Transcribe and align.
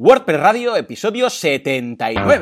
WordPress 0.00 0.40
Radio, 0.40 0.76
episodio 0.76 1.28
79. 1.28 2.40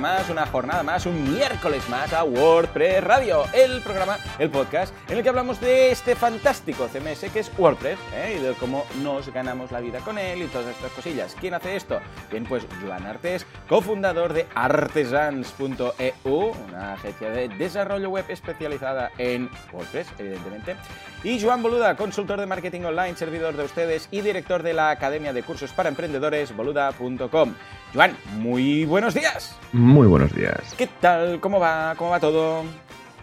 Más, 0.00 0.30
una 0.30 0.46
jornada 0.46 0.82
más, 0.82 1.04
un 1.06 1.32
miércoles 1.32 1.88
más 1.88 2.12
a 2.12 2.24
WordPress 2.24 3.04
Radio, 3.04 3.44
el 3.52 3.82
programa, 3.82 4.18
el 4.38 4.50
podcast 4.50 4.94
en 5.08 5.18
el 5.18 5.22
que 5.22 5.28
hablamos 5.28 5.60
de 5.60 5.90
este 5.90 6.14
fantástico 6.14 6.88
CMS 6.88 7.30
que 7.30 7.40
es 7.40 7.50
WordPress 7.58 7.98
¿eh? 8.14 8.36
y 8.38 8.42
de 8.42 8.54
cómo 8.54 8.86
nos 9.02 9.32
ganamos 9.32 9.70
la 9.70 9.80
vida 9.80 9.98
con 10.00 10.16
él 10.18 10.42
y 10.42 10.46
todas 10.46 10.68
estas 10.68 10.90
cosillas. 10.92 11.36
¿Quién 11.38 11.54
hace 11.54 11.76
esto? 11.76 12.00
Bien, 12.30 12.44
pues 12.44 12.66
Joan 12.82 13.06
Artes, 13.06 13.46
cofundador 13.68 14.32
de 14.32 14.46
artesans.eu, 14.54 16.52
una 16.68 16.94
agencia 16.94 17.30
de 17.30 17.48
desarrollo 17.48 18.08
web 18.08 18.24
especializada 18.28 19.10
en 19.18 19.50
WordPress, 19.72 20.08
evidentemente, 20.18 20.76
y 21.22 21.40
Joan 21.40 21.62
Boluda, 21.62 21.96
consultor 21.96 22.40
de 22.40 22.46
marketing 22.46 22.82
online, 22.82 23.16
servidor 23.16 23.56
de 23.56 23.64
ustedes 23.64 24.08
y 24.10 24.22
director 24.22 24.62
de 24.62 24.72
la 24.72 24.90
Academia 24.90 25.32
de 25.32 25.42
Cursos 25.42 25.72
para 25.72 25.90
Emprendedores, 25.90 26.56
boluda.com. 26.56 27.54
Joan, 27.92 28.16
muy 28.36 28.84
buenos 28.84 29.14
días. 29.14 29.56
Muy 29.90 30.06
buenos 30.06 30.32
días. 30.32 30.72
¿Qué 30.78 30.86
tal? 31.00 31.40
¿Cómo 31.40 31.58
va? 31.58 31.94
¿Cómo 31.96 32.10
va 32.10 32.20
todo? 32.20 32.62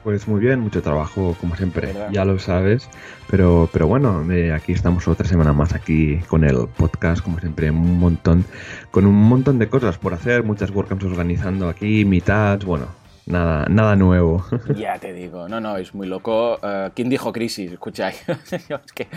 Pues 0.04 0.28
muy 0.28 0.42
bien, 0.42 0.60
mucho 0.60 0.82
trabajo, 0.82 1.34
como 1.40 1.56
siempre, 1.56 1.94
¿Verdad? 1.94 2.10
ya 2.12 2.26
lo 2.26 2.38
sabes. 2.40 2.90
Pero, 3.30 3.70
pero 3.72 3.88
bueno, 3.88 4.30
eh, 4.30 4.52
aquí 4.52 4.74
estamos 4.74 5.08
otra 5.08 5.26
semana 5.26 5.54
más 5.54 5.74
aquí 5.74 6.18
con 6.28 6.44
el 6.44 6.68
podcast, 6.76 7.24
como 7.24 7.40
siempre, 7.40 7.72
un 7.72 7.98
montón, 7.98 8.44
con 8.92 9.06
un 9.06 9.16
montón 9.16 9.60
de 9.60 9.70
cosas 9.70 9.98
por 9.98 10.14
hacer, 10.14 10.44
muchas 10.44 10.70
WordCamps 10.72 11.06
organizando 11.06 11.70
aquí, 11.70 12.04
mitad, 12.04 12.60
bueno, 12.64 12.88
nada, 13.28 13.66
nada 13.70 13.96
nuevo. 13.96 14.44
Ya 14.76 14.98
te 14.98 15.14
digo, 15.14 15.48
no, 15.48 15.60
no, 15.60 15.78
es 15.78 15.94
muy 15.94 16.08
loco. 16.08 16.60
Eh, 16.64 16.90
¿Quién 16.96 17.10
dijo 17.10 17.32
crisis? 17.32 17.72
Escucha, 17.72 18.10
es 18.10 18.94
que 18.94 19.08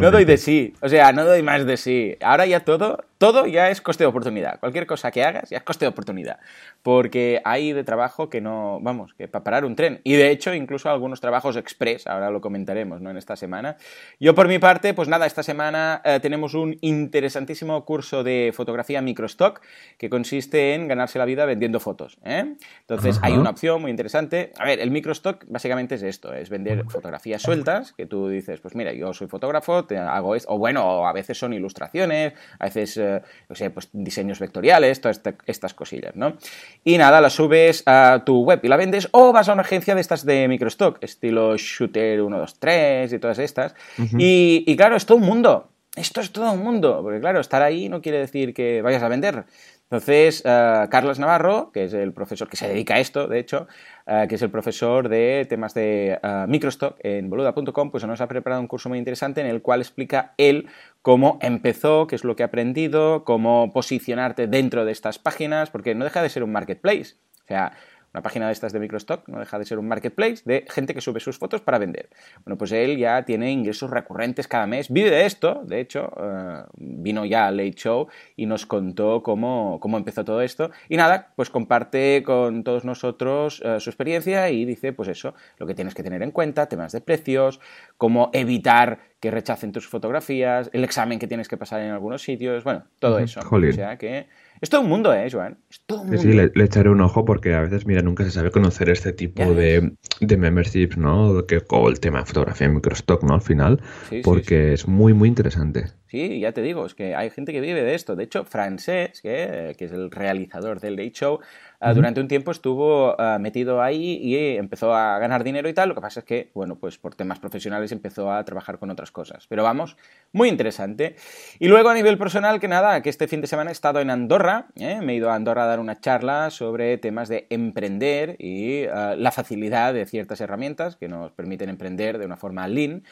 no 0.00 0.10
doy 0.10 0.24
de 0.24 0.36
sí, 0.36 0.74
o 0.80 0.88
sea, 0.88 1.12
no 1.12 1.24
doy 1.24 1.42
más 1.42 1.64
de 1.64 1.76
sí. 1.76 2.16
Ahora 2.20 2.46
ya 2.46 2.60
todo, 2.60 3.04
todo 3.18 3.46
ya 3.46 3.70
es 3.70 3.80
coste 3.80 4.04
de 4.04 4.08
oportunidad. 4.08 4.60
Cualquier 4.60 4.86
cosa 4.86 5.10
que 5.10 5.24
hagas 5.24 5.50
ya 5.50 5.58
es 5.58 5.62
coste 5.62 5.84
de 5.84 5.90
oportunidad. 5.90 6.38
Porque 6.82 7.40
hay 7.44 7.72
de 7.72 7.84
trabajo 7.84 8.28
que 8.28 8.40
no, 8.40 8.80
vamos, 8.80 9.14
que 9.14 9.28
para 9.28 9.44
parar 9.44 9.64
un 9.64 9.76
tren. 9.76 10.00
Y 10.04 10.14
de 10.14 10.30
hecho, 10.30 10.52
incluso 10.54 10.90
algunos 10.90 11.20
trabajos 11.20 11.56
express, 11.56 12.06
ahora 12.06 12.30
lo 12.30 12.40
comentaremos, 12.40 13.00
¿no? 13.00 13.10
En 13.10 13.16
esta 13.16 13.36
semana. 13.36 13.76
Yo 14.18 14.34
por 14.34 14.48
mi 14.48 14.58
parte, 14.58 14.94
pues 14.94 15.08
nada, 15.08 15.26
esta 15.26 15.42
semana 15.42 16.02
eh, 16.04 16.18
tenemos 16.20 16.54
un 16.54 16.76
interesantísimo 16.80 17.84
curso 17.84 18.24
de 18.24 18.52
fotografía 18.54 19.00
microstock 19.00 19.60
que 19.98 20.10
consiste 20.10 20.74
en 20.74 20.88
ganarse 20.88 21.18
la 21.18 21.24
vida 21.24 21.44
vendiendo 21.46 21.80
fotos. 21.80 22.18
¿eh? 22.24 22.54
Entonces, 22.80 23.18
hay 23.22 23.34
una 23.34 23.50
opción 23.50 23.80
muy 23.80 23.90
interesante. 23.90 24.52
A 24.58 24.64
ver, 24.64 24.80
el 24.80 24.90
microstock 24.90 25.44
básicamente 25.48 25.94
es 25.94 26.02
esto, 26.02 26.34
es 26.34 26.50
vender 26.50 26.84
fotografías 26.88 27.42
sueltas, 27.42 27.92
que 27.92 28.06
tú 28.06 28.28
dices, 28.28 28.60
pues 28.60 28.74
mira, 28.74 28.92
yo 28.92 29.12
soy 29.12 29.28
fotógrafo, 29.28 29.84
te 29.84 29.98
hago 29.98 30.34
esto, 30.34 30.52
o 30.52 30.58
bueno, 30.58 31.06
a 31.06 31.12
veces 31.12 31.38
son 31.38 31.52
ilustraciones, 31.52 32.34
a 32.58 32.64
veces, 32.64 32.96
eh, 32.96 33.22
no 33.48 33.54
sé, 33.54 33.70
pues 33.70 33.88
diseños 33.92 34.38
vectoriales, 34.38 35.00
todas 35.00 35.20
estas 35.46 35.74
cosillas, 35.74 36.16
¿no? 36.16 36.36
Y 36.84 36.98
nada, 36.98 37.20
la 37.20 37.30
subes 37.30 37.84
a 37.86 38.22
tu 38.26 38.42
web 38.42 38.60
y 38.62 38.68
la 38.68 38.76
vendes, 38.76 39.08
o 39.12 39.32
vas 39.32 39.48
a 39.48 39.52
una 39.52 39.62
agencia 39.62 39.94
de 39.94 40.00
estas 40.00 40.26
de 40.26 40.48
microstock, 40.48 40.98
estilo 41.02 41.56
Shooter 41.56 42.18
123 42.18 43.12
y 43.12 43.18
todas 43.18 43.38
estas. 43.38 43.74
y, 44.18 44.64
y 44.66 44.76
claro, 44.76 44.96
es 44.96 45.06
todo 45.06 45.18
un 45.18 45.24
mundo. 45.24 45.68
Esto 45.94 46.22
es 46.22 46.32
todo 46.32 46.50
un 46.52 46.60
mundo, 46.60 47.00
porque 47.02 47.20
claro, 47.20 47.38
estar 47.38 47.62
ahí 47.62 47.90
no 47.90 48.00
quiere 48.00 48.18
decir 48.18 48.54
que 48.54 48.80
vayas 48.80 49.02
a 49.02 49.08
vender. 49.08 49.44
Entonces, 49.92 50.42
eh, 50.46 50.86
Carlos 50.88 51.18
Navarro, 51.18 51.70
que 51.70 51.84
es 51.84 51.92
el 51.92 52.14
profesor 52.14 52.48
que 52.48 52.56
se 52.56 52.66
dedica 52.66 52.94
a 52.94 53.00
esto, 53.00 53.28
de 53.28 53.38
hecho, 53.38 53.68
eh, 54.06 54.24
que 54.26 54.36
es 54.36 54.42
el 54.42 54.50
profesor 54.50 55.10
de 55.10 55.46
temas 55.50 55.74
de 55.74 56.18
eh, 56.22 56.44
microstock 56.48 56.96
en 57.00 57.28
boluda.com, 57.28 57.90
pues 57.90 58.02
nos 58.06 58.22
ha 58.22 58.26
preparado 58.26 58.62
un 58.62 58.68
curso 58.68 58.88
muy 58.88 58.96
interesante 58.96 59.42
en 59.42 59.48
el 59.48 59.60
cual 59.60 59.82
explica 59.82 60.32
él 60.38 60.66
cómo 61.02 61.38
empezó, 61.42 62.06
qué 62.06 62.14
es 62.14 62.24
lo 62.24 62.36
que 62.36 62.42
ha 62.42 62.46
aprendido, 62.46 63.24
cómo 63.24 63.70
posicionarte 63.74 64.46
dentro 64.46 64.86
de 64.86 64.92
estas 64.92 65.18
páginas, 65.18 65.68
porque 65.68 65.94
no 65.94 66.06
deja 66.06 66.22
de 66.22 66.30
ser 66.30 66.42
un 66.42 66.52
marketplace. 66.52 67.16
O 67.44 67.48
sea, 67.48 67.72
una 68.12 68.22
página 68.22 68.46
de 68.46 68.52
estas 68.52 68.72
de 68.72 68.80
microstock 68.80 69.28
no 69.28 69.38
deja 69.38 69.58
de 69.58 69.64
ser 69.64 69.78
un 69.78 69.88
marketplace 69.88 70.42
de 70.44 70.66
gente 70.68 70.94
que 70.94 71.00
sube 71.00 71.20
sus 71.20 71.38
fotos 71.38 71.60
para 71.60 71.78
vender. 71.78 72.08
Bueno, 72.44 72.58
pues 72.58 72.72
él 72.72 72.98
ya 72.98 73.24
tiene 73.24 73.50
ingresos 73.50 73.90
recurrentes 73.90 74.48
cada 74.48 74.66
mes, 74.66 74.90
vive 74.90 75.10
de 75.10 75.26
esto, 75.26 75.62
de 75.64 75.80
hecho, 75.80 76.12
eh, 76.20 76.62
vino 76.76 77.24
ya 77.24 77.46
al 77.46 77.56
Late 77.56 77.72
Show 77.72 78.08
y 78.36 78.46
nos 78.46 78.66
contó 78.66 79.22
cómo, 79.22 79.78
cómo 79.80 79.96
empezó 79.96 80.24
todo 80.24 80.42
esto. 80.42 80.70
Y 80.88 80.96
nada, 80.96 81.32
pues 81.36 81.50
comparte 81.50 82.22
con 82.24 82.64
todos 82.64 82.84
nosotros 82.84 83.62
eh, 83.64 83.80
su 83.80 83.90
experiencia 83.90 84.50
y 84.50 84.64
dice, 84.64 84.92
pues 84.92 85.08
eso, 85.08 85.34
lo 85.58 85.66
que 85.66 85.74
tienes 85.74 85.94
que 85.94 86.02
tener 86.02 86.22
en 86.22 86.30
cuenta, 86.30 86.66
temas 86.66 86.92
de 86.92 87.00
precios, 87.00 87.60
cómo 87.96 88.30
evitar 88.32 89.12
que 89.20 89.30
rechacen 89.30 89.72
tus 89.72 89.86
fotografías, 89.86 90.68
el 90.72 90.84
examen 90.84 91.18
que 91.18 91.28
tienes 91.28 91.48
que 91.48 91.56
pasar 91.56 91.80
en 91.80 91.92
algunos 91.92 92.22
sitios, 92.22 92.64
bueno, 92.64 92.84
todo 92.98 93.18
eso. 93.20 93.40
jolín. 93.42 93.70
O 93.70 93.74
sea 93.74 93.96
que 93.96 94.26
es 94.62 94.70
todo 94.70 94.80
un 94.80 94.88
mundo, 94.88 95.12
¿eh, 95.12 95.28
Joan? 95.30 95.58
Es 95.68 95.82
todo 95.84 96.00
un 96.02 96.08
Sí, 96.08 96.14
mundo. 96.16 96.22
sí, 96.22 96.32
le, 96.32 96.50
le 96.54 96.64
echaré 96.64 96.88
un 96.88 97.00
ojo 97.02 97.24
porque 97.24 97.54
a 97.54 97.60
veces, 97.60 97.84
mira, 97.86 98.00
nunca 98.00 98.24
se 98.24 98.30
sabe 98.30 98.50
conocer 98.50 98.88
este 98.88 99.12
tipo 99.12 99.52
de, 99.54 99.92
de 100.20 100.36
memberships, 100.38 100.96
¿no? 100.96 101.44
Que, 101.46 101.62
o 101.68 101.88
el 101.90 102.00
tema 102.00 102.20
de 102.20 102.26
fotografía 102.26 102.66
en 102.68 102.74
microstock, 102.76 103.22
¿no? 103.24 103.34
Al 103.34 103.42
final, 103.42 103.80
Sí, 104.08 104.16
sí, 104.16 104.22
porque 104.24 104.72
es 104.72 104.88
muy, 104.88 105.12
muy 105.12 105.28
interesante. 105.28 105.86
Sí, 106.12 106.40
ya 106.40 106.52
te 106.52 106.60
digo, 106.60 106.84
es 106.84 106.94
que 106.94 107.14
hay 107.14 107.30
gente 107.30 107.54
que 107.54 107.62
vive 107.62 107.82
de 107.82 107.94
esto. 107.94 108.16
De 108.16 108.24
hecho, 108.24 108.44
Francés, 108.44 109.22
que, 109.22 109.74
que 109.78 109.86
es 109.86 109.92
el 109.92 110.10
realizador 110.10 110.78
del 110.78 110.96
Late 110.96 111.12
Show, 111.12 111.40
ah, 111.80 111.94
durante 111.94 112.20
un 112.20 112.28
tiempo 112.28 112.50
estuvo 112.50 113.18
ah, 113.18 113.38
metido 113.40 113.80
ahí 113.80 114.18
y 114.20 114.58
empezó 114.58 114.94
a 114.94 115.18
ganar 115.18 115.42
dinero 115.42 115.70
y 115.70 115.72
tal. 115.72 115.88
Lo 115.88 115.94
que 115.94 116.02
pasa 116.02 116.20
es 116.20 116.26
que, 116.26 116.50
bueno, 116.52 116.76
pues 116.76 116.98
por 116.98 117.14
temas 117.14 117.38
profesionales 117.38 117.92
empezó 117.92 118.30
a 118.30 118.44
trabajar 118.44 118.78
con 118.78 118.90
otras 118.90 119.10
cosas. 119.10 119.46
Pero 119.48 119.62
vamos, 119.62 119.96
muy 120.32 120.50
interesante. 120.50 121.16
Y 121.58 121.68
luego 121.68 121.88
a 121.88 121.94
nivel 121.94 122.18
personal, 122.18 122.60
que 122.60 122.68
nada, 122.68 123.00
que 123.00 123.08
este 123.08 123.26
fin 123.26 123.40
de 123.40 123.46
semana 123.46 123.70
he 123.70 123.72
estado 123.72 124.00
en 124.00 124.10
Andorra, 124.10 124.66
¿eh? 124.76 125.00
me 125.00 125.14
he 125.14 125.16
ido 125.16 125.30
a 125.30 125.34
Andorra 125.34 125.64
a 125.64 125.66
dar 125.66 125.80
una 125.80 125.98
charla 125.98 126.50
sobre 126.50 126.98
temas 126.98 127.30
de 127.30 127.46
emprender 127.48 128.36
y 128.38 128.84
ah, 128.84 129.14
la 129.16 129.32
facilidad 129.32 129.94
de 129.94 130.04
ciertas 130.04 130.42
herramientas 130.42 130.96
que 130.96 131.08
nos 131.08 131.32
permiten 131.32 131.70
emprender 131.70 132.18
de 132.18 132.26
una 132.26 132.36
forma 132.36 132.68
lean. 132.68 133.02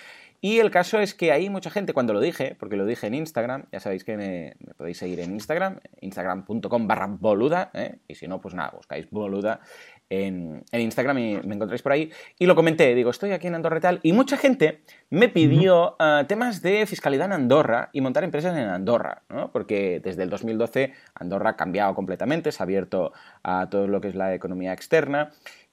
Y 0.41 0.59
el 0.59 0.71
caso 0.71 0.99
es 0.99 1.15
que 1.15 1.33
ahí 1.33 1.51
mucha 1.51 1.71
gente, 1.71 1.93
cuando 1.93 2.15
lo 2.15 2.21
dije, 2.21 2.57
porque 2.59 2.77
lo 2.77 2.87
dije 2.87 3.07
en 3.07 3.15
Instagram, 3.15 3.67
ya 3.73 3.81
sabéis 3.81 4.05
que 4.05 4.17
me, 4.17 4.55
me 4.61 4.73
podéis 4.75 4.97
seguir 4.97 5.21
en 5.21 5.33
Instagram, 5.33 5.81
instagram.com 6.01 6.87
barra 6.87 7.07
boluda, 7.09 7.71
¿eh? 7.75 7.97
y 8.09 8.15
si 8.15 8.27
no, 8.27 8.41
pues 8.41 8.55
nada, 8.55 8.71
buscáis 8.71 9.11
boluda 9.11 9.61
en, 10.09 10.65
en 10.73 10.81
Instagram 10.81 11.19
y 11.19 11.41
me 11.45 11.55
encontráis 11.55 11.83
por 11.83 11.93
ahí. 11.93 12.11
Y 12.39 12.47
lo 12.47 12.55
comenté, 12.55 12.95
digo, 12.95 13.11
estoy 13.11 13.33
aquí 13.33 13.47
en 13.47 13.55
Andorra 13.55 13.79
y 13.79 13.81
tal, 13.81 14.01
y 14.03 14.13
mucha 14.13 14.37
gente 14.37 14.81
me 15.11 15.29
pidió 15.29 15.97
ah, 15.99 16.25
temas 16.27 16.63
de 16.63 16.87
fiscalidad 16.87 17.27
en 17.27 17.33
Andorra 17.33 17.91
y 17.93 18.01
montar 18.01 18.25
empresas 18.25 18.57
en 18.57 18.65
Andorra, 18.65 19.23
¿no? 19.29 19.53
Porque 19.53 20.01
desde 20.03 20.23
el 20.23 20.31
2012 20.31 20.93
Andorra 21.15 21.51
ha 21.51 21.57
cambiado 21.57 21.95
completamente, 21.95 22.51
se 22.51 22.63
ha 22.63 22.65
abierto 22.65 23.13
a 23.43 23.69
todo 23.71 23.87
lo 23.87 24.01
que 24.01 24.09
es 24.09 24.15
la 24.15 24.35
economía 24.35 24.73
externa. 24.73 25.33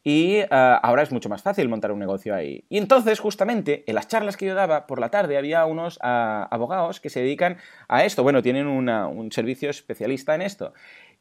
Y 0.10 0.40
ah, 0.52 0.80
ahora 0.82 1.04
es 1.04 1.12
mucho 1.12 1.28
más 1.28 1.42
fácil 1.42 1.68
montar 1.68 1.92
un 1.92 2.00
negocio 2.00 2.34
ahí. 2.34 2.64
Y 2.70 2.78
entonces, 2.78 3.20
justamente, 3.20 3.84
en 3.88 3.96
las 3.96 4.08
charlas 4.08 4.38
que 4.38 4.46
yo 4.46 4.56
daba 4.56 4.88
por 4.88 5.02
la 5.02 5.10
tarde, 5.10 5.38
había 5.38 5.66
unos 5.66 6.00
ah, 6.02 6.48
abogados 6.50 7.02
que 7.02 7.10
se 7.10 7.20
dedican 7.20 7.58
a 7.90 8.06
esto. 8.06 8.24
Bueno, 8.24 8.42
tienen 8.42 8.68
un 8.68 9.32
servicio 9.34 9.70
especialista 9.70 10.34
en 10.34 10.44
esto. 10.44 10.72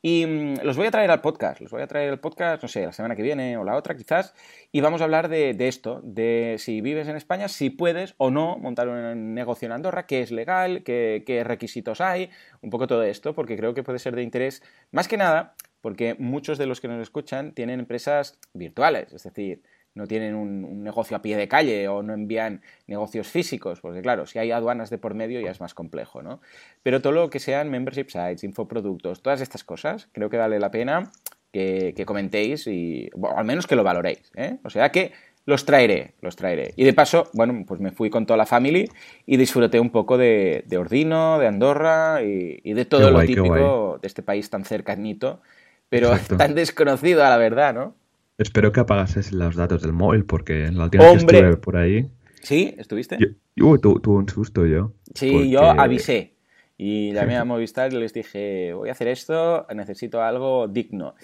Y 0.02 0.24
mm, 0.24 0.58
los 0.62 0.76
voy 0.76 0.86
a 0.86 0.92
traer 0.92 1.10
al 1.10 1.20
podcast. 1.20 1.60
Los 1.60 1.72
voy 1.72 1.82
a 1.82 1.88
traer 1.88 2.10
al 2.10 2.20
podcast, 2.20 2.62
no 2.62 2.68
sé, 2.68 2.86
la 2.86 2.92
semana 2.92 3.16
que 3.16 3.22
viene 3.22 3.56
o 3.56 3.64
la 3.64 3.74
otra 3.74 3.96
quizás. 3.96 4.34
Y 4.70 4.80
vamos 4.82 5.00
a 5.00 5.04
hablar 5.04 5.28
de, 5.28 5.56
esto, 5.66 6.00
de 6.04 6.54
si 6.60 6.80
vives 6.80 7.08
en 7.08 7.16
España, 7.16 7.48
si 7.48 7.70
puedes 7.70 8.14
o 8.18 8.30
no 8.30 8.56
montar 8.56 8.86
un 8.86 9.34
negocio 9.34 9.66
en 9.66 9.72
Andorra, 9.72 10.06
qué 10.06 10.22
es 10.22 10.30
legal, 10.30 10.84
qué 10.84 11.42
requisitos 11.44 12.00
hay, 12.00 12.30
un 12.62 12.70
poco 12.70 12.86
todo 12.86 13.02
esto, 13.02 13.34
porque 13.34 13.56
creo 13.56 13.74
que 13.74 13.82
puede 13.82 13.98
ser 13.98 14.14
de 14.14 14.22
interés, 14.22 14.62
más 14.92 15.08
que 15.08 15.16
nada, 15.16 15.56
porque 15.80 16.16
muchos 16.18 16.58
de 16.58 16.66
los 16.66 16.80
que 16.80 16.88
nos 16.88 17.00
escuchan 17.00 17.52
tienen 17.52 17.80
empresas 17.80 18.38
virtuales, 18.54 19.12
es 19.12 19.22
decir, 19.22 19.62
no 19.94 20.06
tienen 20.06 20.34
un, 20.34 20.64
un 20.64 20.84
negocio 20.84 21.16
a 21.16 21.22
pie 21.22 21.36
de 21.36 21.48
calle 21.48 21.88
o 21.88 22.02
no 22.02 22.12
envían 22.12 22.60
negocios 22.86 23.28
físicos, 23.28 23.80
porque 23.80 24.02
claro, 24.02 24.26
si 24.26 24.38
hay 24.38 24.50
aduanas 24.52 24.90
de 24.90 24.98
por 24.98 25.14
medio 25.14 25.40
ya 25.40 25.50
es 25.50 25.60
más 25.60 25.74
complejo, 25.74 26.22
¿no? 26.22 26.40
Pero 26.82 27.00
todo 27.00 27.12
lo 27.12 27.30
que 27.30 27.40
sean 27.40 27.70
membership 27.70 28.08
sites, 28.08 28.44
infoproductos, 28.44 29.22
todas 29.22 29.40
estas 29.40 29.64
cosas, 29.64 30.08
creo 30.12 30.28
que 30.28 30.36
vale 30.36 30.58
la 30.58 30.70
pena 30.70 31.10
que, 31.50 31.94
que 31.96 32.04
comentéis 32.04 32.66
y 32.66 33.08
bueno, 33.16 33.38
al 33.38 33.46
menos 33.46 33.66
que 33.66 33.74
lo 33.74 33.84
valoréis, 33.84 34.30
¿eh? 34.36 34.58
O 34.64 34.70
sea 34.70 34.92
que 34.92 35.12
los 35.46 35.64
traeré, 35.64 36.12
los 36.20 36.36
traeré. 36.36 36.74
Y 36.76 36.84
de 36.84 36.92
paso, 36.92 37.30
bueno, 37.32 37.64
pues 37.66 37.80
me 37.80 37.92
fui 37.92 38.10
con 38.10 38.26
toda 38.26 38.36
la 38.36 38.46
family 38.46 38.90
y 39.24 39.36
disfruté 39.36 39.80
un 39.80 39.90
poco 39.90 40.18
de, 40.18 40.64
de 40.66 40.76
Ordino, 40.76 41.38
de 41.38 41.46
Andorra 41.46 42.22
y, 42.22 42.60
y 42.64 42.74
de 42.74 42.84
todo 42.84 43.08
lo 43.08 43.12
guay, 43.12 43.28
qué 43.28 43.34
típico 43.36 43.98
de 44.02 44.06
este 44.06 44.22
país 44.22 44.50
tan 44.50 44.64
cercanito, 44.64 45.40
pero 45.88 46.08
Exacto. 46.12 46.36
tan 46.36 46.54
desconocido 46.54 47.24
a 47.24 47.30
la 47.30 47.36
verdad, 47.36 47.74
¿no? 47.74 47.94
Espero 48.38 48.70
que 48.72 48.80
apagases 48.80 49.32
los 49.32 49.56
datos 49.56 49.82
del 49.82 49.92
móvil 49.92 50.24
porque 50.24 50.70
la 50.70 50.84
última 50.84 51.04
vez 51.04 51.24
que 51.24 51.36
estuve 51.36 51.56
por 51.56 51.76
ahí, 51.76 52.08
¿Sí? 52.42 52.74
¿Estuviste? 52.78 53.18
yo, 53.56 53.78
tu- 53.78 53.98
tuve 54.00 54.16
un 54.18 54.28
susto 54.28 54.66
yo. 54.66 54.92
Sí, 55.14 55.30
porque- 55.32 55.48
yo 55.50 55.60
avisé. 55.62 56.34
Y 56.78 57.12
llamé 57.12 57.36
a 57.38 57.44
Movistar 57.46 57.90
y 57.92 57.96
les 57.96 58.12
dije, 58.12 58.74
voy 58.74 58.90
a 58.90 58.92
hacer 58.92 59.08
esto, 59.08 59.66
necesito 59.74 60.22
algo 60.22 60.68
digno. 60.68 61.14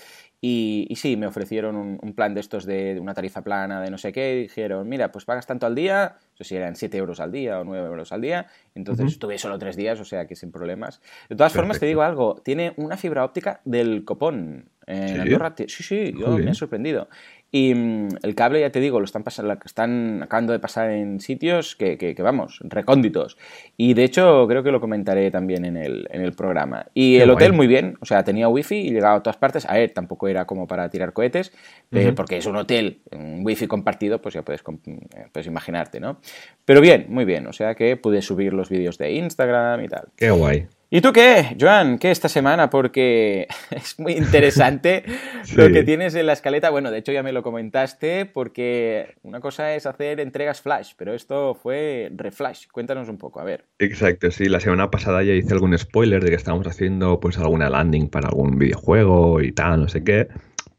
Y, 0.44 0.92
sí, 0.96 1.16
me 1.16 1.28
ofrecieron 1.28 1.76
un, 1.76 2.12
plan 2.14 2.34
de 2.34 2.40
estos 2.40 2.66
de, 2.66 2.98
una 3.00 3.14
tarifa 3.14 3.42
plana, 3.42 3.80
de 3.80 3.92
no 3.92 3.96
sé 3.96 4.10
qué, 4.10 4.34
y 4.34 4.42
dijeron, 4.42 4.88
mira, 4.88 5.12
pues 5.12 5.24
pagas 5.24 5.46
tanto 5.46 5.66
al 5.66 5.76
día, 5.76 6.16
no 6.18 6.36
sé 6.36 6.42
si 6.42 6.56
eran 6.56 6.74
7 6.74 6.98
euros 6.98 7.20
al 7.20 7.30
día 7.30 7.60
o 7.60 7.64
9 7.64 7.86
euros 7.86 8.10
al 8.10 8.22
día, 8.22 8.48
entonces 8.74 9.06
estuve 9.06 9.38
solo 9.38 9.56
3 9.56 9.76
días, 9.76 10.00
o 10.00 10.04
sea 10.04 10.26
que 10.26 10.34
sin 10.34 10.50
problemas. 10.50 11.00
De 11.28 11.36
todas 11.36 11.52
formas, 11.52 11.78
te 11.78 11.86
digo 11.86 12.02
algo, 12.02 12.42
tiene 12.44 12.74
una 12.76 12.96
fibra 12.96 13.24
óptica 13.24 13.60
del 13.64 14.04
copón. 14.04 14.68
En 14.88 15.20
Andorra, 15.20 15.54
sí, 15.56 15.68
sí, 15.68 16.12
yo 16.18 16.36
me 16.36 16.50
he 16.50 16.54
sorprendido. 16.54 17.08
Y 17.54 17.74
mm, 17.74 18.08
el 18.22 18.34
cable, 18.34 18.60
ya 18.60 18.70
te 18.70 18.80
digo, 18.80 18.98
lo 18.98 19.04
están, 19.04 19.22
pasando, 19.22 19.54
están 19.64 20.22
acabando 20.22 20.54
de 20.54 20.58
pasar 20.58 20.90
en 20.90 21.20
sitios 21.20 21.76
que, 21.76 21.98
que, 21.98 22.22
vamos, 22.22 22.58
recónditos. 22.62 23.36
Y 23.76 23.92
de 23.92 24.04
hecho, 24.04 24.46
creo 24.48 24.62
que 24.62 24.72
lo 24.72 24.80
comentaré 24.80 25.30
también 25.30 25.66
en 25.66 25.76
el, 25.76 26.08
en 26.10 26.22
el 26.22 26.32
programa. 26.32 26.86
Y 26.94 27.16
el 27.16 27.28
hotel, 27.28 27.52
muy 27.52 27.66
bien, 27.66 27.98
o 28.00 28.06
sea, 28.06 28.24
tenía 28.24 28.48
wifi 28.48 28.76
y 28.76 28.90
llegaba 28.90 29.16
a 29.16 29.22
todas 29.22 29.36
partes. 29.36 29.66
A 29.68 29.74
ver, 29.74 29.90
tampoco 29.90 30.28
era 30.28 30.46
como 30.46 30.66
para 30.66 30.88
tirar 30.88 31.12
cohetes, 31.12 31.52
eh, 31.90 32.12
porque 32.16 32.38
es 32.38 32.46
un 32.46 32.56
hotel, 32.56 33.02
un 33.12 33.42
wifi 33.44 33.66
compartido, 33.66 34.22
pues 34.22 34.34
ya 34.34 34.42
puedes, 34.42 34.62
eh, 34.86 35.26
puedes 35.30 35.46
imaginarte, 35.46 36.00
¿no? 36.00 36.18
Pero 36.64 36.80
bien, 36.80 37.04
muy 37.10 37.26
bien, 37.26 37.46
o 37.46 37.52
sea 37.52 37.74
que 37.74 37.96
pude 37.98 38.22
subir 38.22 38.54
los 38.54 38.70
vídeos 38.70 38.96
de 38.96 39.12
Instagram 39.12 39.84
y 39.84 39.88
tal. 39.88 40.08
Qué 40.16 40.30
guay. 40.30 40.66
¿Y 40.94 41.00
tú 41.00 41.10
qué, 41.14 41.56
Joan? 41.58 41.98
¿Qué 41.98 42.10
esta 42.10 42.28
semana? 42.28 42.68
Porque 42.68 43.48
es 43.70 43.98
muy 43.98 44.12
interesante 44.12 45.04
lo 45.56 45.72
que 45.72 45.84
tienes 45.84 46.14
en 46.14 46.26
la 46.26 46.34
escaleta. 46.34 46.68
Bueno, 46.68 46.90
de 46.90 46.98
hecho 46.98 47.12
ya 47.12 47.22
me 47.22 47.32
lo 47.32 47.42
comentaste, 47.42 48.26
porque 48.26 49.14
una 49.22 49.40
cosa 49.40 49.74
es 49.74 49.86
hacer 49.86 50.20
entregas 50.20 50.60
flash, 50.60 50.92
pero 50.98 51.14
esto 51.14 51.54
fue 51.54 52.12
reflash. 52.14 52.66
Cuéntanos 52.70 53.08
un 53.08 53.16
poco, 53.16 53.40
a 53.40 53.44
ver. 53.44 53.64
Exacto, 53.78 54.30
sí. 54.30 54.50
La 54.50 54.60
semana 54.60 54.90
pasada 54.90 55.22
ya 55.22 55.32
hice 55.32 55.54
algún 55.54 55.78
spoiler 55.78 56.22
de 56.22 56.28
que 56.28 56.36
estábamos 56.36 56.66
haciendo 56.66 57.20
pues 57.20 57.38
alguna 57.38 57.70
landing 57.70 58.10
para 58.10 58.28
algún 58.28 58.58
videojuego 58.58 59.40
y 59.40 59.50
tal, 59.52 59.80
no 59.80 59.88
sé 59.88 60.04
qué 60.04 60.28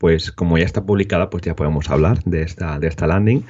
pues 0.04 0.34
como 0.34 0.58
ya 0.58 0.66
está 0.66 0.86
publicada, 0.86 1.30
pues 1.30 1.44
ya 1.44 1.56
podemos 1.56 1.90
hablar 1.90 2.22
de 2.26 2.42
esta, 2.42 2.78
de 2.78 2.88
esta 2.88 3.08
landing, 3.08 3.46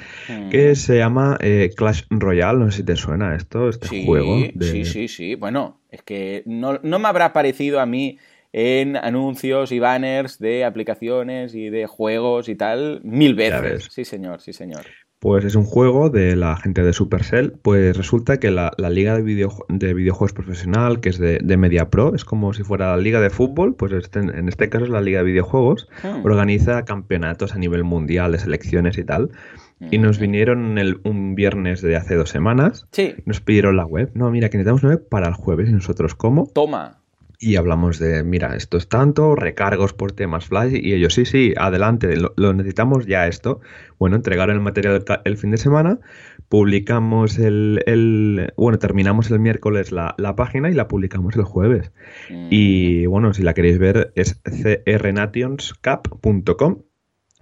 que 0.52 0.74
mm. 0.74 0.76
se 0.76 1.00
llama 1.00 1.36
eh, 1.42 1.72
Clash 1.76 2.04
Royale, 2.12 2.60
no 2.60 2.70
sé 2.70 2.78
si 2.78 2.84
te 2.84 2.96
suena 2.96 3.34
esto, 3.36 3.70
este 3.70 4.06
juego. 4.06 4.38
Sí, 4.62 4.86
sí, 4.86 5.08
sí, 5.08 5.34
bueno, 5.34 5.82
es 5.94 6.02
que 6.02 6.42
no, 6.48 6.80
me 6.82 7.08
habrá 7.08 7.34
parecido 7.34 7.80
a 7.80 7.86
mí 7.86 8.18
en 8.52 8.98
anuncios 8.98 9.72
y 9.72 9.80
banners 9.80 10.40
de 10.40 10.66
aplicaciones 10.66 11.54
y 11.54 11.70
de 11.70 11.86
juegos 11.86 12.50
y 12.50 12.56
tal 12.56 13.02
mil 13.04 13.36
veces. 13.36 13.90
Sí, 13.92 14.04
señor, 14.04 14.42
sí, 14.42 14.54
señor. 14.54 14.82
Pues 15.20 15.46
es 15.46 15.56
un 15.56 15.64
juego 15.64 16.10
de 16.10 16.36
la 16.36 16.58
gente 16.58 16.84
de 16.84 16.94
Supercell. 16.94 17.54
Pues 17.62 17.96
resulta 17.96 18.40
que 18.40 18.50
la, 18.52 18.72
liga 18.78 19.16
de, 19.16 19.48
de, 19.70 19.94
videojuegos 19.94 20.34
profesional, 20.34 21.00
que 21.00 21.10
es 21.10 21.20
de, 21.20 21.38
de, 21.42 21.58
Media 21.58 21.90
Pro, 21.90 22.14
es 22.14 22.26
como 22.26 22.54
si 22.54 22.64
fuera 22.64 22.96
la 22.96 23.02
liga 23.02 23.22
de 23.22 23.30
fútbol, 23.30 23.76
pues 23.76 23.94
este, 23.94 24.20
en 24.20 24.50
este 24.50 24.70
caso 24.70 24.86
es 24.86 24.92
la 24.92 25.00
liga 25.00 25.20
de 25.20 25.26
videojuegos, 25.26 25.88
hmm. 26.04 26.26
organiza 26.26 26.84
campeonatos 26.86 27.54
a 27.54 27.60
nivel 27.60 27.84
mundial 27.84 28.34
de 28.34 28.40
selecciones 28.40 28.98
y 28.98 29.06
tal. 29.06 29.30
Y 29.92 29.98
nos 29.98 30.18
hmm. 30.18 30.22
vinieron 30.22 30.78
el, 30.78 31.00
un 31.04 31.36
viernes 31.36 31.82
de 31.82 31.96
hace 31.96 32.16
dos 32.16 32.30
semanas. 32.30 32.88
Sí. 32.92 33.16
Nos 33.26 33.42
pidieron 33.42 33.78
la 33.78 33.86
web. 33.86 34.12
No, 34.14 34.30
mira, 34.32 34.50
que 34.50 34.58
necesitamos 34.58 34.84
una 34.84 34.94
web 34.94 35.08
para 35.10 35.28
el 35.28 35.34
jueves. 35.34 35.70
Y 35.70 35.74
nosotros, 35.74 36.16
¿cómo? 36.16 36.48
Toma 36.54 37.04
y 37.44 37.58
hablamos 37.58 38.00
de, 38.00 38.24
mira, 38.24 38.56
esto 38.56 38.78
es 38.78 38.88
tanto, 38.88 39.36
recargos 39.36 39.92
por 39.94 40.14
temas 40.14 40.46
flash, 40.46 40.76
y 40.76 40.94
ellos, 40.94 41.14
sí, 41.14 41.26
sí, 41.26 41.54
adelante, 41.58 42.16
lo, 42.16 42.54
necesitamos 42.54 43.06
ya 43.06 43.28
esto. 43.28 43.60
Bueno, 44.00 44.16
entregaron 44.16 44.56
el 44.56 44.62
material 44.62 45.04
el 45.26 45.38
fin 45.38 45.52
de 45.52 45.58
semana, 45.58 46.00
publicamos 46.48 47.38
el, 47.38 48.54
bueno, 48.56 48.80
terminamos 48.80 49.30
el 49.30 49.40
miércoles 49.40 49.92
la, 49.92 50.16
página 50.38 50.72
y 50.72 50.74
la 50.74 50.88
publicamos 50.88 51.36
el 51.36 51.44
jueves. 51.44 51.92
Mm. 52.30 52.48
Y 52.50 53.08
bueno, 53.08 53.34
si 53.34 53.44
la 53.44 53.54
queréis 53.54 53.78
ver 53.78 54.14
es 54.16 54.42
crnationscap.com 54.86 56.78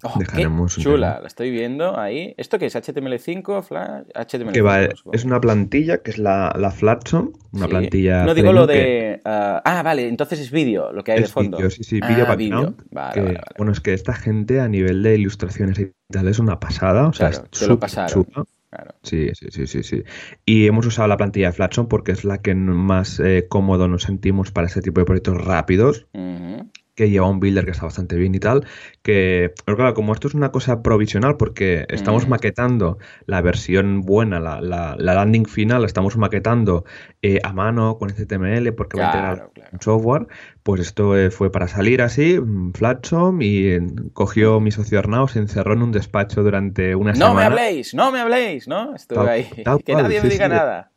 Oh, 0.04 0.14
Dejaremos 0.18 0.78
chula, 0.78 1.20
la 1.22 1.28
estoy 1.28 1.52
viendo 1.52 2.00
ahí. 2.00 2.34
¿Esto 2.38 2.58
qué 2.58 2.66
es? 2.66 2.76
¿HTML5? 2.76 3.64
Flash? 3.64 4.08
HTML5. 4.16 4.52
Que 4.52 4.62
va, 4.62 4.84
es 4.84 5.26
una 5.26 5.40
plantilla 5.40 6.00
que 6.00 6.12
es 6.12 6.18
la, 6.18 6.54
la 6.58 6.72
Flatson, 6.72 7.34
una 7.52 7.68
plantilla. 7.68 8.26
No 8.26 8.34
digo 8.34 8.52
lo 8.52 8.66
de. 8.66 9.22
ah, 9.26 9.62
ah 9.64 9.84
vale, 9.84 10.08
entonces 10.08 10.40
es 10.40 10.52
vídeo 10.52 10.92
lo 10.92 11.04
que 11.04 11.12
hay 11.12 11.22
de 11.22 11.28
fondo. 11.28 11.58
Video, 11.58 11.70
sí, 11.70 11.84
sí, 11.84 12.00
vídeo 12.02 12.26
ah, 12.26 12.30
background. 12.30 12.84
Vale, 12.92 13.40
Bueno, 13.58 13.72
es 13.72 13.80
que 13.80 13.94
esta 13.94 14.14
gente 14.14 14.60
a 14.60 14.68
nivel 14.68 15.04
de 15.04 15.16
ilustraciones 15.16 15.80
y 15.80 15.92
tal 16.10 16.28
es 16.28 16.40
una 16.40 16.60
pasada. 16.60 17.08
O 17.08 17.14
sea, 17.14 17.30
claro, 17.30 17.48
es 17.52 17.68
lo 17.68 17.80
pasaron. 17.80 18.26
Claro. 18.72 18.96
Sí, 19.04 19.30
sí, 19.34 19.48
sí, 19.50 19.68
sí, 19.68 19.84
sí. 19.84 20.04
Y 20.46 20.66
hemos 20.66 20.86
usado 20.86 21.06
la 21.10 21.18
plantilla 21.18 21.48
de 21.48 21.52
Flatson 21.52 21.88
porque 21.88 22.14
es 22.14 22.24
la 22.24 22.38
que 22.38 22.56
más 22.56 23.20
eh, 23.20 23.48
cómodo 23.50 23.90
nos 23.90 24.04
sentimos 24.04 24.52
para 24.52 24.68
este 24.68 24.82
tipo 24.82 25.02
de 25.02 25.06
proyectos 25.06 25.44
rápidos 25.44 26.08
que 27.02 27.10
lleva 27.10 27.28
un 27.28 27.40
builder 27.40 27.66
que 27.66 27.72
está 27.72 27.86
bastante 27.86 28.16
bien 28.16 28.36
y 28.36 28.40
tal, 28.40 28.64
que, 29.02 29.56
pero 29.66 29.76
claro, 29.76 29.96
como 29.96 30.14
esto 30.14 30.28
es 30.28 30.36
una 30.36 30.52
cosa 30.52 30.84
provisional 30.84 31.36
porque 31.36 31.88
estamos 31.90 32.28
mm. 32.28 32.30
maquetando 32.30 33.00
la 33.26 33.42
versión 33.42 34.02
buena, 34.02 34.40
la, 34.40 34.62
la, 34.62 34.96
landing 34.96 35.48
final, 35.48 35.82
la 35.82 35.88
estamos 35.88 36.16
maquetando 36.16 36.86
eh, 37.24 37.40
a 37.44 37.54
mano 37.54 37.98
con 37.98 38.12
HTML 38.12 38.72
porque 38.76 39.00
va 39.00 39.06
a 39.06 39.08
integrar 39.08 39.50
un 39.72 39.82
software, 39.82 40.28
pues 40.62 40.82
esto 40.82 41.18
eh, 41.18 41.32
fue 41.32 41.52
para 41.52 41.68
salir 41.68 42.04
así, 42.04 42.40
mm, 42.40 42.74
Flatsom, 42.74 43.42
y 43.42 43.80
cogió 44.14 44.60
mi 44.60 44.70
socio 44.70 45.00
Arnau, 45.00 45.28
se 45.28 45.40
encerró 45.40 45.74
en 45.74 45.82
un 45.82 45.92
despacho 45.92 46.44
durante 46.44 46.94
una 46.94 47.16
semana. 47.16 47.34
No 47.34 47.40
me 47.40 47.46
habléis, 47.46 47.96
no 47.96 48.12
me 48.12 48.20
habléis, 48.20 48.68
¿no? 48.68 48.94
Estuve 48.94 49.28
ahí. 49.28 49.50
que 49.86 49.96
nadie 49.96 50.22
me 50.22 50.30
diga 50.30 50.48
nada 50.48 50.91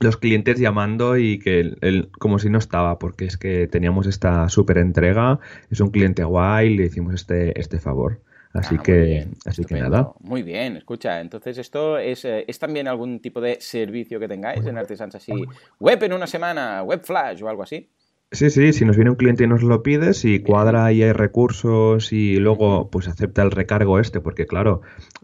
los 0.00 0.16
clientes 0.16 0.58
llamando 0.58 1.18
y 1.18 1.38
que 1.38 1.60
él, 1.80 2.10
como 2.18 2.38
si 2.38 2.48
no 2.48 2.58
estaba, 2.58 2.98
porque 2.98 3.26
es 3.26 3.36
que 3.36 3.68
teníamos 3.68 4.06
esta 4.06 4.48
súper 4.48 4.78
entrega, 4.78 5.38
es 5.70 5.80
un 5.80 5.90
cliente 5.90 6.24
guay, 6.24 6.74
le 6.74 6.86
hicimos 6.86 7.14
este, 7.14 7.58
este 7.60 7.78
favor. 7.78 8.20
Así 8.52 8.76
ah, 8.78 8.82
que, 8.82 9.28
así 9.44 9.64
que 9.64 9.76
nada. 9.76 10.10
Muy 10.18 10.42
bien, 10.42 10.76
escucha, 10.76 11.20
entonces 11.20 11.56
esto 11.58 11.98
es, 11.98 12.24
eh, 12.24 12.44
es 12.48 12.58
también 12.58 12.88
algún 12.88 13.20
tipo 13.20 13.40
de 13.40 13.60
servicio 13.60 14.18
que 14.18 14.26
tengáis 14.26 14.66
en 14.66 14.76
Artesans 14.76 15.14
así, 15.14 15.32
web 15.78 16.02
en 16.02 16.14
una 16.14 16.26
semana, 16.26 16.82
web 16.82 17.00
flash 17.04 17.42
o 17.42 17.48
algo 17.48 17.62
así. 17.62 17.88
Sí, 18.32 18.48
sí, 18.48 18.72
si 18.72 18.84
nos 18.84 18.94
viene 18.94 19.10
un 19.10 19.16
cliente 19.16 19.42
y 19.42 19.48
nos 19.48 19.64
lo 19.64 19.82
pide, 19.82 20.14
si 20.14 20.38
cuadra 20.38 20.92
y 20.92 21.02
hay 21.02 21.12
recursos 21.12 22.12
y 22.12 22.36
luego 22.36 22.88
pues 22.88 23.08
acepta 23.08 23.42
el 23.42 23.50
recargo 23.50 23.98
este, 23.98 24.20
porque 24.20 24.46
claro, 24.46 24.82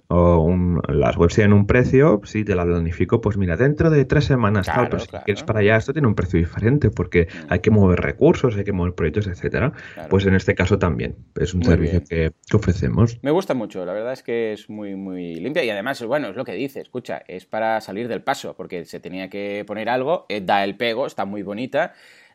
las 0.08 1.16
webs 1.16 1.36
tienen 1.36 1.52
un 1.52 1.68
precio, 1.68 2.20
si 2.24 2.44
te 2.44 2.56
la 2.56 2.64
planifico, 2.64 3.20
pues 3.20 3.36
mira, 3.36 3.56
dentro 3.56 3.90
de 3.90 4.04
tres 4.06 4.24
semanas 4.24 4.66
tal, 4.66 4.88
pero 4.88 4.98
si 4.98 5.08
quieres 5.24 5.44
para 5.44 5.60
allá, 5.60 5.76
esto 5.76 5.92
tiene 5.92 6.08
un 6.08 6.16
precio 6.16 6.40
diferente 6.40 6.90
porque 6.90 7.28
hay 7.48 7.60
que 7.60 7.70
mover 7.70 8.00
recursos, 8.00 8.56
hay 8.56 8.64
que 8.64 8.72
mover 8.72 8.94
proyectos, 8.94 9.28
etcétera. 9.28 9.72
Pues 10.10 10.26
en 10.26 10.34
este 10.34 10.56
caso 10.56 10.80
también 10.80 11.14
es 11.36 11.54
un 11.54 11.62
servicio 11.62 12.02
que, 12.02 12.32
ofrecemos. 12.52 13.20
Me 13.22 13.30
gusta 13.30 13.54
mucho, 13.54 13.84
la 13.84 13.92
verdad 13.92 14.14
es 14.14 14.24
que 14.24 14.52
es 14.52 14.68
muy, 14.68 14.96
muy 14.96 15.36
limpia 15.36 15.62
y 15.62 15.70
además, 15.70 16.02
bueno, 16.02 16.28
es 16.28 16.36
lo 16.36 16.44
que 16.44 16.52
dice, 16.52 16.80
escucha, 16.80 17.22
es 17.28 17.46
para 17.46 17.80
salir 17.80 18.08
del 18.08 18.22
paso, 18.22 18.54
porque 18.56 18.84
se 18.84 18.98
tenía 18.98 19.28
que 19.28 19.62
poner 19.64 19.88
algo, 19.88 20.26
eh, 20.28 20.40
da 20.40 20.64
el 20.64 20.76
pego, 20.76 21.06
está 21.06 21.24
muy 21.24 21.42
bonita. 21.42 21.92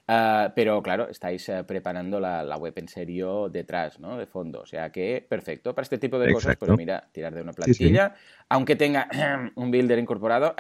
Ah, 0.08 0.52
pero 0.56 0.82
claro, 0.82 1.08
estáis 1.10 1.48
eh, 1.50 1.64
preparando 1.64 2.20
la, 2.20 2.58
web 2.58 2.74
en 2.76 2.88
serio 2.88 3.50
detrás, 3.50 4.00
¿no? 4.00 4.18
De 4.18 4.26
fondo. 4.26 4.62
O 4.62 4.66
sea 4.66 4.92
que 4.92 5.26
perfecto 5.28 5.74
para 5.74 5.84
este 5.84 5.98
tipo 5.98 6.20
de 6.20 6.34
cosas. 6.34 6.58
Pues 6.58 6.72
mira, 6.76 7.08
tirar 7.12 7.34
de 7.34 7.42
una 7.42 7.54
plantilla, 7.54 8.16
aunque 8.50 8.76
tenga 8.76 9.08
un 9.56 9.72
builder 9.72 10.00
incorporado, 10.00 10.56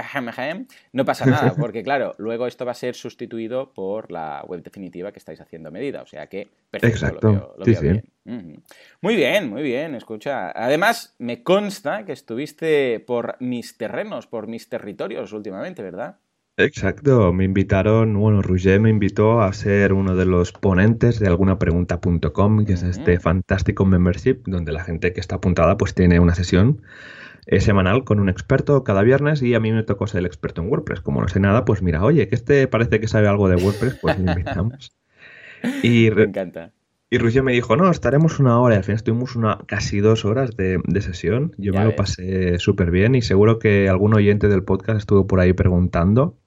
no 0.94 1.06
pasa 1.06 1.26
nada, 1.26 1.54
porque 1.60 1.84
claro, 1.84 2.16
luego 2.18 2.48
esto 2.48 2.66
va 2.66 2.72
a 2.72 2.76
ser 2.76 2.96
sustituido 2.96 3.74
por 3.74 4.12
la 4.12 4.44
web 4.48 4.64
definitiva 4.64 5.12
que 5.12 5.20
estáis 5.20 5.42
haciendo 5.42 5.70
a 5.70 5.72
medida. 5.72 6.02
O 6.02 6.08
sea 6.08 6.28
que 6.28 6.48
perfecto, 6.70 7.56
lo 7.58 7.66
veo, 7.66 7.82
bien. 7.82 8.64
Muy 9.02 9.16
bien, 9.16 9.50
muy 9.50 9.64
bien, 9.64 9.96
escucha. 9.96 10.52
Además, 10.52 11.16
me 11.18 11.44
consta 11.44 12.06
que 12.06 12.14
estuviste 12.14 13.00
por 13.00 13.36
mis 13.40 13.78
terrenos, 13.78 14.28
por 14.28 14.48
mis 14.48 14.70
territorios 14.70 15.34
últimamente, 15.34 15.82
¿verdad? 15.82 16.18
Exacto, 16.58 17.34
me 17.34 17.46
invitaron, 17.46 18.14
bueno, 18.14 18.42
Roger 18.42 18.80
me 18.80 18.90
invitó 18.90 19.42
a 19.42 19.52
ser 19.54 19.94
uno 19.94 20.16
de 20.16 20.26
los 20.26 20.52
ponentes 20.52 21.20
de 21.20 21.28
algunapregunta.com, 21.28 22.66
que 22.66 22.74
es 22.74 22.84
este 22.84 23.20
fantástico 23.20 23.86
membership 23.86 24.42
donde 24.46 24.72
la 24.72 24.84
gente 24.84 25.14
que 25.14 25.20
está 25.20 25.36
apuntada 25.36 25.78
pues 25.78 25.96
tiene 25.96 26.20
una 26.20 26.36
sesión 26.36 26.82
eh, 27.48 27.62
semanal 27.62 28.04
con 28.04 28.20
un 28.20 28.30
experto 28.30 28.84
cada 28.84 29.02
viernes 29.02 29.42
y 29.42 29.56
a 29.56 29.60
mí 29.60 29.72
me 29.72 29.84
tocó 29.84 30.08
ser 30.08 30.20
el 30.20 30.26
experto 30.26 30.62
en 30.62 30.70
WordPress. 30.70 31.02
Como 31.02 31.22
no 31.22 31.28
sé 31.28 31.40
nada, 31.40 31.66
pues 31.66 31.82
mira, 31.82 32.04
oye, 32.04 32.28
que 32.28 32.36
este 32.36 32.68
parece 32.68 33.00
que 33.00 33.08
sabe 33.08 33.28
algo 33.28 33.50
de 33.50 33.56
WordPress, 33.56 33.96
pues 34.02 34.20
le 34.20 34.32
invitamos. 34.32 34.92
Y 35.84 36.10
me 36.10 36.24
encanta. 36.24 36.74
Y 37.12 37.20
Roger 37.20 37.44
me 37.44 37.52
dijo, 37.52 37.76
no, 37.78 37.92
estaremos 37.92 38.40
una 38.40 38.60
hora 38.60 38.74
y 38.74 38.78
al 38.78 38.84
final 38.84 38.96
estuvimos 38.96 39.36
una, 39.36 39.60
casi 39.68 40.00
dos 40.00 40.26
horas 40.26 40.58
de, 40.58 40.82
sesión. 41.02 41.54
Yo 41.60 41.72
me 41.72 41.84
lo 41.86 41.96
pasé 41.96 42.58
súper 42.58 42.90
bien 42.90 43.14
y 43.14 43.22
seguro 43.22 43.60
que 43.60 43.90
algún 43.90 44.16
oyente 44.16 44.48
del 44.48 44.64
podcast 44.64 44.98
estuvo 44.98 45.28
por 45.28 45.40
ahí 45.40 45.54
preguntando 45.54 46.41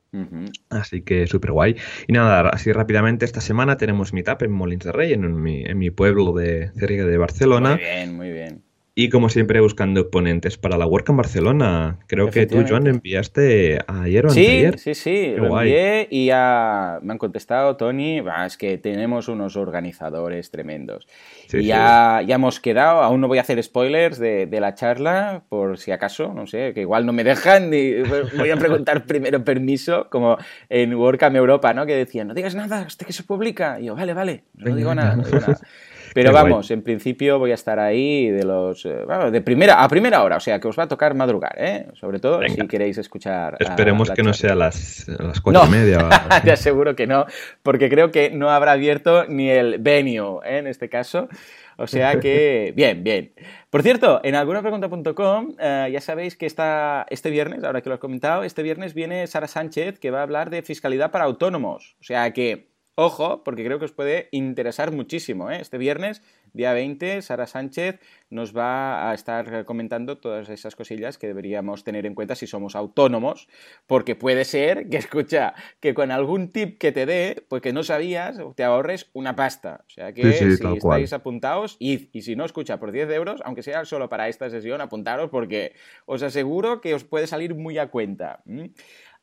Así 0.71 1.02
que 1.02 1.26
súper 1.26 1.52
guay. 1.52 1.76
Y 2.06 2.12
nada, 2.12 2.49
así 2.49 2.73
rápidamente, 2.73 3.25
esta 3.25 3.40
semana 3.40 3.76
tenemos 3.76 4.12
Meetup 4.12 4.42
en 4.42 4.52
Molins 4.52 4.85
de 4.85 4.92
Rey, 4.92 5.12
en 5.12 5.42
mi, 5.42 5.64
en 5.64 5.78
mi 5.78 5.90
pueblo 5.90 6.33
de 6.33 6.71
cerca 6.76 7.04
de 7.04 7.18
Barcelona. 7.18 7.71
Muy 7.71 7.80
bien, 7.80 8.16
muy 8.16 8.33
bien. 8.33 8.64
Y 8.96 9.08
como 9.08 9.28
siempre, 9.28 9.60
buscando 9.60 10.08
ponentes 10.08 10.56
para 10.56 10.78
la 10.78 10.86
WordCamp 10.86 11.16
Barcelona. 11.16 11.98
Creo 12.06 12.30
que 12.30 12.46
tú, 12.46 12.64
Joan, 12.68 12.86
enviaste 12.86 13.80
ayer 13.88 14.26
o 14.26 14.30
sí, 14.30 14.40
anteayer. 14.40 14.78
Sí, 14.78 14.94
sí, 14.94 15.34
lo 15.36 15.58
envié 15.58 16.06
y 16.08 16.26
ya 16.26 17.00
me 17.02 17.12
han 17.12 17.18
contestado, 17.18 17.76
Tony, 17.76 18.22
es 18.46 18.56
que 18.56 18.78
tenemos 18.78 19.26
unos 19.26 19.56
organizadores 19.56 20.52
tremendos. 20.52 21.08
y 21.52 21.64
ya, 21.64 22.22
ya 22.24 22.36
hemos 22.36 22.60
quedado, 22.60 23.02
aún 23.02 23.20
no 23.20 23.26
voy 23.26 23.38
a 23.38 23.40
hacer 23.40 23.60
spoilers 23.60 24.18
de, 24.20 24.46
de, 24.46 24.60
la 24.60 24.76
charla, 24.76 25.42
por 25.48 25.76
si 25.78 25.90
acaso, 25.90 26.32
no 26.32 26.46
sé, 26.46 26.72
que 26.72 26.82
igual 26.82 27.04
no 27.04 27.12
me 27.12 27.24
dejan, 27.24 27.74
y 27.74 28.00
voy 28.36 28.50
a 28.50 28.56
preguntar 28.56 29.04
primero 29.06 29.42
permiso, 29.42 30.08
como 30.08 30.38
en 30.68 30.94
WordCamp 30.94 31.34
Europa, 31.34 31.74
¿no? 31.74 31.84
Que 31.84 31.96
decían, 31.96 32.28
no 32.28 32.34
digas 32.34 32.54
nada 32.54 32.82
hasta 32.82 33.04
que 33.04 33.12
se 33.12 33.24
publica. 33.24 33.80
Y 33.80 33.86
yo, 33.86 33.96
vale, 33.96 34.14
vale, 34.14 34.44
no 34.54 34.76
digo 34.76 34.94
nada, 34.94 35.16
no 35.16 35.24
digo 35.24 35.40
nada. 35.40 35.58
Pero 36.14 36.33
vamos, 36.33 36.71
en 36.71 36.83
principio 36.83 37.38
voy 37.38 37.50
a 37.50 37.54
estar 37.54 37.78
ahí 37.80 38.30
de 38.30 38.44
los 38.44 38.87
eh, 38.87 39.04
de 39.30 39.40
primera 39.40 39.83
a 39.83 39.88
primera 39.88 40.23
hora, 40.23 40.37
o 40.37 40.40
sea 40.40 40.61
que 40.61 40.68
os 40.68 40.78
va 40.78 40.85
a 40.85 40.88
tocar 40.88 41.14
madrugar, 41.14 41.56
¿eh? 41.59 41.88
Sobre 41.94 42.21
todo 42.21 42.40
si 42.49 42.66
queréis 42.68 42.97
escuchar. 42.99 43.56
Esperemos 43.59 44.11
que 44.12 44.23
no 44.23 44.33
sea 44.33 44.52
a 44.52 44.54
las, 44.54 45.09
las 45.09 45.40
cuatro 45.40 45.66
y 45.66 45.71
media. 45.71 46.09
te 46.44 46.52
aseguro 46.52 46.94
que 46.94 47.09
no, 47.09 47.26
porque 47.62 47.90
creo 47.90 48.12
que 48.12 48.30
no 48.30 48.50
habrá 48.50 48.73
abierto 48.73 49.26
ni 49.28 49.50
el 49.50 49.78
venue 49.80 50.40
¿eh? 50.44 50.59
en 50.59 50.68
este 50.68 50.88
caso. 50.88 51.28
O 51.76 51.88
sea 51.88 52.21
que, 52.21 52.73
bien, 52.76 53.02
bien. 53.02 53.33
Por 53.71 53.83
cierto, 53.83 54.21
en 54.23 54.37
algunapregunta.com 54.37 55.56
eh, 55.59 55.88
ya 55.92 56.00
sabéis 56.00 56.37
que 56.37 56.47
está 56.47 57.06
este 57.11 57.30
viernes, 57.30 57.64
ahora 57.64 57.80
que 57.83 57.88
lo 57.88 57.97
he 57.97 57.99
comentado, 57.99 58.44
este 58.44 58.62
viernes 58.62 58.94
viene 58.94 59.26
Sara 59.26 59.49
Sánchez 59.49 59.99
que 59.99 60.11
va 60.12 60.21
a 60.21 60.23
hablar 60.23 60.50
de 60.50 60.62
fiscalidad 60.62 61.11
para 61.11 61.25
autónomos. 61.25 61.97
O 62.00 62.04
sea 62.04 62.33
que 62.33 62.74
Ojo, 62.96 63.42
porque 63.42 63.64
creo 63.64 63.80
que 63.80 63.86
os 63.86 63.92
puede 63.92 64.28
interesar 64.30 64.92
muchísimo. 64.92 65.50
¿eh? 65.50 65.58
Este 65.60 65.78
viernes, 65.78 66.22
día 66.52 66.72
20, 66.72 67.22
Sara 67.22 67.48
Sánchez 67.48 67.98
nos 68.30 68.56
va 68.56 69.10
a 69.10 69.14
estar 69.14 69.64
comentando 69.64 70.18
todas 70.18 70.48
esas 70.48 70.76
cosillas 70.76 71.18
que 71.18 71.26
deberíamos 71.26 71.82
tener 71.82 72.06
en 72.06 72.14
cuenta 72.14 72.36
si 72.36 72.46
somos 72.46 72.76
autónomos, 72.76 73.48
porque 73.88 74.14
puede 74.14 74.44
ser 74.44 74.88
que, 74.90 74.96
escucha, 74.98 75.54
que 75.80 75.92
con 75.92 76.12
algún 76.12 76.52
tip 76.52 76.78
que 76.78 76.92
te 76.92 77.04
dé, 77.04 77.44
pues 77.48 77.62
que 77.62 77.72
no 77.72 77.82
sabías, 77.82 78.38
te 78.54 78.62
ahorres 78.62 79.10
una 79.12 79.34
pasta. 79.34 79.84
O 79.88 79.90
sea 79.90 80.12
que 80.12 80.32
si 80.32 80.44
estáis 80.44 81.12
apuntados, 81.12 81.76
y, 81.80 82.10
y 82.12 82.22
si 82.22 82.36
no, 82.36 82.44
escucha, 82.44 82.78
por 82.78 82.92
10 82.92 83.10
euros, 83.10 83.40
aunque 83.44 83.64
sea 83.64 83.84
solo 83.84 84.08
para 84.08 84.28
esta 84.28 84.50
sesión, 84.50 84.80
apuntaros 84.80 85.30
porque 85.30 85.72
os 86.06 86.22
aseguro 86.22 86.80
que 86.80 86.94
os 86.94 87.02
puede 87.02 87.26
salir 87.26 87.56
muy 87.56 87.78
a 87.78 87.88
cuenta. 87.88 88.40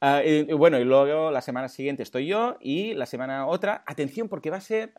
Ah, 0.01 0.23
y, 0.25 0.51
bueno, 0.53 0.79
y 0.79 0.83
luego 0.83 1.29
la 1.29 1.41
semana 1.41 1.69
siguiente 1.69 2.01
estoy 2.01 2.25
yo 2.25 2.57
y 2.59 2.95
la 2.95 3.05
semana 3.05 3.45
otra, 3.45 3.83
atención 3.85 4.27
porque 4.27 4.49
va 4.49 4.57
a 4.57 4.61
ser 4.61 4.93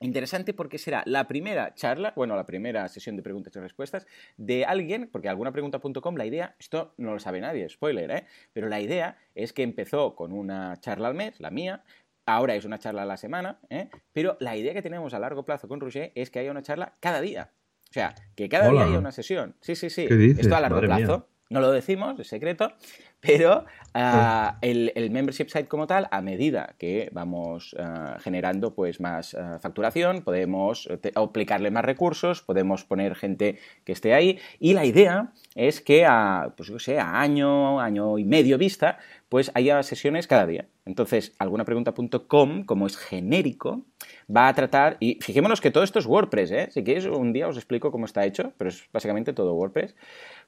interesante 0.00 0.52
porque 0.52 0.78
será 0.78 1.04
la 1.06 1.28
primera 1.28 1.74
charla, 1.74 2.12
bueno, 2.16 2.34
la 2.34 2.44
primera 2.44 2.88
sesión 2.88 3.16
de 3.16 3.22
preguntas 3.22 3.54
y 3.54 3.60
respuestas 3.60 4.06
de 4.36 4.64
alguien, 4.64 5.08
porque 5.10 5.28
alguna 5.28 5.52
pregunta.com, 5.52 6.16
la 6.16 6.26
idea, 6.26 6.56
esto 6.58 6.94
no 6.98 7.12
lo 7.12 7.20
sabe 7.20 7.40
nadie, 7.40 7.68
spoiler, 7.68 8.10
¿eh? 8.10 8.26
Pero 8.52 8.68
la 8.68 8.80
idea 8.80 9.16
es 9.36 9.52
que 9.52 9.62
empezó 9.62 10.16
con 10.16 10.32
una 10.32 10.76
charla 10.80 11.06
al 11.06 11.14
mes, 11.14 11.38
la 11.38 11.50
mía, 11.50 11.84
ahora 12.26 12.56
es 12.56 12.64
una 12.64 12.80
charla 12.80 13.02
a 13.02 13.06
la 13.06 13.16
semana, 13.16 13.60
¿eh? 13.70 13.88
Pero 14.12 14.36
la 14.40 14.56
idea 14.56 14.74
que 14.74 14.82
tenemos 14.82 15.14
a 15.14 15.20
largo 15.20 15.44
plazo 15.44 15.68
con 15.68 15.80
Roger 15.80 16.10
es 16.16 16.30
que 16.30 16.40
haya 16.40 16.50
una 16.50 16.62
charla 16.62 16.94
cada 17.00 17.20
día. 17.20 17.52
O 17.90 17.92
sea, 17.94 18.14
que 18.34 18.48
cada 18.48 18.70
día 18.70 18.84
haya 18.84 18.98
una 18.98 19.12
sesión. 19.12 19.54
Sí, 19.60 19.76
sí, 19.76 19.88
sí. 19.88 20.08
Esto 20.10 20.56
a 20.56 20.60
largo 20.60 20.80
plazo. 20.80 21.28
No 21.50 21.60
lo 21.60 21.70
decimos, 21.70 22.18
es 22.18 22.28
secreto, 22.28 22.72
pero 23.20 23.64
ah, 23.92 24.58
el, 24.62 24.92
membership 25.10 25.48
site 25.48 25.68
como 25.68 25.86
tal, 25.86 26.08
a 26.10 26.22
medida 26.22 26.74
que 26.78 27.10
vamos 27.12 27.76
ah, 27.78 28.16
generando 28.20 28.74
pues 28.74 28.98
más 28.98 29.34
ah, 29.34 29.58
facturación, 29.60 30.22
podemos 30.22 30.88
aplicarle 31.14 31.70
más 31.70 31.84
recursos, 31.84 32.42
podemos 32.42 32.84
poner 32.84 33.14
gente 33.14 33.58
que 33.84 33.92
esté 33.92 34.14
ahí 34.14 34.38
y 34.58 34.72
la 34.72 34.86
idea 34.86 35.32
es 35.54 35.80
que 35.80 36.06
a, 36.06 36.54
pues 36.56 36.70
yo 36.70 36.78
sé, 36.78 36.98
a 36.98 37.20
año, 37.20 37.78
año 37.78 38.18
y 38.18 38.24
medio 38.24 38.56
vista, 38.56 38.98
pues 39.28 39.50
haya 39.54 39.82
sesiones 39.82 40.26
cada 40.26 40.46
día. 40.46 40.66
Entonces, 40.86 41.34
algunapregunta.com, 41.38 42.64
como 42.64 42.86
es 42.86 42.96
genérico, 42.96 43.86
va 44.34 44.48
a 44.48 44.54
tratar, 44.54 44.98
y 45.00 45.18
fijémonos 45.20 45.60
que 45.60 45.70
todo 45.70 45.82
esto 45.82 45.98
es 45.98 46.06
WordPress, 46.06 46.50
¿eh? 46.50 46.68
Si 46.70 46.84
queréis, 46.84 47.06
un 47.06 47.32
día 47.32 47.48
os 47.48 47.56
explico 47.56 47.90
cómo 47.90 48.04
está 48.04 48.24
hecho, 48.26 48.52
pero 48.58 48.68
es 48.68 48.86
básicamente 48.92 49.32
todo 49.32 49.54
WordPress 49.54 49.94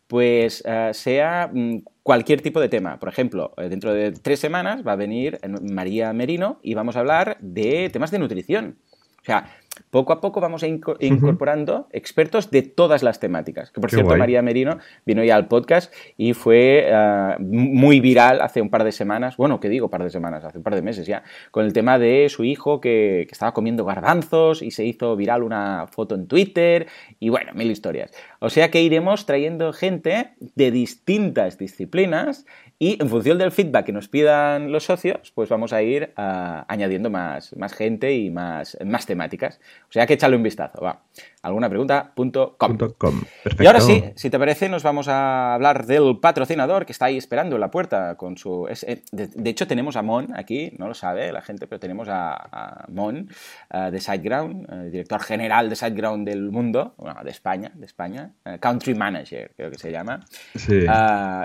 pues 0.06 0.62
eh, 0.66 0.90
sea 0.92 1.50
mm, 1.52 1.82
cualquier 2.02 2.40
tipo 2.40 2.60
de 2.60 2.68
tema. 2.68 2.98
Por 2.98 3.08
ejemplo, 3.08 3.52
eh, 3.56 3.68
dentro 3.68 3.92
de 3.92 4.12
tres 4.12 4.40
semanas 4.40 4.86
va 4.86 4.92
a 4.92 4.96
venir 4.96 5.38
eh, 5.42 5.48
María 5.48 6.12
Merino 6.12 6.58
y 6.62 6.74
vamos 6.74 6.96
a 6.96 7.00
hablar 7.00 7.38
de 7.40 7.90
temas 7.92 8.10
de 8.10 8.18
nutrición. 8.18 8.78
O 9.20 9.24
sea, 9.24 9.50
poco 9.90 10.12
a 10.12 10.20
poco 10.20 10.40
vamos 10.40 10.62
incorporando 10.62 11.88
expertos 11.92 12.50
de 12.50 12.62
todas 12.62 13.02
las 13.02 13.20
temáticas. 13.20 13.70
Que 13.70 13.80
por 13.80 13.90
cierto, 13.90 14.16
María 14.16 14.42
Merino 14.42 14.78
vino 15.04 15.22
ya 15.24 15.36
al 15.36 15.48
podcast 15.48 15.92
y 16.16 16.32
fue 16.32 16.90
ah, 16.92 17.36
muy 17.38 18.00
viral 18.00 18.40
hace 18.40 18.60
un 18.60 18.70
par 18.70 18.84
de 18.84 18.92
semanas, 18.92 19.36
bueno, 19.36 19.60
¿qué 19.60 19.68
digo 19.68 19.90
par 19.90 20.02
de 20.02 20.10
semanas? 20.10 20.44
Hace 20.44 20.58
un 20.58 20.64
par 20.64 20.74
de 20.74 20.82
meses 20.82 21.06
ya, 21.06 21.22
con 21.50 21.64
el 21.64 21.72
tema 21.72 21.98
de 21.98 22.28
su 22.28 22.44
hijo 22.44 22.80
que, 22.80 23.24
que 23.28 23.32
estaba 23.32 23.52
comiendo 23.52 23.84
garbanzos 23.84 24.62
y 24.62 24.70
se 24.70 24.84
hizo 24.84 25.16
viral 25.16 25.42
una 25.42 25.86
foto 25.88 26.14
en 26.14 26.26
Twitter 26.26 26.86
y 27.20 27.28
bueno, 27.28 27.52
mil 27.54 27.70
historias. 27.70 28.12
O 28.40 28.50
sea 28.50 28.70
que 28.70 28.82
iremos 28.82 29.26
trayendo 29.26 29.72
gente 29.72 30.34
de 30.54 30.70
distintas 30.70 31.58
disciplinas 31.58 32.46
y 32.78 33.00
en 33.00 33.08
función 33.08 33.38
del 33.38 33.52
feedback 33.52 33.86
que 33.86 33.92
nos 33.92 34.08
pidan 34.08 34.70
los 34.70 34.84
socios, 34.84 35.32
pues 35.34 35.48
vamos 35.48 35.72
a 35.72 35.82
ir 35.82 36.12
ah, 36.16 36.64
añadiendo 36.68 37.08
más, 37.08 37.56
más 37.56 37.72
gente 37.72 38.14
y 38.14 38.30
más, 38.30 38.76
más 38.84 39.06
temáticas. 39.06 39.60
O 39.88 39.92
sea 39.92 40.06
que 40.06 40.14
échale 40.14 40.36
un 40.36 40.42
vistazo, 40.42 40.82
va. 40.82 41.00
Alguna 41.40 41.70
pregunta.com. 41.70 43.22
Y 43.60 43.66
ahora 43.66 43.80
sí, 43.80 44.02
si 44.16 44.30
te 44.30 44.38
parece, 44.38 44.68
nos 44.68 44.82
vamos 44.82 45.06
a 45.08 45.54
hablar 45.54 45.86
del 45.86 46.18
patrocinador 46.20 46.84
que 46.84 46.92
está 46.92 47.06
ahí 47.06 47.16
esperando 47.16 47.54
en 47.54 47.60
la 47.60 47.70
puerta 47.70 48.16
con 48.16 48.36
su... 48.36 48.66
Eh, 48.68 49.02
de, 49.12 49.50
hecho, 49.50 49.66
tenemos 49.66 49.96
a 49.96 50.02
Mon 50.02 50.36
aquí, 50.36 50.72
no 50.76 50.88
lo 50.88 50.94
sabe 50.94 51.32
la 51.32 51.42
gente, 51.42 51.68
pero 51.68 51.78
tenemos 51.78 52.08
a, 52.10 52.84
Mon 52.88 53.30
eh, 53.70 53.90
de 53.92 54.00
SiteGround, 54.00 54.66
eh, 54.68 54.90
director 54.90 55.22
general 55.22 55.70
de 55.70 55.76
SiteGround 55.76 56.26
del 56.26 56.50
mundo, 56.50 56.94
bueno, 56.98 57.20
de 57.22 57.30
España, 57.30 57.70
de 57.74 57.86
España, 57.86 58.32
Country 58.60 58.94
Manager, 58.94 59.52
creo 59.56 59.70
que 59.70 59.78
se 59.78 59.92
llama. 59.92 60.20
Sí. 60.56 60.84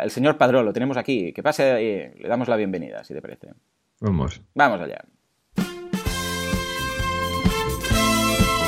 el 0.01 0.11
señor 0.11 0.38
Padrón, 0.38 0.65
lo 0.65 0.73
tenemos 0.73 0.97
aquí. 0.97 1.20
Que 1.33 1.43
pase 1.43 1.81
y 1.81 2.21
le 2.21 2.27
damos 2.27 2.47
la 2.47 2.55
bienvenida, 2.55 3.03
si 3.03 3.13
te 3.13 3.21
parece. 3.21 3.49
Vamos. 3.99 4.41
Vamos 4.55 4.81
allá. 4.81 5.03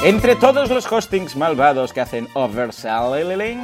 Entre 0.03 0.36
todos 0.36 0.69
los 0.69 0.91
hostings 0.91 1.38
malvados 1.38 1.93
que 1.93 2.01
hacen 2.01 2.27
overselling, 2.33 3.60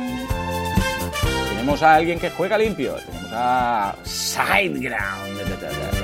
tenemos 1.49 1.83
a 1.83 1.95
alguien 1.95 2.17
que 2.17 2.29
juega 2.29 2.57
limpio. 2.57 2.95
Tenemos 2.95 3.31
a 3.33 3.95
SiteGround. 4.03 5.98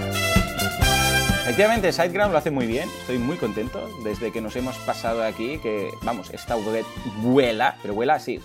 Efectivamente, 1.45 1.91
SiteGround 1.91 2.31
lo 2.31 2.39
hace 2.39 2.49
muy 2.49 2.65
bien, 2.65 2.89
estoy 3.01 3.19
muy 3.19 3.37
contento 3.37 3.87
desde 4.03 4.31
que 4.31 4.41
nos 4.41 4.55
hemos 4.55 4.75
pasado 4.77 5.23
aquí, 5.23 5.59
que 5.59 5.91
vamos, 6.01 6.31
esta 6.31 6.57
web 6.57 6.83
vuela, 7.17 7.77
pero 7.83 7.93
vuela 7.93 8.15
así. 8.15 8.41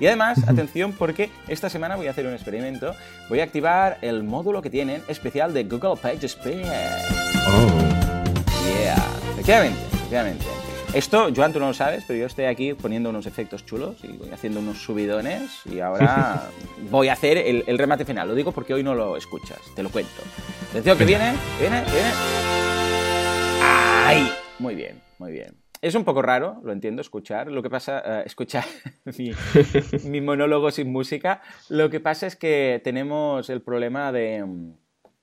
Y 0.00 0.06
además, 0.06 0.40
atención 0.48 0.92
porque 0.92 1.30
esta 1.46 1.70
semana 1.70 1.94
voy 1.94 2.08
a 2.08 2.10
hacer 2.10 2.26
un 2.26 2.34
experimento, 2.34 2.92
voy 3.28 3.38
a 3.38 3.44
activar 3.44 3.98
el 4.02 4.24
módulo 4.24 4.62
que 4.62 4.68
tienen 4.68 5.00
especial 5.06 5.54
de 5.54 5.62
Google 5.62 5.94
PageSpeed. 5.94 6.66
Oh. 7.46 7.68
Yeah, 8.82 8.96
efectivamente, 9.34 9.80
efectivamente. 9.92 10.67
Esto, 10.94 11.28
Joan, 11.34 11.52
tú 11.52 11.60
no 11.60 11.66
lo 11.68 11.74
sabes, 11.74 12.04
pero 12.06 12.18
yo 12.18 12.26
estoy 12.26 12.46
aquí 12.46 12.72
poniendo 12.72 13.10
unos 13.10 13.26
efectos 13.26 13.64
chulos 13.66 14.02
y 14.02 14.16
voy 14.16 14.30
haciendo 14.30 14.60
unos 14.60 14.78
subidones 14.78 15.60
y 15.66 15.80
ahora 15.80 16.48
voy 16.90 17.08
a 17.08 17.12
hacer 17.12 17.36
el, 17.36 17.78
remate 17.78 18.06
final. 18.06 18.26
Lo 18.26 18.34
digo 18.34 18.52
porque 18.52 18.72
hoy 18.72 18.82
no 18.82 18.94
lo 18.94 19.16
escuchas, 19.16 19.60
te 19.76 19.82
lo 19.82 19.90
cuento. 19.90 20.22
Atención, 20.70 20.96
que 20.96 21.04
viene, 21.04 21.34
viene, 21.60 21.82
viene. 21.82 22.10
¡Ay! 23.62 24.32
Muy 24.58 24.74
bien, 24.74 25.00
muy 25.18 25.30
bien. 25.30 25.56
Es 25.82 25.94
un 25.94 26.04
poco 26.04 26.22
raro, 26.22 26.58
lo 26.64 26.72
entiendo, 26.72 27.02
escuchar. 27.02 27.48
Lo 27.48 27.62
que 27.62 27.70
pasa, 27.70 28.02
uh, 28.04 28.26
escuchar 28.26 28.64
mi, 29.18 29.30
mi 30.04 30.20
monólogo 30.22 30.70
sin 30.70 30.90
música. 30.90 31.42
Lo 31.68 31.90
que 31.90 32.00
pasa 32.00 32.26
es 32.26 32.34
que 32.34 32.80
tenemos 32.82 33.50
el 33.50 33.60
problema 33.60 34.10
de 34.10 34.44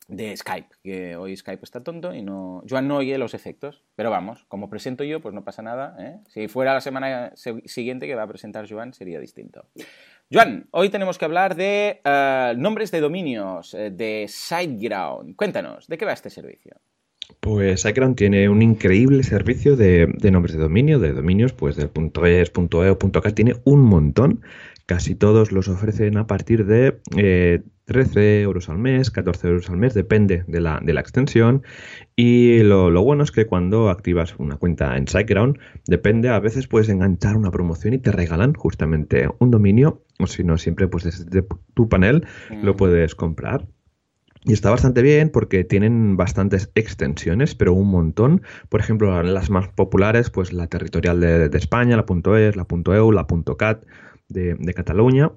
de 0.08 0.36
Skype, 0.38 0.70
que 0.84 1.16
hoy 1.16 1.36
Skype 1.36 1.64
está 1.64 1.84
tonto 1.84 2.14
y 2.14 2.22
no, 2.22 2.64
Joan 2.70 2.88
no 2.88 2.98
oye 2.98 3.18
los 3.18 3.34
efectos, 3.34 3.84
pero 3.96 4.12
vamos, 4.12 4.46
como 4.48 4.70
presento 4.70 5.04
yo, 5.04 5.20
pues 5.20 5.34
no 5.34 5.44
pasa 5.44 5.62
nada. 5.62 5.96
¿eh? 6.00 6.20
Si 6.28 6.48
fuera 6.48 6.74
la 6.74 6.82
semana 6.82 7.34
siguiente 7.36 8.08
que 8.08 8.16
va 8.16 8.24
a 8.24 8.28
presentar 8.28 8.70
Joan, 8.70 8.94
sería 8.94 9.20
distinto. 9.20 9.66
Joan, 10.32 10.68
hoy 10.72 10.90
tenemos 10.90 11.18
que 11.18 11.26
hablar 11.26 11.56
de 11.56 12.02
eh, 12.04 12.54
nombres 12.58 12.92
de 12.92 13.00
dominios 13.00 13.74
eh, 13.74 13.92
de 13.92 14.26
SiteGround. 14.28 15.36
Cuéntanos, 15.36 15.88
¿de 15.88 15.98
qué 15.98 16.06
va 16.06 16.14
este 16.14 16.30
servicio? 16.30 16.78
Pues 17.40 17.82
SiteGround 17.82 18.16
tiene 18.16 18.50
un 18.50 18.62
increíble 18.62 19.24
servicio 19.24 19.76
de, 19.76 20.08
nombres 20.32 20.56
de 20.56 20.62
dominio, 20.62 21.00
de 21.00 21.14
dominios, 21.14 21.54
pues 21.54 21.76
del 21.76 21.90
.es, 22.26 22.52
.eu, 22.56 22.98
.cat, 22.98 23.34
tiene 23.34 23.56
un 23.66 23.82
montón 23.82 24.42
casi 24.86 25.16
todos 25.16 25.52
los 25.52 25.68
ofrecen 25.68 26.18
a 26.18 26.28
partir 26.28 26.66
de 26.66 27.00
13 27.86 28.20
eh, 28.20 28.42
euros 28.42 28.70
al 28.70 28.78
mes, 28.78 29.10
14 29.10 29.48
euros 29.48 29.70
al 29.70 29.78
mes, 29.78 29.94
depende 29.94 30.44
de 30.48 30.62
la, 30.62 30.80
de 30.82 30.94
la 30.94 31.02
extensión. 31.02 31.64
Y 32.16 32.60
lo, 32.60 32.92
bueno 33.04 33.24
es 33.24 33.32
que 33.32 33.48
cuando 33.48 33.90
activas 33.90 34.36
una 34.38 34.58
cuenta 34.58 34.96
en 34.98 35.08
SiteGround, 35.08 35.58
depende, 35.88 36.30
a 36.30 36.40
veces 36.40 36.68
puedes 36.68 36.90
enganchar 36.90 37.36
una 37.36 37.52
promoción 37.52 37.94
y 37.94 38.00
te 38.00 38.12
regalan 38.12 38.54
justamente 38.54 39.28
un 39.40 39.52
dominio, 39.52 40.04
o 40.20 40.28
si 40.28 40.44
no, 40.44 40.58
siempre 40.58 40.88
pues 40.88 41.04
desde 41.04 41.46
tu 41.74 41.90
panel 41.90 42.26
lo 42.62 42.74
mm. 42.74 42.78
puedes 42.78 43.16
comprar. 43.16 43.66
Y 44.48 44.54
está 44.54 44.70
bastante 44.70 45.02
bien 45.02 45.30
porque 45.30 45.64
tienen 45.64 46.18
bastantes 46.18 46.70
extensiones, 46.76 47.56
pero 47.56 47.74
un 47.74 47.88
montón. 47.88 48.44
Por 48.70 48.80
ejemplo, 48.80 49.24
las 49.24 49.50
más 49.50 49.70
populares, 49.70 50.30
pues 50.30 50.54
la 50.54 50.68
territorial 50.68 51.20
de, 51.20 51.50
España, 51.58 51.98
la 51.98 52.06
.es, 52.38 52.56
la 52.56 52.68
.eu, 52.70 53.12
la 53.12 53.26
.cat 53.58 53.84
de, 54.28 54.56
de 54.56 54.74
Cataluña 54.74 55.32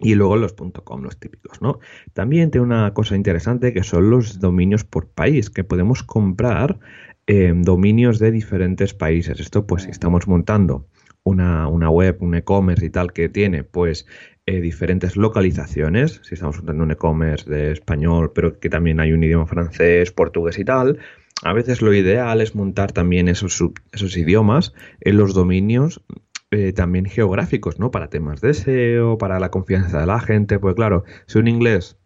y 0.00 0.14
luego 0.14 0.36
los 0.36 0.54
.com, 0.54 1.02
los 1.02 1.18
típicos, 1.18 1.60
¿no? 1.60 1.78
También 2.14 2.50
tiene 2.50 2.66
una 2.66 2.94
cosa 2.94 3.16
interesante 3.16 3.74
que 3.74 3.82
son 3.82 4.10
los 4.10 4.40
dominios 4.40 4.84
por 4.84 5.08
país, 5.08 5.50
que 5.50 5.62
podemos 5.62 6.02
comprar 6.02 6.78
eh, 7.26 7.52
dominios 7.54 8.18
de 8.18 8.30
diferentes 8.30 8.94
países. 8.94 9.40
Esto, 9.40 9.66
pues, 9.66 9.82
si 9.82 9.90
estamos 9.90 10.26
montando 10.26 10.88
una, 11.22 11.68
una 11.68 11.90
web, 11.90 12.16
un 12.20 12.34
e-commerce 12.34 12.86
y 12.86 12.90
tal 12.90 13.12
que 13.12 13.28
tiene, 13.28 13.62
pues, 13.62 14.06
eh, 14.46 14.62
diferentes 14.62 15.16
localizaciones, 15.16 16.20
si 16.24 16.34
estamos 16.34 16.58
usando 16.58 16.82
un 16.82 16.92
e-commerce 16.92 17.48
de 17.50 17.72
español, 17.72 18.32
pero 18.34 18.58
que 18.58 18.70
también 18.70 19.00
hay 19.00 19.12
un 19.12 19.22
idioma 19.22 19.46
francés, 19.46 20.12
portugués 20.12 20.58
y 20.58 20.64
tal, 20.64 20.98
a 21.42 21.52
veces 21.52 21.82
lo 21.82 21.92
ideal 21.92 22.40
es 22.40 22.54
montar 22.54 22.92
también 22.92 23.28
esos, 23.28 23.62
esos 23.92 24.16
idiomas 24.16 24.72
en 25.00 25.18
los 25.18 25.34
dominios 25.34 26.02
eh, 26.50 26.72
también 26.72 27.06
geográficos, 27.06 27.78
¿no? 27.78 27.90
Para 27.90 28.10
temas 28.10 28.40
de 28.40 28.54
SEO, 28.54 29.18
para 29.18 29.38
la 29.38 29.50
confianza 29.50 30.00
de 30.00 30.06
la 30.06 30.20
gente, 30.20 30.58
pues 30.58 30.74
claro, 30.74 31.04
si 31.26 31.38
un 31.38 31.48
inglés 31.48 31.96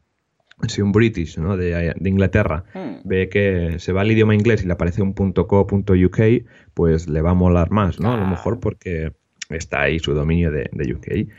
si 0.69 0.83
un 0.83 0.93
British 0.93 1.39
¿no? 1.39 1.57
de, 1.57 1.95
Inglaterra 2.05 2.65
hmm. 2.75 3.09
ve 3.09 3.29
que 3.29 3.77
se 3.79 3.93
va 3.93 4.03
al 4.03 4.11
idioma 4.11 4.35
inglés 4.35 4.63
y 4.63 4.67
le 4.67 4.73
aparece 4.73 5.03
un 5.03 5.13
.co.uk, 5.13 6.21
pues 6.75 7.09
le 7.09 7.23
va 7.23 7.31
a 7.31 7.35
molar 7.35 7.71
más, 7.71 8.01
¿no? 8.01 8.13
A 8.13 8.17
lo 8.17 8.27
mejor 8.27 8.61
porque 8.61 9.13
está 9.51 9.83
ahí 9.83 9.99
su 9.99 10.15
dominio 10.15 10.51
de, 10.51 10.71
de 10.73 10.95
UK. 10.95 11.31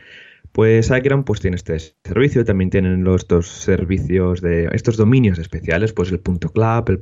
Pues 0.52 0.90
iGram 0.90 1.24
pues 1.24 1.40
tiene 1.40 1.56
este 1.56 1.78
servicio, 1.78 2.44
también 2.44 2.70
tienen 2.70 3.04
los 3.04 3.28
dos 3.28 3.46
servicios 3.46 4.40
de 4.40 4.70
estos 4.72 4.96
dominios 4.96 5.38
especiales, 5.38 5.92
pues 5.92 6.10
el 6.10 6.20
.club, 6.20 6.84
el 6.88 7.00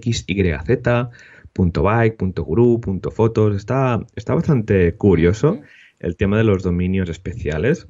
.xyz, 0.00 0.24
.bike, 1.56 2.16
.guru, 2.36 2.80
.fotos, 3.12 3.56
está, 3.56 4.04
está 4.14 4.34
bastante 4.34 4.94
curioso 4.96 5.60
el 5.98 6.16
tema 6.16 6.38
de 6.38 6.44
los 6.44 6.62
dominios 6.62 7.08
especiales. 7.08 7.86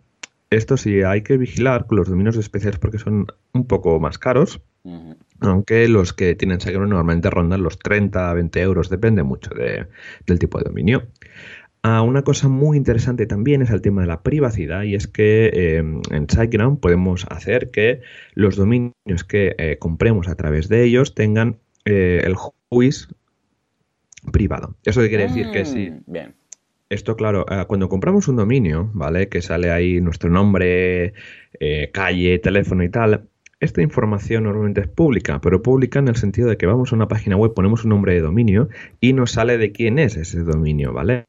Esto 0.51 0.77
sí 0.77 1.03
hay 1.03 1.23
que 1.23 1.37
vigilar 1.37 1.87
con 1.87 1.99
los 1.99 2.09
dominios 2.09 2.37
especiales 2.37 2.79
porque 2.79 2.99
son 2.99 3.27
un 3.53 3.67
poco 3.67 3.99
más 3.99 4.19
caros, 4.19 4.61
aunque 5.41 5.89
los 5.89 6.13
que 6.13 6.37
tienen 6.37 6.61
SiteGround 6.61 6.91
normalmente 6.91 7.31
rondan 7.31 7.63
los 7.63 7.79
30 7.79 8.31
a 8.31 8.35
20 8.35 8.61
euros, 8.61 8.89
depende 8.89 9.25
mucho 9.25 9.51
del 9.55 10.39
tipo 10.39 10.59
de 10.59 10.65
dominio. 10.65 11.09
Ah, 11.83 12.03
una 12.03 12.23
cosa 12.23 12.49
muy 12.49 12.77
interesante 12.77 13.27
también 13.27 13.63
es 13.63 13.71
el 13.71 13.81
tema 13.81 14.01
de 14.01 14.09
la 14.09 14.23
privacidad 14.23 14.83
y 14.83 14.95
es 14.95 15.07
que 15.07 15.51
em, 15.55 16.01
en 16.11 16.29
SiteGround 16.29 16.81
podemos 16.81 17.27
hacer 17.31 17.71
que 17.71 18.01
los 18.35 18.57
dominios 18.57 19.25
que 19.27 19.55
eh, 19.59 19.77
compremos 19.79 20.29
a 20.29 20.35
través 20.35 20.69
de 20.69 20.85
ellos 20.85 21.15
tengan 21.15 21.59
eh, 21.85 22.23
el 22.25 22.35
juice 22.35 23.07
privado. 24.27 24.77
Eso 24.85 25.01
quiere 25.01 25.25
decir 25.25 25.51
que 25.51 25.65
sí. 25.65 25.91
Mm, 25.91 26.13
bien. 26.13 26.35
Esto, 26.89 27.17
claro, 27.17 27.45
ah, 27.49 27.65
cuando 27.65 27.89
compramos 27.89 28.29
un 28.29 28.37
dominio, 28.37 28.91
¿vale? 28.95 29.29
Que 29.29 29.43
sale 29.43 29.71
ahí 29.71 30.01
nuestro 30.01 30.31
nombre, 30.31 31.15
eh, 31.59 31.91
calle, 31.93 32.39
teléfono 32.39 32.85
y 32.85 32.89
tal, 32.89 33.29
esta 33.59 33.83
información 33.83 34.45
normalmente 34.45 34.83
es 34.83 34.89
pública, 34.89 35.41
pero 35.41 35.63
pública 35.63 35.99
en 35.99 36.09
el 36.09 36.17
sentido 36.17 36.49
de 36.49 36.57
que 36.57 36.67
vamos 36.67 36.93
a 36.93 36.97
una 36.97 37.09
página 37.09 37.37
web, 37.37 37.55
ponemos 37.55 37.85
un 37.85 37.91
nombre 37.91 38.15
de 38.15 38.21
dominio 38.21 38.69
y 39.01 39.15
nos 39.15 39.33
sale 39.33 39.59
de 39.59 39.73
quién 39.73 39.99
es 39.99 40.17
ese 40.17 40.41
dominio, 40.41 40.93
¿vale? 40.93 41.25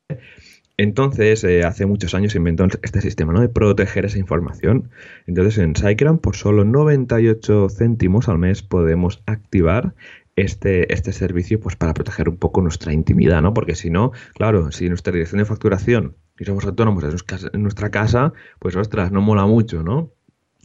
Entonces, 0.77 1.43
eh, 1.43 1.63
hace 1.63 1.87
muchos 1.87 2.13
años 2.13 2.33
se 2.33 2.37
inventó 2.37 2.67
este 2.83 3.01
sistema 3.01 3.33
¿no? 3.33 3.41
de 3.41 3.49
proteger 3.49 4.05
esa 4.05 4.19
información. 4.19 4.91
Entonces, 5.25 5.57
en 5.57 5.75
SiteGround, 5.75 6.21
por 6.21 6.35
solo 6.35 6.65
98 6.65 7.67
céntimos 7.69 8.29
al 8.29 8.37
mes, 8.37 8.61
podemos 8.61 9.23
activar 9.25 9.95
este, 10.37 10.93
este 10.93 11.11
servicio 11.11 11.59
pues, 11.59 11.75
para 11.75 11.93
proteger 11.93 12.29
un 12.29 12.37
poco 12.37 12.61
nuestra 12.61 12.93
intimidad, 12.93 13.41
¿no? 13.41 13.53
Porque 13.53 13.75
si 13.75 13.89
no, 13.89 14.13
claro, 14.35 14.71
si 14.71 14.87
nuestra 14.87 15.11
dirección 15.11 15.39
de 15.39 15.45
facturación 15.45 16.15
y 16.39 16.45
somos 16.45 16.63
autónomos 16.63 17.03
en 17.03 17.61
nuestra 17.61 17.91
casa, 17.91 18.31
pues 18.59 18.75
ostras, 18.77 19.11
no 19.11 19.19
mola 19.19 19.45
mucho, 19.45 19.83
¿no? 19.83 20.13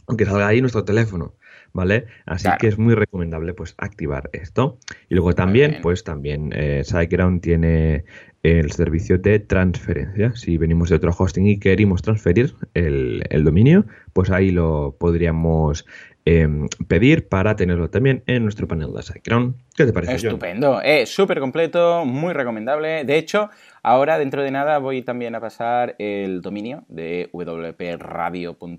Aunque 0.07 0.25
salga 0.25 0.47
ahí 0.47 0.61
nuestro 0.61 0.85
teléfono. 0.85 1.35
¿vale? 1.73 2.05
Así 2.25 2.47
que 2.59 2.67
es 2.67 2.77
muy 2.77 2.93
recomendable 2.93 3.53
pues 3.53 3.75
activar 3.77 4.29
esto. 4.31 4.77
Y 5.09 5.15
luego 5.15 5.33
también, 5.33 5.79
pues 5.81 6.03
también 6.03 6.51
eh, 6.55 6.83
SiteGround 6.85 7.41
tiene 7.41 8.05
el 8.43 8.71
servicio 8.71 9.17
de 9.17 9.39
transferencia. 9.39 10.33
Si 10.35 10.57
venimos 10.57 10.89
de 10.89 10.95
otro 10.95 11.13
hosting 11.17 11.47
y 11.47 11.59
queremos 11.59 12.01
transferir 12.01 12.55
el, 12.73 13.43
dominio, 13.43 13.85
pues 14.13 14.29
ahí 14.29 14.51
lo 14.51 14.95
podríamos 14.99 15.85
em, 16.25 16.67
pedir 16.87 17.27
para 17.27 17.55
tenerlo 17.55 17.89
también 17.89 18.23
en 18.27 18.43
nuestro 18.43 18.67
panel 18.67 18.93
de 18.93 19.03
SiteGround. 19.03 19.55
¿Qué 19.75 19.85
te 19.85 19.93
parece? 19.93 20.15
Estupendo, 20.15 20.81
es 20.81 21.09
súper 21.09 21.39
completo, 21.39 22.05
muy 22.05 22.33
recomendable. 22.33 23.03
De 23.03 23.17
hecho, 23.17 23.49
Ahora, 23.85 24.17
dentro 24.17 24.41
de 24.43 24.49
nada, 24.49 24.77
voy 24.77 25.01
también 25.01 25.35
a 25.35 25.41
pasar 25.41 25.95
el 25.99 26.41
dominio 26.41 26.85
de 26.87 27.29
wpradio.es 27.33 28.73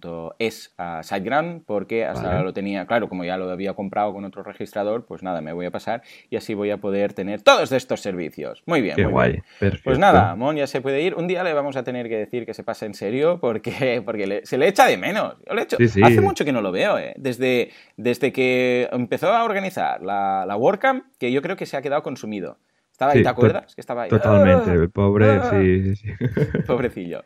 a 0.78 1.02
SiteGround, 1.02 1.66
porque 1.66 2.06
hasta 2.06 2.28
ahora 2.28 2.42
lo 2.42 2.54
tenía, 2.54 2.86
claro, 2.86 3.10
como 3.10 3.22
ya 3.22 3.36
lo 3.36 3.50
había 3.50 3.74
comprado 3.74 4.14
con 4.14 4.24
otro 4.24 4.42
registrador, 4.42 5.04
pues 5.04 5.22
nada, 5.22 5.42
me 5.42 5.52
voy 5.52 5.66
a 5.66 5.70
pasar 5.70 6.00
y 6.30 6.36
así 6.36 6.54
voy 6.54 6.70
a 6.70 6.78
poder 6.78 7.12
tener 7.12 7.42
todos 7.42 7.70
estos 7.72 8.00
servicios. 8.00 8.62
Muy 8.64 8.80
bien, 8.80 8.96
Qué 8.96 9.02
muy 9.02 9.12
guay. 9.12 9.42
Bien. 9.60 9.78
Pues 9.84 9.98
nada, 9.98 10.36
Mon 10.36 10.56
ya 10.56 10.66
se 10.66 10.80
puede 10.80 11.02
ir. 11.02 11.14
Un 11.16 11.28
día 11.28 11.44
le 11.44 11.52
vamos 11.52 11.76
a 11.76 11.84
tener 11.84 12.08
que 12.08 12.16
decir 12.16 12.46
que 12.46 12.54
se 12.54 12.64
pase 12.64 12.86
en 12.86 12.94
serio 12.94 13.40
porque, 13.42 14.00
porque 14.06 14.40
se 14.44 14.56
le 14.56 14.68
echa 14.68 14.86
de 14.86 14.96
menos. 14.96 15.36
Yo 15.46 15.54
le 15.54 15.66
Hace 16.02 16.22
mucho 16.22 16.46
que 16.46 16.52
no 16.52 16.62
lo 16.62 16.72
veo, 16.72 16.96
¿eh? 16.96 17.12
Desde, 17.18 17.72
desde 17.98 18.32
que 18.32 18.88
empezó 18.90 19.34
a 19.34 19.44
organizar 19.44 20.02
la, 20.02 20.46
la 20.46 20.56
WordCamp, 20.56 21.04
que 21.18 21.30
yo 21.30 21.42
creo 21.42 21.56
que 21.56 21.66
se 21.66 21.76
ha 21.76 21.82
quedado 21.82 22.02
consumido. 22.02 22.56
¿Estaba 22.94 23.10
ahí, 23.10 23.24
te 23.24 23.28
acuerdas? 23.28 23.74
Que 23.74 23.80
estaba 23.80 24.02
ahí. 24.02 24.08
Totalmente, 24.08 24.70
el 24.70 24.88
pobre, 24.88 25.40
ah. 25.42 25.50
sí, 25.50 25.96
sí, 25.96 26.06
Pobrecillo. 26.66 27.24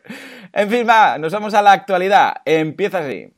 En 0.51 0.67
fin, 0.67 0.87
va, 0.89 1.19
nos 1.19 1.31
vamos 1.31 1.53
a 1.53 1.61
la 1.61 1.73
actualidad. 1.73 2.37
Empieza 2.43 2.97
así. 2.97 3.31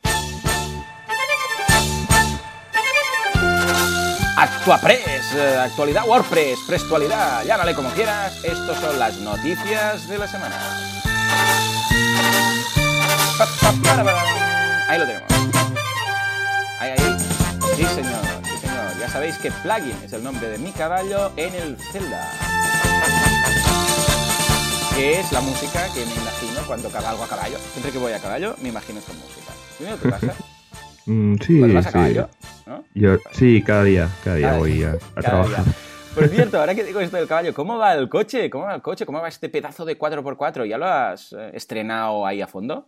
ActuaPress, 4.38 5.36
eh, 5.36 5.58
actualidad 5.60 6.08
WordPress, 6.08 6.60
prestualidad, 6.66 7.44
llámale 7.44 7.76
como 7.76 7.90
quieras. 7.90 8.42
Estos 8.46 8.78
son 8.78 8.98
las 8.98 9.20
noticias 9.20 10.08
de 10.08 10.18
la 10.18 10.28
semana. 10.28 10.56
Ahí 14.88 15.00
lo 15.00 15.06
tenemos. 15.06 15.30
Ahí, 16.80 16.92
ahí. 16.92 17.20
Sí, 17.76 17.84
señor 17.84 18.41
sabéis 19.12 19.38
que 19.40 19.52
plugin 19.52 19.96
es 20.06 20.14
el 20.14 20.24
nombre 20.24 20.48
de 20.48 20.58
mi 20.58 20.72
caballo 20.72 21.32
en 21.36 21.54
el 21.54 21.78
Zelda. 21.78 22.32
Que 24.96 25.20
es 25.20 25.32
la 25.34 25.42
música 25.42 25.86
que 25.94 26.06
me 26.06 26.14
imagino 26.14 26.62
cuando 26.66 26.90
cabalgo 26.90 27.24
a 27.24 27.28
caballo. 27.28 27.58
Siempre 27.58 27.92
que 27.92 27.98
voy 27.98 28.14
a 28.14 28.20
caballo, 28.20 28.56
me 28.62 28.70
imagino 28.70 29.00
esta 29.00 29.14
música. 29.14 30.34
Mm, 31.08 31.38
sí, 31.42 31.60
vas 31.60 31.88
a 31.88 31.92
caballo? 31.92 32.30
Yo, 32.94 33.18
sí, 33.32 33.64
cada 33.64 33.84
día, 33.84 34.08
cada 34.24 34.36
día 34.36 34.54
voy 34.54 34.84
a, 34.84 35.00
trabajar. 35.20 35.66
Por 36.14 36.28
cierto, 36.30 36.60
ahora 36.60 36.76
que 36.76 36.84
digo 36.84 37.00
esto 37.00 37.18
del 37.18 37.28
caballo, 37.28 37.56
¿cómo 37.56 37.80
va 37.80 37.96
el 37.96 38.08
coche? 38.08 38.52
¿Cómo 38.52 38.66
va 38.66 38.76
el 38.76 38.84
coche? 38.84 39.04
¿Cómo 39.08 39.20
va 39.20 39.28
este 39.28 39.50
pedazo 39.50 39.84
de 39.84 39.98
4x4? 39.98 40.68
¿Ya 40.68 40.78
lo 40.78 40.86
has 40.86 41.34
eh, 41.34 41.50
estrenado 41.56 42.24
ahí 42.24 42.40
a 42.40 42.46
fondo? 42.46 42.88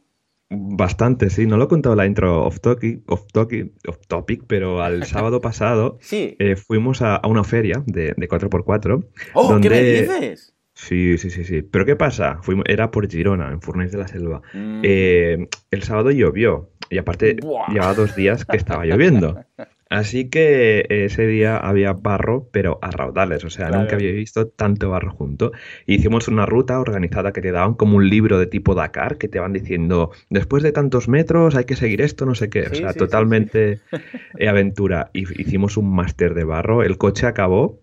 Bastante, 0.49 1.29
sí. 1.29 1.45
No 1.45 1.58
lo 1.58 1.65
he 1.65 1.67
contado 1.67 1.95
la 1.95 2.06
intro 2.06 2.45
off 2.45 2.60
topic, 2.60 3.01
off 3.08 3.25
topic, 3.32 3.71
off 3.88 3.97
topic 4.08 4.43
pero 4.47 4.82
al 4.82 5.03
sábado 5.06 5.41
pasado 5.41 5.97
eh, 6.12 6.56
fuimos 6.56 7.01
a, 7.01 7.21
una 7.25 7.43
feria 7.43 7.84
de, 7.86 8.15
4x4. 8.15 9.08
¡Oh, 9.34 9.60
qué 9.60 9.69
me 9.69 9.82
dices! 9.82 10.53
Sí, 10.75 11.17
sí, 11.17 11.29
sí, 11.29 11.43
sí. 11.43 11.62
Pero 11.62 11.86
¿qué 11.86 11.95
pasa? 11.95 12.39
Fuimos, 12.41 12.65
era 12.67 12.89
por 12.89 13.08
Girona, 13.10 13.51
en 13.51 13.62
Furnace 13.62 13.91
de 13.91 13.97
la 13.97 14.08
Selva. 14.08 14.41
Mm. 14.53 14.82
Eh, 14.84 15.47
el 15.69 15.84
sábado 15.84 16.10
llovió 16.12 16.71
y 16.89 16.97
aparte 16.97 17.38
llevaba 17.69 17.93
dos 17.93 18.15
días 18.15 18.45
que 18.45 18.58
estaba 18.58 18.86
lloviendo. 18.86 19.39
Así 19.93 20.27
que 20.27 20.88
ese 20.89 21.27
día 21.27 21.56
había 21.56 21.93
barro, 21.93 22.49
pero 22.51 22.79
a 22.82 22.89
raudales, 22.89 23.45
o 23.45 23.51
sea, 23.51 23.69
nunca 23.69 23.95
había 23.95 24.12
visto 24.12 24.47
tanto 24.47 24.89
barro 24.89 25.12
junto. 25.12 25.51
hicimos 25.86 26.27
una 26.27 26.47
ruta 26.47 26.79
organizada 26.79 27.32
que 27.32 27.41
te 27.41 27.51
daban 27.51 27.75
como 27.75 27.97
un 27.97 28.10
libro 28.10 28.39
de 28.39 28.47
tipo 28.47 28.73
Dakar, 28.73 29.19
que 29.19 29.27
te 29.27 29.39
van 29.39 29.53
diciendo, 29.53 30.10
después 30.32 30.63
de 30.63 30.71
tantos 30.71 31.08
metros 31.08 31.56
hay 31.56 31.65
que 31.65 31.75
seguir 31.75 32.01
esto, 32.01 32.25
no 32.25 32.34
sé 32.34 32.49
qué, 32.49 32.63
o 32.63 32.73
sea, 32.73 32.93
totalmente 32.93 33.82
aventura. 34.47 35.12
Y 35.13 35.29
hicimos 35.39 35.77
un 35.77 35.93
máster 35.93 36.34
de 36.34 36.43
barro, 36.43 36.82
el 36.82 36.97
coche 36.97 37.27
acabó 37.27 37.79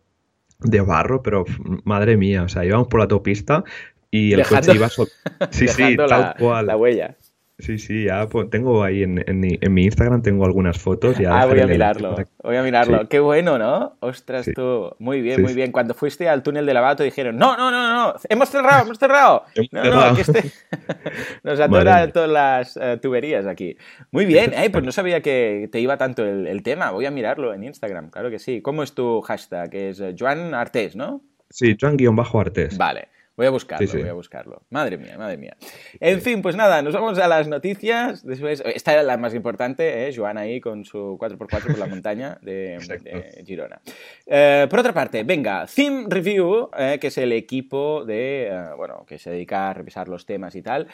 de 0.59 0.81
barro, 0.81 1.23
pero 1.23 1.45
madre 1.85 2.17
mía, 2.17 2.43
o 2.43 2.49
sea, 2.49 2.65
íbamos 2.65 2.89
por 2.89 2.99
la 2.99 3.05
autopista 3.05 3.63
y 4.11 4.33
el 4.33 4.45
coche 4.45 4.75
iba... 4.75 4.89
Sí, 5.51 5.69
sí, 5.69 5.97
tal 5.97 6.35
cual. 6.37 6.67
La 6.67 6.77
huella. 6.77 7.17
Sí, 7.61 7.79
sí, 7.79 8.05
ya 8.05 8.29
pues, 8.29 8.51
tengo 8.51 8.83
ahí 8.83 9.03
en, 9.03 9.23
en, 9.27 9.73
mi 9.75 9.85
Instagram 9.85 10.23
tengo 10.23 10.45
algunas 10.45 10.79
fotos. 10.79 11.17
ah, 11.29 11.47
voy 11.47 11.61
a 11.61 11.67
mirarlo, 11.67 12.17
voy 12.43 12.57
a 12.57 12.63
mirarlo. 12.63 13.09
Qué 13.09 13.21
bueno, 13.21 13.59
¿no? 13.59 13.97
Ostras, 14.01 14.51
tú. 14.55 14.95
Muy 14.99 15.21
bien, 15.21 15.43
muy 15.43 15.55
bien. 15.55 15.73
Cuando 15.73 15.95
fuiste 15.95 16.29
al 16.29 16.43
túnel 16.43 16.67
de 16.67 16.75
lavato 16.75 17.03
dijeron, 17.03 17.37
no, 17.37 17.57
no, 17.57 17.71
no, 17.71 17.93
no, 17.93 18.15
hemos 18.29 18.49
cerrado, 18.49 18.85
hemos 18.85 18.99
cerrado. 18.99 19.45
no, 19.73 19.85
no, 19.85 20.15
que 20.15 20.23
este... 20.23 20.51
Nos 21.43 21.61
atora 21.61 22.11
todas 22.13 22.31
las 22.31 22.77
eh, 22.77 22.99
tuberías 23.01 23.47
aquí. 23.47 23.77
Muy 24.11 24.27
bien, 24.27 24.53
eh, 24.55 24.71
pues 24.71 24.85
no 24.85 24.93
sabía 24.93 25.21
que 25.21 25.69
te 25.71 25.81
iba 25.81 25.97
tanto 25.97 26.25
el, 26.25 26.63
tema. 26.63 26.91
Voy 26.91 27.07
a 27.07 27.11
mirarlo 27.11 27.55
en 27.55 27.65
Instagram, 27.65 28.11
claro 28.11 28.31
que 28.31 28.39
sí. 28.39 28.61
¿Cómo 28.61 28.83
es 28.83 28.95
tu 28.95 29.21
hashtag? 29.23 29.75
Es 29.75 30.01
eh, 30.01 30.15
Joan 30.19 30.55
Artés, 30.55 30.97
¿no? 30.97 31.23
Sí, 31.51 31.77
Joan-Artés. 31.79 32.79
Vale. 32.79 33.09
Voy 33.41 33.47
a 33.47 33.51
buscarlo, 33.51 33.91
voy 33.91 34.07
a 34.07 34.13
buscarlo. 34.13 34.63
Madre 34.69 34.99
mía, 34.99 35.17
madre 35.17 35.39
mía. 35.39 35.57
En 35.99 36.21
fin, 36.21 36.43
pues 36.43 36.57
nada, 36.57 36.83
nos 36.83 36.93
vamos 36.93 37.19
a 37.19 37.27
las 37.27 37.49
noticias. 37.49 38.23
Después, 38.23 38.63
esta 38.67 38.93
era 38.93 39.03
la 39.03 39.17
más 39.17 39.35
importante, 39.35 40.07
¿eh? 40.07 40.13
Joan 40.15 40.37
ahí 40.37 40.61
con 40.61 40.85
su 40.85 41.17
4x4 41.19 41.69
por 41.69 41.79
la 41.79 41.87
montaña 41.87 42.39
de, 42.43 43.43
Girona. 43.47 43.81
Eh, 44.27 44.67
por 44.69 44.81
otra 44.81 44.93
parte, 44.93 45.25
venga, 45.25 45.65
Theme 45.75 46.05
Review, 46.11 46.69
eh, 46.77 46.99
que 47.01 47.07
es 47.07 47.17
el 47.17 47.33
equipo 47.33 48.05
de, 48.05 48.49
eh, 48.49 48.75
bueno, 48.77 49.07
que 49.07 49.19
se 49.19 49.31
dedica 49.31 49.71
a 49.71 49.73
revisar 49.73 50.11
los 50.11 50.27
temas 50.27 50.55
y 50.55 50.61
tal, 50.61 50.89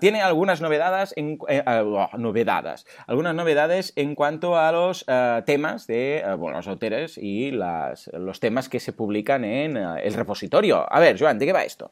tiene 0.00 0.22
algunas 0.22 0.60
novedades, 0.60 1.12
en, 1.16 1.38
oh, 1.40 2.08
novedades, 2.16 2.86
algunas 3.06 3.34
novedades 3.34 3.92
en 3.96 4.14
cuanto 4.14 4.56
a 4.56 4.72
los 4.72 5.04
temas 5.44 5.86
de, 5.86 6.24
bueno, 6.38 6.58
los 6.58 6.68
autores 6.68 7.18
y 7.18 7.50
las, 7.50 8.08
los 8.14 8.40
temas 8.40 8.68
que 8.68 8.80
se 8.80 8.92
publican 8.92 9.44
en 9.44 9.76
el 9.76 10.14
repositorio. 10.14 10.86
A 10.88 11.00
ver, 11.00 11.18
Joan, 11.18 11.38
¿De 11.42 11.46
qué 11.46 11.52
va 11.52 11.64
esto? 11.64 11.90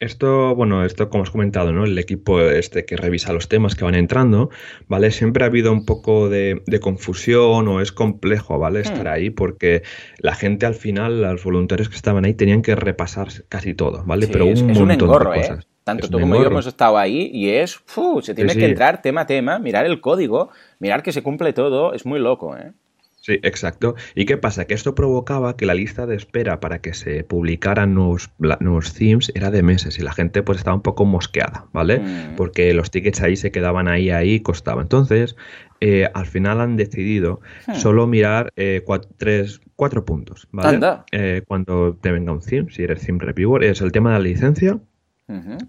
Esto, 0.00 0.54
bueno, 0.54 0.82
esto 0.86 1.10
como 1.10 1.24
has 1.24 1.30
comentado, 1.30 1.72
¿no? 1.72 1.84
El 1.84 1.98
equipo 1.98 2.40
este 2.40 2.86
que 2.86 2.96
revisa 2.96 3.34
los 3.34 3.48
temas 3.48 3.74
que 3.74 3.84
van 3.84 3.94
entrando, 3.94 4.48
¿vale? 4.88 5.10
Siempre 5.10 5.44
ha 5.44 5.48
habido 5.48 5.72
un 5.72 5.84
poco 5.84 6.30
de, 6.30 6.62
confusión 6.80 7.68
o 7.68 7.82
es 7.82 7.92
complejo, 7.92 8.58
¿vale? 8.58 8.80
Hmm. 8.80 8.82
Estar 8.82 9.08
ahí 9.08 9.28
porque 9.28 9.82
la 10.18 10.34
gente 10.34 10.64
al 10.64 10.74
final, 10.74 11.20
los 11.20 11.44
voluntarios 11.44 11.90
que 11.90 11.96
estaban 11.96 12.24
ahí 12.24 12.32
tenían 12.32 12.62
que 12.62 12.74
repasar 12.74 13.28
casi 13.50 13.74
todo, 13.74 14.02
¿vale? 14.06 14.26
Pero 14.26 14.46
un 14.46 14.72
montón 14.72 14.88
de 14.88 14.94
¿eh? 14.94 15.42
cosas. 15.42 15.66
Tanto 15.84 16.08
tú 16.08 16.18
como 16.18 16.34
yo 16.36 16.46
hemos 16.46 16.66
estado 16.66 16.96
ahí 16.96 17.30
y 17.34 17.50
es, 17.50 17.78
se 18.22 18.34
tiene 18.34 18.54
que 18.54 18.64
entrar 18.64 19.02
tema 19.02 19.22
a 19.22 19.26
tema, 19.26 19.58
mirar 19.58 19.84
el 19.84 20.00
código, 20.00 20.48
mirar 20.78 21.02
que 21.02 21.12
se 21.12 21.22
cumple 21.22 21.52
todo, 21.52 21.92
es 21.92 22.06
muy 22.06 22.20
loco, 22.20 22.56
¿eh? 22.56 22.72
Sí, 23.20 23.38
exacto. 23.42 23.96
¿Y 24.14 24.24
qué 24.24 24.38
pasa? 24.38 24.64
Que 24.64 24.72
esto 24.72 24.94
provocaba 24.94 25.56
que 25.56 25.66
la 25.66 25.74
lista 25.74 26.06
de 26.06 26.16
espera 26.16 26.58
para 26.58 26.80
que 26.80 26.94
se 26.94 27.22
publicaran 27.22 27.94
nuevos, 27.94 28.30
nuevos 28.38 28.94
themes 28.94 29.30
era 29.34 29.50
de 29.50 29.62
meses 29.62 29.98
y 29.98 30.02
la 30.02 30.12
gente 30.12 30.42
pues 30.42 30.58
estaba 30.58 30.74
un 30.74 30.82
poco 30.82 31.04
mosqueada, 31.04 31.66
¿vale? 31.72 31.98
Mm. 31.98 32.36
Porque 32.36 32.72
los 32.72 32.90
tickets 32.90 33.20
ahí 33.20 33.36
se 33.36 33.50
quedaban 33.50 33.88
ahí, 33.88 34.10
ahí, 34.10 34.40
costaba. 34.40 34.80
Entonces, 34.80 35.36
eh, 35.82 36.08
al 36.12 36.26
final 36.26 36.60
han 36.60 36.76
decidido 36.76 37.40
hmm. 37.66 37.74
solo 37.74 38.06
mirar 38.06 38.52
eh, 38.56 38.82
cuatro, 38.84 39.10
tres, 39.16 39.62
cuatro 39.76 40.04
puntos, 40.04 40.46
¿vale? 40.52 40.78
Eh, 41.10 41.42
cuando 41.48 41.96
te 41.98 42.12
venga 42.12 42.32
un 42.32 42.40
theme, 42.40 42.70
si 42.70 42.82
eres 42.82 43.00
theme 43.00 43.18
reviewer, 43.18 43.64
es 43.64 43.80
el 43.80 43.90
tema 43.90 44.12
de 44.12 44.18
la 44.18 44.24
licencia, 44.24 44.78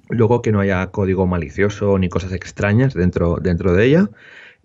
luego 0.09 0.41
que 0.41 0.51
no 0.51 0.59
haya 0.59 0.87
código 0.87 1.27
malicioso 1.27 1.97
ni 1.99 2.09
cosas 2.09 2.33
extrañas 2.33 2.95
dentro, 2.95 3.37
dentro 3.39 3.73
de 3.73 3.85
ella, 3.85 4.09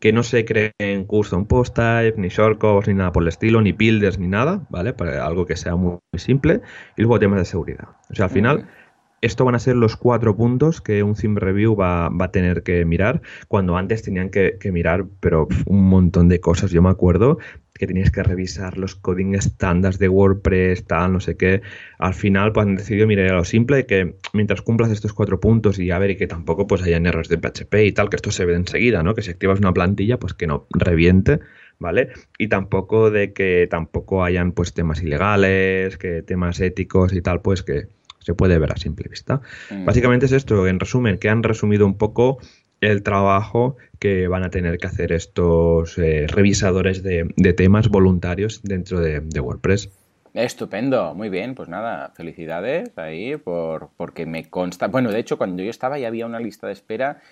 que 0.00 0.12
no 0.12 0.22
se 0.22 0.44
creen 0.44 1.04
custom 1.06 1.46
post 1.46 1.74
type, 1.74 2.14
ni 2.16 2.28
shortcuts, 2.28 2.88
ni 2.88 2.94
nada 2.94 3.12
por 3.12 3.22
el 3.22 3.28
estilo, 3.28 3.60
ni 3.60 3.72
builders, 3.72 4.18
ni 4.18 4.28
nada, 4.28 4.66
¿vale? 4.68 4.92
Para 4.92 5.26
algo 5.26 5.46
que 5.46 5.56
sea 5.56 5.76
muy, 5.76 5.98
simple. 6.14 6.60
Y 6.96 7.02
luego 7.02 7.18
temas 7.18 7.38
de 7.38 7.44
seguridad. 7.44 7.88
O 8.10 8.14
sea, 8.14 8.26
al 8.26 8.30
final, 8.30 8.68
esto 9.20 9.44
van 9.44 9.54
a 9.54 9.58
ser 9.58 9.76
los 9.76 9.96
cuatro 9.96 10.36
puntos 10.36 10.80
que 10.80 11.02
un 11.02 11.14
theme 11.14 11.40
review 11.40 11.74
va, 11.74 12.06
a 12.06 12.30
tener 12.30 12.62
que 12.62 12.84
mirar, 12.84 13.22
cuando 13.48 13.76
antes 13.76 14.02
tenían 14.02 14.30
que, 14.30 14.58
mirar, 14.72 15.06
pero 15.20 15.48
un 15.66 15.88
montón 15.88 16.28
de 16.28 16.40
cosas. 16.40 16.70
Yo 16.70 16.82
me 16.82 16.90
acuerdo 16.90 17.38
que 17.78 17.86
tenías 17.86 18.10
que 18.10 18.22
revisar 18.22 18.78
los 18.78 18.94
coding 18.94 19.34
estándares 19.34 19.98
de 19.98 20.08
WordPress, 20.08 20.86
tal, 20.86 21.12
no 21.12 21.20
sé 21.20 21.36
qué. 21.36 21.62
Al 21.98 22.14
final, 22.14 22.52
pues 22.52 22.66
han 22.66 22.76
decidido 22.76 23.06
mirar 23.06 23.32
a 23.32 23.36
lo 23.36 23.44
simple, 23.44 23.86
que 23.86 24.16
mientras 24.32 24.62
cumplas 24.62 24.90
estos 24.90 25.12
cuatro 25.12 25.40
puntos 25.40 25.78
y 25.78 25.90
a 25.90 25.98
ver, 25.98 26.10
y 26.10 26.16
que 26.16 26.26
tampoco 26.26 26.66
pues 26.66 26.82
hayan 26.82 27.06
errores 27.06 27.28
de 27.28 27.38
PHP 27.38 27.74
y 27.84 27.92
tal, 27.92 28.08
que 28.08 28.16
esto 28.16 28.30
se 28.30 28.44
ve 28.44 28.54
enseguida, 28.54 29.02
¿no? 29.02 29.14
Que 29.14 29.22
si 29.22 29.30
activas 29.30 29.58
una 29.58 29.72
plantilla, 29.72 30.18
pues 30.18 30.34
que 30.34 30.46
no 30.46 30.66
reviente, 30.70 31.40
¿vale? 31.78 32.10
Y 32.38 32.48
tampoco 32.48 33.10
de 33.10 33.32
que 33.32 33.66
tampoco 33.70 34.24
hayan 34.24 34.52
pues 34.52 34.72
temas 34.72 35.02
ilegales, 35.02 35.98
que 35.98 36.22
temas 36.22 36.60
éticos 36.60 37.12
y 37.12 37.22
tal, 37.22 37.40
pues 37.42 37.62
que 37.62 37.88
se 38.20 38.34
puede 38.34 38.58
ver 38.58 38.72
a 38.72 38.76
simple 38.76 39.08
vista. 39.08 39.40
Mm. 39.70 39.84
Básicamente 39.84 40.26
es 40.26 40.32
esto, 40.32 40.66
en 40.66 40.80
resumen, 40.80 41.18
que 41.18 41.28
han 41.28 41.42
resumido 41.42 41.86
un 41.86 41.96
poco 41.96 42.38
el 42.80 43.02
trabajo 43.02 43.76
que 43.98 44.28
van 44.28 44.42
a 44.42 44.50
tener 44.50 44.78
que 44.78 44.86
hacer 44.86 45.12
estos 45.12 45.98
eh, 45.98 46.26
revisadores 46.28 47.02
de, 47.02 47.24
temas 47.56 47.88
voluntarios 47.88 48.62
dentro 48.62 49.00
de, 49.00 49.40
WordPress. 49.40 49.90
Estupendo, 50.34 51.14
muy 51.14 51.30
bien, 51.30 51.54
pues 51.54 51.68
nada, 51.68 52.12
felicidades 52.14 52.96
ahí 52.96 53.36
por, 53.36 53.88
porque 53.96 54.26
me 54.26 54.50
consta. 54.50 54.88
Bueno, 54.88 55.10
de 55.10 55.18
hecho, 55.18 55.38
cuando 55.38 55.62
yo 55.62 55.70
estaba 55.70 55.98
ya 55.98 56.08
había 56.08 56.26
una 56.26 56.40
lista 56.40 56.66
de 56.66 56.74
espera 56.74 57.22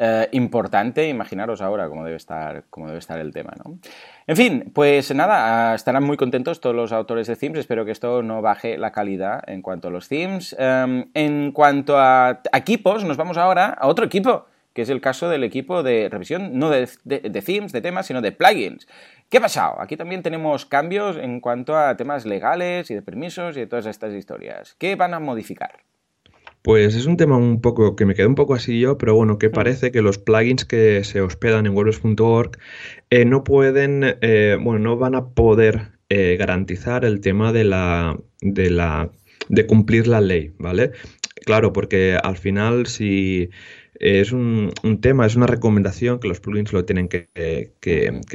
eh, 0.00 0.28
importante, 0.32 1.08
imaginaros 1.08 1.60
ahora 1.60 1.88
cómo 1.88 2.04
debe 2.04 2.16
estar, 2.16 2.64
cómo 2.70 2.86
debe 2.86 3.00
estar 3.00 3.18
el 3.18 3.32
tema, 3.32 3.52
¿no? 3.62 3.78
En 4.26 4.36
fin, 4.36 4.70
pues 4.72 5.12
nada, 5.14 5.74
estarán 5.74 6.04
muy 6.04 6.16
contentos 6.16 6.60
todos 6.60 6.74
los 6.74 6.92
autores 6.92 7.26
de 7.26 7.36
themes, 7.36 7.58
espero 7.58 7.84
que 7.84 7.90
esto 7.90 8.22
no 8.22 8.40
baje 8.40 8.78
la 8.78 8.92
calidad 8.92 9.42
en 9.46 9.60
cuanto 9.60 9.88
a 9.88 9.90
los 9.90 10.08
themes. 10.08 10.54
Em, 10.58 11.10
en 11.14 11.50
cuanto 11.50 11.98
a 11.98 12.40
equipos, 12.54 13.04
nos 13.04 13.16
vamos 13.16 13.36
ahora 13.36 13.70
a 13.70 13.88
otro 13.88 14.06
equipo 14.06 14.46
que 14.72 14.82
es 14.82 14.90
el 14.90 15.00
caso 15.00 15.28
del 15.28 15.44
equipo 15.44 15.82
de 15.82 16.08
revisión, 16.08 16.58
no 16.58 16.70
de, 16.70 16.86
themes, 17.44 17.72
de 17.72 17.80
temas, 17.80 18.06
sino 18.06 18.20
de 18.20 18.32
plugins. 18.32 18.86
¿Qué 19.28 19.38
ha 19.38 19.40
pasado? 19.40 19.80
Aquí 19.80 19.96
también 19.96 20.22
tenemos 20.22 20.66
cambios 20.66 21.16
en 21.16 21.40
cuanto 21.40 21.76
a 21.76 21.96
temas 21.96 22.26
legales 22.26 22.90
y 22.90 22.94
de 22.94 23.02
permisos 23.02 23.56
y 23.56 23.60
de 23.60 23.66
todas 23.66 23.86
estas 23.86 24.14
historias. 24.14 24.76
¿Qué 24.78 24.96
van 24.96 25.14
a 25.14 25.20
modificar? 25.20 25.82
Pues 26.62 26.94
es 26.94 27.06
un 27.06 27.16
tema 27.16 27.36
un 27.36 27.60
poco 27.60 27.96
que 27.96 28.04
me 28.04 28.14
quedé 28.14 28.26
un 28.26 28.34
poco 28.34 28.54
así 28.54 28.80
yo, 28.80 28.98
pero 28.98 29.14
bueno, 29.14 29.38
que 29.38 29.48
mm. 29.48 29.52
parece 29.52 29.92
que 29.92 30.02
los 30.02 30.18
plugins 30.18 30.64
que 30.64 31.02
se 31.04 31.20
hospedan 31.20 31.66
en 31.66 31.74
WordPress.org 31.74 32.58
eh, 33.10 33.24
no 33.24 33.44
pueden, 33.44 34.16
eh, 34.20 34.58
bueno, 34.60 34.80
no 34.80 34.96
van 34.96 35.14
a 35.14 35.28
poder 35.28 35.92
eh, 36.08 36.36
garantizar 36.38 37.04
el 37.04 37.20
tema 37.20 37.52
de 37.52 37.64
la, 37.64 38.18
de 38.40 38.70
la, 38.70 39.10
de 39.48 39.66
cumplir 39.66 40.08
la 40.08 40.20
ley, 40.20 40.52
¿vale? 40.58 40.92
Claro, 41.44 41.72
porque 41.72 42.18
al 42.22 42.36
final 42.36 42.86
si 42.86 43.50
es 44.00 44.32
un, 44.32 44.72
tema, 45.00 45.26
es 45.26 45.36
una 45.36 45.46
recomendación 45.46 46.20
que 46.20 46.28
los 46.28 46.40
plugins 46.40 46.72
lo 46.72 46.84
tienen 46.84 47.08
que, 47.08 47.28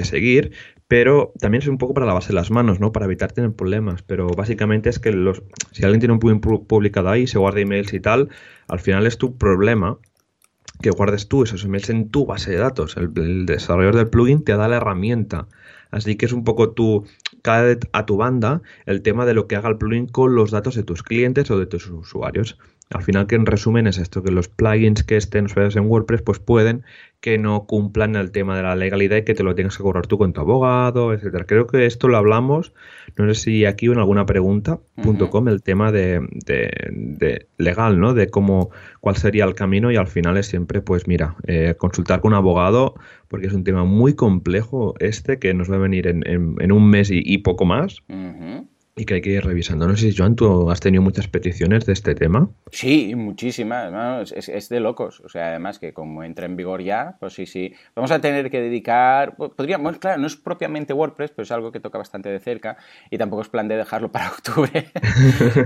seguir, 0.03 0.51
pero 0.87 1.33
también 1.39 1.61
es 1.61 1.67
un 1.67 1.77
poco 1.77 1.93
para 1.93 2.05
la 2.05 2.13
base 2.13 2.29
de 2.29 2.35
las 2.35 2.51
manos, 2.51 2.79
¿no? 2.79 2.91
Para 2.91 3.05
evitar 3.05 3.31
tener 3.31 3.53
problemas. 3.53 4.03
Pero 4.03 4.27
básicamente 4.27 4.89
es 4.89 4.99
que 4.99 5.11
los, 5.11 5.41
si 5.71 5.83
alguien 5.83 5.99
tiene 5.99 6.13
un 6.13 6.19
plugin 6.19 6.41
publicado 6.41 7.09
ahí, 7.09 7.27
se 7.27 7.39
guarda 7.39 7.61
emails 7.61 7.93
y 7.93 7.99
tal, 7.99 8.29
al 8.67 8.79
final 8.79 9.07
es 9.07 9.17
tu 9.17 9.37
problema 9.37 9.97
que 10.81 10.89
guardes 10.89 11.27
tú 11.27 11.43
esos 11.43 11.63
emails 11.63 11.89
en 11.89 12.09
tu 12.09 12.25
base 12.25 12.51
de 12.51 12.57
datos. 12.57 12.97
El, 12.97 13.45
desarrollador 13.45 13.95
del 13.95 14.09
plugin 14.09 14.43
te 14.43 14.55
da 14.55 14.67
la 14.67 14.77
herramienta. 14.77 15.47
Así 15.91 16.15
que 16.15 16.25
es 16.25 16.33
un 16.33 16.43
poco 16.43 16.71
tu, 16.71 17.05
cada 17.41 17.77
a 17.93 18.05
tu 18.05 18.17
banda 18.17 18.61
el 18.85 19.01
tema 19.01 19.25
de 19.25 19.33
lo 19.33 19.47
que 19.47 19.55
haga 19.55 19.69
el 19.69 19.77
plugin 19.77 20.07
con 20.07 20.35
los 20.35 20.51
datos 20.51 20.75
de 20.75 20.83
tus 20.83 21.03
clientes 21.03 21.49
o 21.51 21.59
de 21.59 21.67
tus 21.67 21.87
usuarios. 21.87 22.57
Al 22.93 23.03
final, 23.03 23.27
que 23.27 23.35
en 23.35 23.45
resumen 23.45 23.87
es 23.87 23.97
esto, 23.97 24.23
que 24.23 24.31
los 24.31 24.47
plugins 24.47 25.03
que 25.03 25.17
estén 25.17 25.45
hospedados 25.45 25.75
en 25.75 25.85
WordPress 25.85 26.21
pues 26.21 26.39
pueden 26.39 26.83
que 27.23 27.37
no 27.37 27.65
cumplan 27.65 28.17
el 28.17 28.31
tema 28.31 28.57
de 28.57 28.63
la 28.63 28.75
legalidad 28.75 29.15
y 29.15 29.23
que 29.23 29.33
te 29.33 29.43
lo 29.43 29.55
tengas 29.55 29.77
que 29.77 29.83
cobrar 29.83 30.07
tú 30.07 30.17
con 30.17 30.33
tu 30.33 30.41
abogado, 30.41 31.13
etcétera. 31.13 31.45
Creo 31.45 31.67
que 31.67 31.85
esto 31.85 32.09
lo 32.09 32.17
hablamos, 32.17 32.73
no 33.17 33.33
sé 33.33 33.35
si 33.39 33.65
aquí 33.65 33.87
o 33.87 33.93
en 33.93 33.99
alguna 33.99 34.25
pregunta.com, 34.25 35.47
el 35.47 35.63
tema 35.63 35.93
de, 35.93 36.19
de, 36.45 37.47
legal, 37.57 37.97
¿no? 37.97 38.13
De 38.13 38.27
cómo, 38.27 38.71
cuál 38.99 39.15
sería 39.15 39.45
el 39.45 39.55
camino 39.55 39.89
y 39.89 39.95
al 39.95 40.07
final 40.07 40.35
es 40.35 40.47
siempre, 40.47 40.81
pues 40.81 41.07
mira, 41.07 41.37
eh, 41.47 41.75
consultar 41.77 42.19
con 42.19 42.33
un 42.33 42.37
abogado 42.37 42.95
porque 43.29 43.47
es 43.47 43.53
un 43.53 43.63
tema 43.63 43.85
muy 43.85 44.15
complejo 44.15 44.95
este 44.99 45.39
que 45.39 45.53
nos 45.53 45.71
va 45.71 45.75
a 45.75 45.79
venir 45.79 46.07
en, 46.07 46.23
en, 46.27 46.71
un 46.73 46.89
mes 46.89 47.07
y, 47.09 47.37
poco 47.37 47.63
más 47.63 48.03
y 48.95 49.05
que 49.05 49.15
hay 49.15 49.21
que 49.21 49.31
ir 49.31 49.43
revisando. 49.43 49.87
No 49.87 49.95
sé 49.95 50.11
si, 50.11 50.17
Joan, 50.17 50.35
tú 50.35 50.69
has 50.69 50.79
tenido 50.79 51.01
muchas 51.01 51.27
peticiones 51.27 51.85
de 51.85 51.93
este 51.93 52.13
tema. 52.13 52.49
Sí, 52.71 53.15
muchísimas. 53.15 54.31
es, 54.31 54.69
de 54.69 54.79
locos. 54.79 55.19
O 55.21 55.29
sea, 55.29 55.47
además 55.47 55.79
que 55.79 55.93
como 55.93 56.23
entra 56.23 56.45
en 56.45 56.55
vigor 56.55 56.83
ya, 56.83 57.17
pues 57.19 57.33
sí, 57.33 57.47
sí. 57.47 57.73
Vamos 57.95 58.11
a 58.11 58.21
tener 58.21 58.51
que 58.51 58.61
dedicar... 58.61 59.35
Podríamos, 59.35 59.97
claro, 59.97 60.21
no 60.21 60.27
es 60.27 60.35
propiamente 60.35 60.93
WordPress, 60.93 61.31
pero 61.31 61.43
es 61.43 61.51
algo 61.51 61.71
que 61.71 61.79
toca 61.79 61.97
bastante 61.97 62.29
de 62.29 62.39
cerca 62.39 62.77
y 63.09 63.17
tampoco 63.17 63.41
es 63.41 63.49
plan 63.49 63.67
de 63.67 63.77
dejarlo 63.77 64.11
para 64.11 64.29
octubre, 64.31 64.91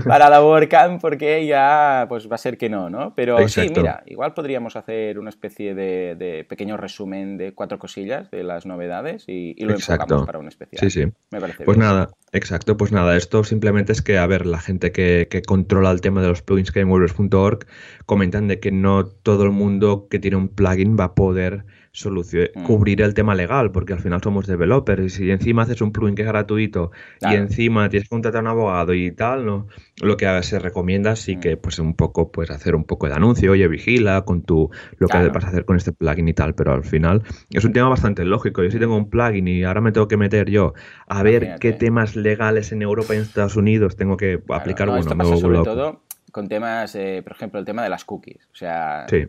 para 0.06 0.30
la 0.30 0.42
WordCamp, 0.42 1.00
porque 1.00 1.46
ya 1.46 2.06
pues 2.08 2.30
va 2.30 2.36
a 2.36 2.38
ser 2.38 2.56
que 2.56 2.70
no, 2.70 2.88
¿no? 2.88 3.14
Pero 3.14 3.46
sí, 3.48 3.70
mira, 3.74 4.02
igual 4.06 4.32
podríamos 4.32 4.76
hacer 4.76 5.18
una 5.18 5.28
especie 5.30 5.74
de, 5.74 6.46
pequeño 6.48 6.78
resumen 6.78 7.36
de 7.36 7.52
cuatro 7.52 7.78
cosillas 7.78 8.30
de 8.30 8.42
las 8.42 8.64
novedades 8.64 9.24
y, 9.26 9.54
lo 9.62 9.74
enfocamos 9.74 10.24
para 10.24 10.38
un 10.38 10.48
especial. 10.48 10.80
Sí, 10.80 11.02
sí. 11.02 11.12
Me 11.30 11.40
parece 11.40 11.64
Pues 11.64 11.76
nada, 11.76 12.08
exacto, 12.32 12.76
pues 12.78 12.90
nada 12.90 13.17
esto 13.18 13.44
simplemente 13.44 13.92
es 13.92 14.00
que, 14.00 14.16
a 14.16 14.26
ver, 14.26 14.46
la 14.46 14.60
gente 14.60 14.92
que, 14.92 15.28
controla 15.46 15.90
el 15.90 16.00
tema 16.00 16.22
de 16.22 16.28
los 16.28 16.42
plugins 16.42 16.72
WordPress.org 16.74 17.66
comentan 18.06 18.48
de 18.48 18.60
que 18.60 18.72
no 18.72 19.06
todo 19.06 19.44
el 19.44 19.50
mundo 19.50 20.08
que 20.08 20.18
tiene 20.18 20.36
un 20.36 20.48
plugin 20.48 20.96
va 20.98 21.04
a 21.04 21.14
poder 21.14 21.66
Mm. 22.06 22.62
cubrir 22.62 23.02
el 23.02 23.14
tema 23.14 23.34
legal, 23.34 23.72
porque 23.72 23.92
al 23.92 24.00
final 24.00 24.20
somos 24.22 24.46
developers 24.46 25.04
y 25.04 25.08
si 25.10 25.30
encima 25.30 25.62
haces 25.62 25.80
un 25.80 25.92
plugin 25.92 26.14
que 26.14 26.22
es 26.22 26.28
gratuito 26.28 26.90
y 27.20 27.34
encima 27.34 27.88
tienes 27.88 28.08
que 28.08 28.10
contratar 28.10 28.38
a 28.38 28.42
un 28.42 28.46
abogado 28.48 28.94
y 28.94 29.10
tal, 29.10 29.44
¿no? 29.44 29.66
lo 30.00 30.16
que 30.16 30.42
se 30.42 30.58
recomienda 30.58 31.16
sí 31.16 31.36
mm. 31.36 31.40
que 31.40 31.56
pues 31.56 31.78
un 31.78 31.94
poco 31.94 32.30
pues 32.30 32.50
hacer 32.50 32.74
un 32.74 32.84
poco 32.84 33.08
de 33.08 33.14
anuncio, 33.14 33.52
oye, 33.52 33.66
vigila 33.68 34.22
con 34.22 34.42
tu 34.42 34.70
lo 34.98 35.08
que 35.08 35.28
vas 35.28 35.44
a 35.44 35.48
hacer 35.48 35.64
con 35.64 35.76
este 35.76 35.92
plugin 35.92 36.28
y 36.28 36.34
tal, 36.34 36.54
pero 36.54 36.72
al 36.72 36.84
final 36.84 37.22
es 37.50 37.64
un 37.64 37.72
tema 37.72 37.88
bastante 37.88 38.24
lógico. 38.24 38.62
Yo 38.62 38.70
si 38.70 38.78
tengo 38.78 38.96
un 38.96 39.10
plugin 39.10 39.48
y 39.48 39.64
ahora 39.64 39.80
me 39.80 39.92
tengo 39.92 40.08
que 40.08 40.16
meter 40.16 40.50
yo 40.50 40.74
a 41.06 41.22
ver 41.22 41.56
qué 41.58 41.72
temas 41.72 42.16
legales 42.16 42.72
en 42.72 42.82
Europa 42.82 43.14
y 43.14 43.16
en 43.16 43.22
Estados 43.22 43.56
Unidos 43.56 43.96
tengo 43.96 44.16
que 44.16 44.42
aplicar, 44.50 44.88
bueno, 44.88 45.36
sobre 45.36 45.58
todo 45.62 46.02
con 46.30 46.46
temas, 46.46 46.94
eh, 46.94 47.22
por 47.24 47.32
ejemplo, 47.32 47.58
el 47.58 47.64
tema 47.64 47.82
de 47.82 47.88
las 47.88 48.04
cookies. 48.04 48.48
O 48.52 48.54
sea, 48.54 49.06
sí 49.08 49.26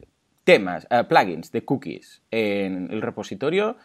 temas, 0.54 0.88
eh, 0.90 1.04
plugins 1.08 1.52
de 1.52 1.64
cookies 1.64 2.22
en 2.32 2.90
el 2.92 3.02
repositorio, 3.02 3.78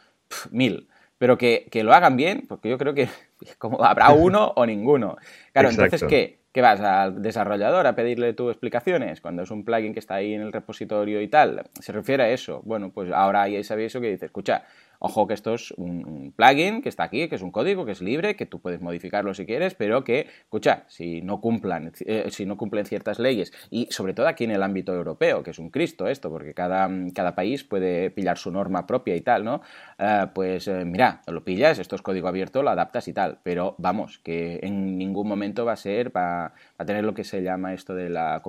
mil. 0.51 0.89
Pero 1.19 1.39
que, 1.39 1.69
lo 1.83 1.95
hagan 1.95 2.17
bien, 2.17 2.47
porque 2.49 2.69
yo 2.69 2.79
creo 2.79 2.95
que 2.95 3.09
como 3.59 3.85
habrá 3.85 4.11
uno 4.13 4.53
o 4.57 4.67
ninguno. 4.67 5.17
Claro, 5.53 5.71
entonces, 5.71 6.05
¿qué? 6.05 6.45
¿Qué 6.55 6.61
vas 6.61 6.81
al 6.81 7.21
desarrollador 7.21 7.85
a 7.89 7.97
pedirle 7.97 8.33
tus 8.33 8.53
explicaciones 8.53 9.21
cuando 9.21 9.43
es 9.43 9.51
un 9.51 9.65
plugin 9.65 9.93
que 9.93 9.99
está 9.99 10.15
ahí 10.15 10.35
en 10.35 10.41
el 10.41 10.53
repositorio 10.53 11.21
y 11.21 11.27
tal? 11.27 11.65
¿Se 11.81 11.91
refiere 11.91 12.23
a 12.23 12.31
eso? 12.31 12.63
Bueno, 12.65 12.91
pues 12.91 13.11
ahora 13.11 13.43
hay 13.43 13.57
ese 13.57 13.73
aviso 13.73 14.01
que 14.01 14.13
dice, 14.13 14.27
escucha, 14.27 14.65
Ojo 14.99 15.27
que 15.27 15.35
esto 15.35 15.55
es 15.55 15.73
un 15.73 16.33
plugin 16.37 16.83
que 16.83 16.89
está 16.89 17.05
aquí, 17.05 17.29
que 17.29 17.37
es 17.37 17.43
un 17.43 17.51
código, 17.51 17.85
que 17.85 17.93
es 17.93 18.01
libre, 18.01 18.37
que 18.37 18.47
tú 18.47 18.61
puedes 18.61 18.81
modificarlo 18.81 19.35
si 19.35 19.47
quieres, 19.47 19.75
pero 19.75 20.05
que, 20.05 20.27
escucha, 20.45 20.85
si 20.89 21.23
no 21.23 21.41
cumplan, 21.41 21.93
eh, 22.01 22.27
si 22.31 22.47
no 22.47 22.57
cumplen 22.57 22.87
ciertas 22.87 23.19
leyes, 23.19 23.53
y 23.71 23.89
sobre 23.91 24.15
todo 24.15 24.29
aquí 24.29 24.45
en 24.45 24.51
el 24.51 24.63
ámbito 24.63 24.95
europeo, 24.95 25.43
que 25.43 25.51
es 25.51 25.59
un 25.59 25.71
Cristo 25.71 26.09
esto, 26.09 26.31
porque 26.31 26.55
cada, 26.55 26.89
cada 27.15 27.35
país 27.35 27.65
puede 27.65 28.11
pillar 28.11 28.39
su 28.39 28.51
norma 28.51 28.87
propia 28.87 29.17
y 29.17 29.21
tal, 29.21 29.45
¿no? 29.45 29.63
Eh, 29.99 30.27
pues 30.35 30.69
eh, 30.69 30.85
mira, 30.85 31.23
lo 31.27 31.45
pillas, 31.45 31.79
esto 31.79 31.97
es 31.97 32.03
código 32.03 32.29
abierto, 32.29 32.63
lo 32.63 32.71
adaptas 32.71 33.09
y 33.09 33.13
tal, 33.13 33.39
pero 33.43 33.75
vamos, 33.79 34.19
que 34.19 34.61
en 34.63 34.99
ningún 34.99 35.29
momento 35.29 35.65
va 35.65 35.73
a 35.73 35.77
ser, 35.77 36.15
va, 36.15 36.53
a 36.79 36.85
tener 36.85 37.05
lo 37.05 37.15
que 37.15 37.25
se 37.25 37.43
llama 37.43 37.75
esto 37.75 37.95
de 37.95 38.11
la, 38.11 38.43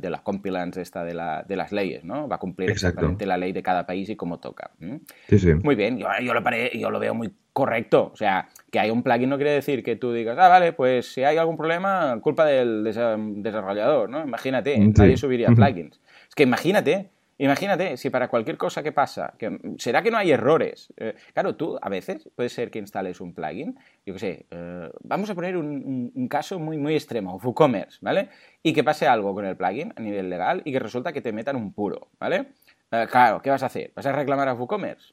de 0.00 0.10
la 0.10 0.22
compilance 0.22 0.80
esta 0.80 1.04
de, 1.04 1.14
la, 1.14 1.44
de 1.46 1.56
las 1.56 1.72
leyes, 1.72 2.04
¿no? 2.04 2.28
Va 2.28 2.36
a 2.36 2.38
cumplir 2.38 2.70
exactamente 2.70 3.26
la 3.26 3.36
ley 3.36 3.52
de 3.52 3.62
cada 3.62 3.86
país 3.86 4.08
y 4.08 4.16
como 4.16 4.38
toca. 4.38 4.70
Sí, 5.28 5.38
sí. 5.38 5.54
Muy 5.54 5.74
bien, 5.74 5.85
yo, 5.90 6.34
lo 6.34 6.42
yo 6.72 6.90
lo 6.90 6.98
veo 6.98 7.14
muy 7.14 7.32
correcto. 7.56 8.10
O 8.12 8.16
sea, 8.16 8.48
que 8.70 8.78
hay 8.78 8.90
un 8.90 9.02
plugin 9.02 9.30
no 9.30 9.36
quiere 9.36 9.52
decir 9.52 9.82
que 9.82 9.96
tú 9.96 10.12
digas, 10.12 10.36
ah, 10.38 10.48
vale, 10.48 10.74
pues 10.74 11.10
si 11.10 11.24
hay 11.24 11.38
algún 11.38 11.56
problema, 11.56 12.18
culpa 12.20 12.44
del 12.44 12.84
desarrollador, 12.84 14.10
¿no? 14.10 14.22
Imagínate, 14.22 14.76
nadie 14.78 15.16
subiría 15.16 15.48
plugins. 15.48 15.98
Es 16.28 16.34
que 16.34 16.42
imagínate, 16.42 17.08
imagínate 17.38 17.96
si 17.96 18.10
para 18.10 18.28
cualquier 18.28 18.58
cosa 18.58 18.82
que 18.82 18.92
pasa, 18.92 19.32
que, 19.38 19.58
¿será 19.78 20.02
que 20.02 20.10
no 20.10 20.18
hay 20.18 20.32
errores? 20.32 20.92
Eh, 20.98 21.14
claro, 21.32 21.56
tú 21.56 21.78
a 21.80 21.88
veces 21.88 22.28
puede 22.36 22.50
ser 22.50 22.70
que 22.70 22.78
instales 22.78 23.22
un 23.22 23.32
plugin, 23.32 23.78
yo 24.04 24.12
qué 24.12 24.18
sé, 24.18 24.46
eh, 24.50 24.90
vamos 25.04 25.30
a 25.30 25.34
poner 25.34 25.56
un, 25.56 26.28
caso 26.28 26.58
muy, 26.58 26.76
muy 26.76 26.94
extremo, 26.94 27.40
WooCommerce, 27.42 28.00
¿vale? 28.02 28.28
Y 28.62 28.74
que 28.74 28.84
pase 28.84 29.06
algo 29.06 29.34
con 29.34 29.46
el 29.46 29.56
plugin 29.56 29.94
a 29.96 30.00
nivel 30.02 30.28
legal 30.28 30.60
y 30.66 30.72
que 30.72 30.78
resulta 30.78 31.10
que 31.14 31.22
te 31.22 31.32
metan 31.32 31.56
un 31.56 31.72
puro, 31.72 32.08
¿vale? 32.20 32.48
Eh, 32.90 33.06
claro, 33.10 33.40
¿qué 33.42 33.50
vas 33.50 33.62
a 33.62 33.66
hacer? 33.66 33.92
¿Vas 33.94 34.06
a 34.06 34.12
reclamar 34.12 34.48
a 34.48 34.54
WooCommerce? 34.54 35.12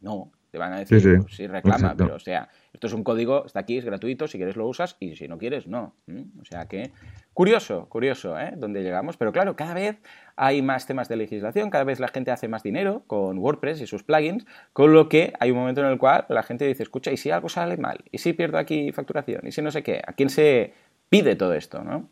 No, 0.00 0.32
te 0.50 0.58
van 0.58 0.72
a 0.72 0.78
decir, 0.78 1.00
sí, 1.00 1.08
pues 1.20 1.50
reclama, 1.50 1.94
pero 1.96 2.14
o 2.14 2.18
sea, 2.18 2.48
esto 2.72 2.86
es 2.86 2.92
un 2.92 3.02
código, 3.02 3.46
está 3.46 3.60
aquí, 3.60 3.78
es 3.78 3.84
gratuito, 3.84 4.28
si 4.28 4.38
quieres 4.38 4.54
lo 4.54 4.68
usas 4.68 4.96
y 5.00 5.16
si 5.16 5.26
no 5.26 5.38
quieres, 5.38 5.66
no. 5.66 5.94
O 6.40 6.44
sea 6.44 6.66
que, 6.66 6.92
curioso, 7.32 7.88
curioso, 7.88 8.38
¿eh? 8.38 8.52
Donde 8.56 8.82
llegamos, 8.82 9.16
pero 9.16 9.32
claro, 9.32 9.56
cada 9.56 9.74
vez 9.74 9.96
hay 10.36 10.62
más 10.62 10.86
temas 10.86 11.08
de 11.08 11.16
legislación, 11.16 11.70
cada 11.70 11.84
vez 11.84 11.98
la 11.98 12.06
gente 12.08 12.30
hace 12.30 12.46
más 12.46 12.62
dinero 12.62 13.02
con 13.06 13.38
WordPress 13.38 13.80
y 13.80 13.86
sus 13.86 14.04
plugins, 14.04 14.46
con 14.72 14.92
lo 14.92 15.08
que 15.08 15.32
hay 15.40 15.50
un 15.50 15.58
momento 15.58 15.80
en 15.80 15.88
el 15.88 15.98
cual 15.98 16.26
la 16.28 16.42
gente 16.42 16.66
dice, 16.66 16.82
escucha, 16.82 17.10
¿y 17.10 17.16
si 17.16 17.30
algo 17.30 17.48
sale 17.48 17.76
mal? 17.76 17.98
¿Y 18.12 18.18
si 18.18 18.32
pierdo 18.32 18.58
aquí 18.58 18.92
facturación? 18.92 19.46
¿Y 19.46 19.50
si 19.52 19.62
no 19.62 19.70
sé 19.70 19.82
qué? 19.82 20.02
¿A 20.06 20.12
quién 20.12 20.30
se 20.30 20.72
pide 21.08 21.34
todo 21.34 21.54
esto, 21.54 21.82
no? 21.82 22.10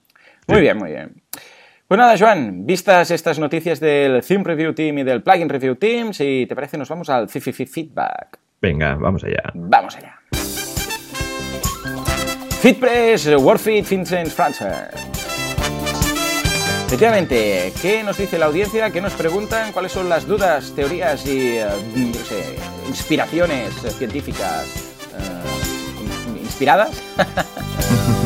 Muy 0.48 0.60
bien, 0.60 0.78
muy 0.78 0.90
bien. 0.90 1.22
Pues 1.92 1.98
nada, 1.98 2.16
Joan, 2.18 2.64
vistas 2.64 3.11
estas 3.11 3.38
noticias 3.38 3.78
del 3.78 4.24
Theme 4.24 4.44
Review 4.44 4.72
Team 4.72 4.96
y 4.96 5.02
del 5.02 5.22
Plugin 5.22 5.50
Review 5.50 5.76
Team, 5.76 6.14
si 6.14 6.46
te 6.48 6.55
parece 6.55 6.78
nos 6.78 6.88
vamos 6.88 7.11
al 7.11 7.28
Feedback. 7.28 8.38
Venga, 8.62 8.94
vamos 8.94 9.22
allá. 9.24 9.42
Vamos 9.52 9.94
allá. 9.98 10.18
FitPress, 12.62 13.37
WordFit, 13.37 13.87
Vincent 13.87 14.28
France. 14.28 14.64
Efectivamente, 16.87 17.74
¿qué 17.83 18.02
nos 18.02 18.16
dice 18.16 18.38
la 18.38 18.46
audiencia? 18.46 18.88
¿Qué 18.88 19.02
nos 19.02 19.12
preguntan? 19.12 19.70
¿Cuáles 19.72 19.92
son 19.92 20.09
las 20.09 20.26
dudas, 20.26 20.72
teorías 20.74 21.26
y 21.26 21.59
eh, 21.59 21.66
inspiraciones 22.88 23.74
científicas 23.98 24.64
eh, 25.18 26.40
inspiradas? 26.40 27.02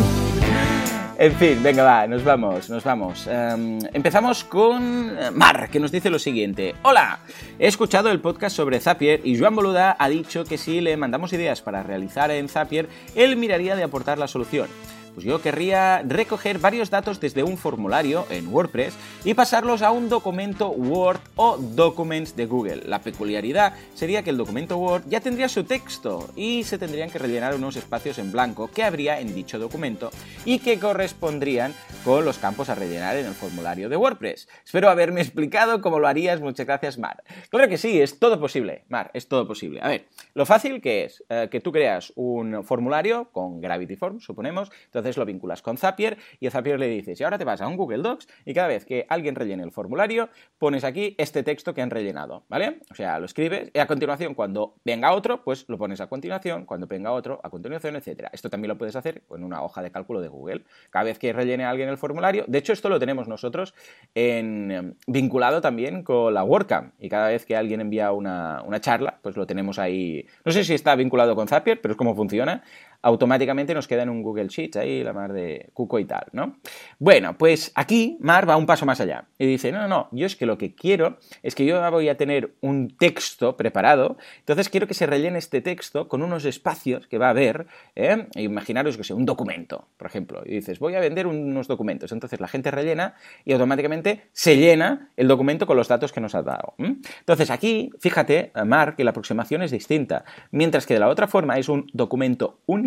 En 1.19 1.33
fin, 1.33 1.63
venga, 1.63 1.83
va, 1.83 2.07
nos 2.07 2.23
vamos, 2.23 2.69
nos 2.69 2.85
vamos. 2.85 3.27
Em, 3.27 3.79
empezamos 3.95 4.45
con 4.45 5.17
Mar, 5.33 5.71
que 5.71 5.81
nos 5.81 5.91
dice 5.91 6.11
lo 6.11 6.19
siguiente. 6.19 6.75
Hola, 6.83 7.21
he 7.59 7.67
escuchado 7.67 8.11
el 8.11 8.21
podcast 8.21 8.55
sobre 8.55 8.81
Zapier 8.81 9.23
y 9.25 9.39
Joan 9.39 9.57
Boluda 9.57 9.97
ha 9.99 10.11
dicho 10.11 10.45
que 10.45 10.59
si 10.59 10.83
le 10.83 10.95
mandamos 10.99 11.33
ideas 11.33 11.63
para 11.63 11.83
realizar 11.83 12.31
en 12.31 12.51
Zapier, 12.51 12.91
él 13.15 13.37
miraría 13.37 13.77
de 13.77 13.85
aportar 13.85 14.19
la 14.19 14.29
solución 14.29 14.69
pues 15.17 15.25
yo 15.25 15.41
querría 15.41 16.03
recoger 16.07 16.59
varios 16.59 16.91
datos 16.91 17.21
desde 17.21 17.43
un 17.43 17.57
formulario 17.57 18.27
en 18.29 18.49
WordPress 18.49 18.93
y 19.25 19.33
pasarlos 19.33 19.81
a 19.81 19.91
un 19.91 20.11
documento 20.11 20.69
Word 20.69 21.21
o 21.37 21.57
Documents 21.57 22.37
de 22.37 22.45
Google. 22.45 22.83
La 22.85 23.01
peculiaridad 23.01 23.73
sería 23.95 24.23
que 24.23 24.29
el 24.29 24.37
documento 24.37 24.77
Word 24.77 25.05
ya 25.09 25.21
tendría 25.21 25.49
su 25.49 25.65
texto 25.65 26.29
y 26.37 26.65
se 26.65 26.77
tendrían 26.77 27.09
que 27.09 27.19
rellenar 27.19 27.55
unos 27.55 27.77
espacios 27.77 28.19
en 28.19 28.31
blanco 28.31 28.69
que 28.71 28.85
habría 28.85 29.19
en 29.19 29.35
dicho 29.35 29.59
documento 29.59 30.11
y 30.45 30.59
que 30.59 30.79
correspondrían 30.79 31.73
con 32.05 32.27
los 32.27 32.37
campos 32.37 32.69
a 32.69 32.75
rellenar 32.75 33.17
en 33.17 33.25
el 33.25 33.33
formulario 33.33 33.89
de 33.89 33.97
WordPress. 33.97 34.49
Espero 34.67 34.91
haberme 34.91 35.23
explicado 35.23 35.81
cómo 35.81 35.99
lo 35.99 36.09
harías. 36.09 36.43
Muchas 36.43 36.67
gracias, 36.67 36.99
Mar. 36.99 37.25
Claro 37.49 37.71
que 37.71 37.79
sí, 37.79 38.03
es 38.03 38.19
todo 38.19 38.39
posible, 38.39 38.85
Mar, 38.91 39.11
es 39.15 39.29
todo 39.29 39.49
posible. 39.49 39.81
A 39.81 39.89
ver, 39.89 40.09
lo 40.35 40.45
fácil 40.45 40.83
que 40.83 41.05
es 41.05 41.25
eh, 41.31 41.49
que 41.51 41.61
tú 41.61 41.73
creas 41.73 42.13
un 42.17 42.63
formulario 42.65 43.31
con 43.33 43.63
Gravity 43.63 43.97
Forms, 43.97 44.23
suponemos, 44.23 44.71
entonces 44.85 45.06
lo 45.17 45.25
vinculas 45.25 45.63
con 45.63 45.77
Zapier 45.77 46.19
y 46.41 46.49
a 46.49 46.51
Zapier 46.51 46.81
le 46.81 46.89
dices, 46.89 47.21
y 47.21 47.25
ahora 47.25 47.39
te 47.39 47.45
vas 47.45 47.61
a 47.61 47.69
un 47.69 47.77
Google 47.77 48.03
Docs 48.03 48.27
y 48.45 48.55
cada 48.55 48.69
vez 48.69 48.85
que 48.85 49.07
alguien 49.09 49.35
rellene 49.35 49.63
el 49.63 49.71
formulario, 49.71 50.29
pones 50.59 50.83
aquí 50.83 51.15
este 51.19 51.43
texto 51.43 51.75
que 51.75 51.83
han 51.83 51.91
rellenado, 51.91 52.45
¿vale? 52.49 52.81
O 52.91 52.95
sea, 52.95 53.19
lo 53.19 53.27
escribes 53.27 53.71
y 53.73 53.79
a 53.79 53.87
continuación 53.87 54.35
cuando 54.35 54.75
venga 54.85 55.13
otro, 55.13 55.45
pues 55.45 55.65
lo 55.69 55.79
pones 55.79 56.01
a 56.01 56.09
continuación, 56.09 56.65
cuando 56.65 56.87
venga 56.87 57.13
otro, 57.13 57.41
a 57.43 57.51
continuación, 57.51 57.97
etcétera. 57.97 58.31
Esto 58.33 58.51
también 58.51 58.71
lo 58.71 58.79
puedes 58.79 58.97
hacer 58.97 59.23
en 59.31 59.45
una 59.45 59.63
hoja 59.63 59.83
de 59.83 59.91
cálculo 59.91 60.21
de 60.21 60.29
Google. 60.29 60.65
Cada 60.91 61.05
vez 61.05 61.19
que 61.19 61.33
rellene 61.33 61.65
alguien 61.65 61.89
el 61.89 61.99
formulario, 61.99 62.45
de 62.49 62.59
hecho 62.59 62.73
esto 62.73 62.89
lo 62.89 62.99
tenemos 62.99 63.29
nosotros 63.29 63.75
en, 64.15 64.71
em, 64.71 64.95
vinculado 65.07 65.61
también 65.61 66.03
con 66.03 66.33
la 66.33 66.43
WordCamp 66.45 66.95
y 66.99 67.09
cada 67.09 67.29
vez 67.29 67.45
que 67.45 67.57
alguien 67.57 67.81
envía 67.81 68.13
una, 68.13 68.63
una 68.63 68.81
charla, 68.81 69.19
pues 69.23 69.37
lo 69.37 69.47
tenemos 69.47 69.79
ahí. 69.79 70.27
No 70.45 70.53
sé 70.53 70.65
si 70.65 70.75
está 70.75 70.95
vinculado 70.95 71.35
con 71.35 71.49
Zapier, 71.49 71.81
pero 71.81 71.93
es 71.93 71.99
como 71.99 72.15
funciona 72.15 72.63
automáticamente 73.03 73.75
nos 73.75 73.89
queda 73.89 74.03
en 74.03 74.09
un 74.09 74.23
Google 74.23 74.49
Sheets 74.49 74.77
ahí, 74.77 75.03
la 75.03 75.13
mar 75.13 75.33
de 75.33 75.71
cuco 75.73 75.99
y 75.99 76.05
tal, 76.05 76.27
¿no? 76.33 76.57
Bueno, 76.99 77.37
pues 77.39 77.73
aquí 77.75 78.17
Mar 78.21 78.49
va 78.49 78.57
un 78.57 78.67
paso 78.67 78.87
más 78.87 79.01
allá 79.01 79.27
y 79.39 79.47
dice, 79.47 79.73
no, 79.73 79.81
no, 79.83 79.89
no, 79.89 80.09
yo 80.13 80.27
es 80.27 80.37
que 80.37 80.47
lo 80.47 80.59
que 80.59 80.75
quiero 80.75 81.19
es 81.43 81.55
que 81.55 81.65
yo 81.65 81.91
voy 81.91 82.09
a 82.09 82.17
tener 82.17 82.55
un 82.61 82.97
texto 82.97 83.57
preparado, 83.57 84.17
entonces 84.39 84.69
quiero 84.69 84.87
que 84.87 84.95
se 84.95 85.07
rellene 85.07 85.39
este 85.39 85.61
texto 85.61 86.09
con 86.09 86.23
unos 86.23 86.45
espacios 86.45 87.07
que 87.07 87.19
va 87.19 87.29
a 87.29 87.31
haber, 87.31 87.67
¿eh? 87.95 88.27
imaginaros 88.35 88.97
que 88.97 89.05
sea 89.05 89.17
un 89.17 89.25
documento, 89.25 89.89
por 89.97 90.07
ejemplo, 90.07 90.43
y 90.45 90.57
dices, 90.57 90.79
voy 90.79 90.95
a 90.95 91.01
vender 91.01 91.27
unos 91.27 91.69
documentos, 91.69 92.13
entonces 92.13 92.41
la 92.41 92.49
gente 92.49 92.71
rellena 92.71 93.15
y 93.45 93.53
automáticamente 93.53 94.29
se 94.33 94.57
llena 94.57 95.11
el 95.17 95.29
documento 95.29 95.67
con 95.67 95.77
los 95.77 95.89
datos 95.89 96.13
que 96.13 96.21
nos 96.21 96.35
ha 96.35 96.43
dado. 96.43 96.75
Entonces 96.79 97.51
aquí, 97.51 97.91
fíjate, 98.01 98.53
Mar, 98.65 98.97
que 98.97 99.05
la 99.05 99.11
aproximación 99.11 99.63
es 99.63 99.71
distinta, 99.71 100.25
mientras 100.51 100.87
que 100.87 100.95
de 100.95 101.01
la 101.01 101.09
otra 101.09 101.29
forma 101.29 101.59
es 101.59 101.69
un 101.69 101.87
documento 101.93 102.61
único, 102.67 102.86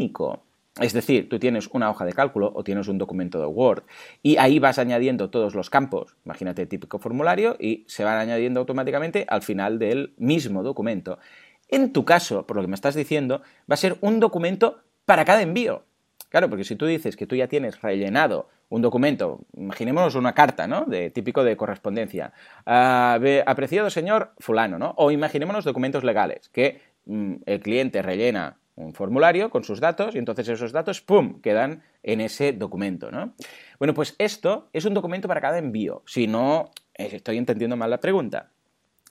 es 0.80 0.94
decir, 0.94 1.28
tú 1.28 1.40
tienes 1.40 1.68
una 1.74 1.90
hoja 1.90 2.06
de 2.06 2.14
cálculo 2.14 2.52
o 2.56 2.64
tienes 2.64 2.88
un 2.88 2.98
documento 2.98 3.40
de 3.40 3.46
Word 3.46 3.84
y 4.24 4.38
ahí 4.38 4.60
vas 4.60 4.80
añadiendo 4.80 5.30
todos 5.30 5.54
los 5.54 5.70
campos, 5.70 6.16
imagínate 6.26 6.66
típico 6.66 7.00
formulario, 7.00 7.58
y 7.60 7.84
se 7.88 8.04
van 8.04 8.18
añadiendo 8.18 8.62
automáticamente 8.62 9.26
al 9.28 9.42
final 9.42 9.78
del 9.78 10.14
mismo 10.18 10.64
documento. 10.64 11.20
En 11.68 11.92
tu 11.92 12.06
caso, 12.06 12.48
por 12.48 12.56
lo 12.56 12.62
que 12.64 12.70
me 12.70 12.76
estás 12.76 12.96
diciendo, 12.96 13.42
va 13.70 13.74
a 13.74 13.78
ser 13.78 13.98
un 14.02 14.20
documento 14.20 14.80
para 15.06 15.26
cada 15.26 15.42
envío. 15.42 15.84
Claro, 16.30 16.50
porque 16.50 16.64
si 16.64 16.76
tú 16.76 16.86
dices 16.86 17.16
que 17.16 17.26
tú 17.26 17.36
ya 17.36 17.48
tienes 17.48 17.82
rellenado 17.82 18.50
un 18.70 18.84
documento, 18.84 19.42
imaginémonos 19.58 20.14
una 20.14 20.34
carta, 20.34 20.68
¿no? 20.68 20.86
De 20.86 21.10
típico 21.10 21.44
de 21.44 21.58
correspondencia. 21.58 22.34
Ah, 22.66 23.20
apreciado 23.48 23.90
señor 23.90 24.34
fulano, 24.38 24.78
¿no? 24.78 24.94
O 24.98 25.10
imaginémonos 25.10 25.66
documentos 25.66 26.04
legales, 26.04 26.50
que 26.50 26.82
mm, 27.06 27.36
el 27.48 27.60
cliente 27.62 28.04
rellena 28.04 28.59
un 28.80 28.94
formulario 28.94 29.50
con 29.50 29.64
sus 29.64 29.80
datos 29.80 30.16
y 30.16 30.18
entonces 30.18 30.48
esos 30.48 30.72
datos, 30.72 31.02
¡pum!, 31.02 31.42
quedan 31.42 31.84
en 32.02 32.22
ese 32.22 32.54
documento, 32.54 33.12
¿no? 33.12 33.34
Bueno, 33.78 33.94
pues 33.94 34.16
esto 34.18 34.70
es 34.74 34.86
un 34.86 34.94
documento 34.94 35.28
para 35.28 35.42
cada 35.42 35.58
envío, 35.58 36.02
si 36.06 36.28
no 36.28 36.72
estoy 36.94 37.38
entendiendo 37.38 37.76
mal 37.76 37.90
la 37.90 38.00
pregunta. 38.00 38.52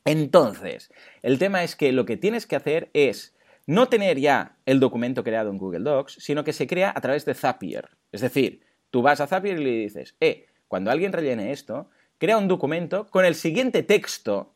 Entonces, 0.05 0.91
el 1.23 1.39
tema 1.39 1.63
es 1.63 1.77
que 1.77 1.93
lo 1.93 2.07
que 2.07 2.17
tienes 2.17 2.47
que 2.47 2.57
hacer 2.57 2.91
es 2.95 3.37
no 3.67 3.89
tener 3.89 4.19
ya 4.19 4.57
el 4.65 4.81
documento 4.81 5.23
creado 5.23 5.51
en 5.51 5.59
Google 5.59 5.81
Docs, 5.81 6.17
sino 6.19 6.45
que 6.45 6.55
se 6.55 6.67
crea 6.67 6.93
a 6.95 7.01
través 7.03 7.27
de 7.27 7.35
Zapier. 7.35 7.91
Es 8.11 8.23
decir, 8.23 8.63
tú 8.91 9.03
vas 9.03 9.21
a 9.21 9.27
Zapier 9.27 9.61
y 9.61 9.65
le 9.65 9.71
dices, 9.71 10.17
eh, 10.21 10.47
cuando 10.67 10.91
alguien 10.91 11.13
rellene 11.13 11.53
esto, 11.53 11.91
crea 12.17 12.39
un 12.39 12.49
documento 12.49 13.07
con 13.09 13.27
el 13.27 13.35
siguiente 13.35 13.83
texto 13.83 14.55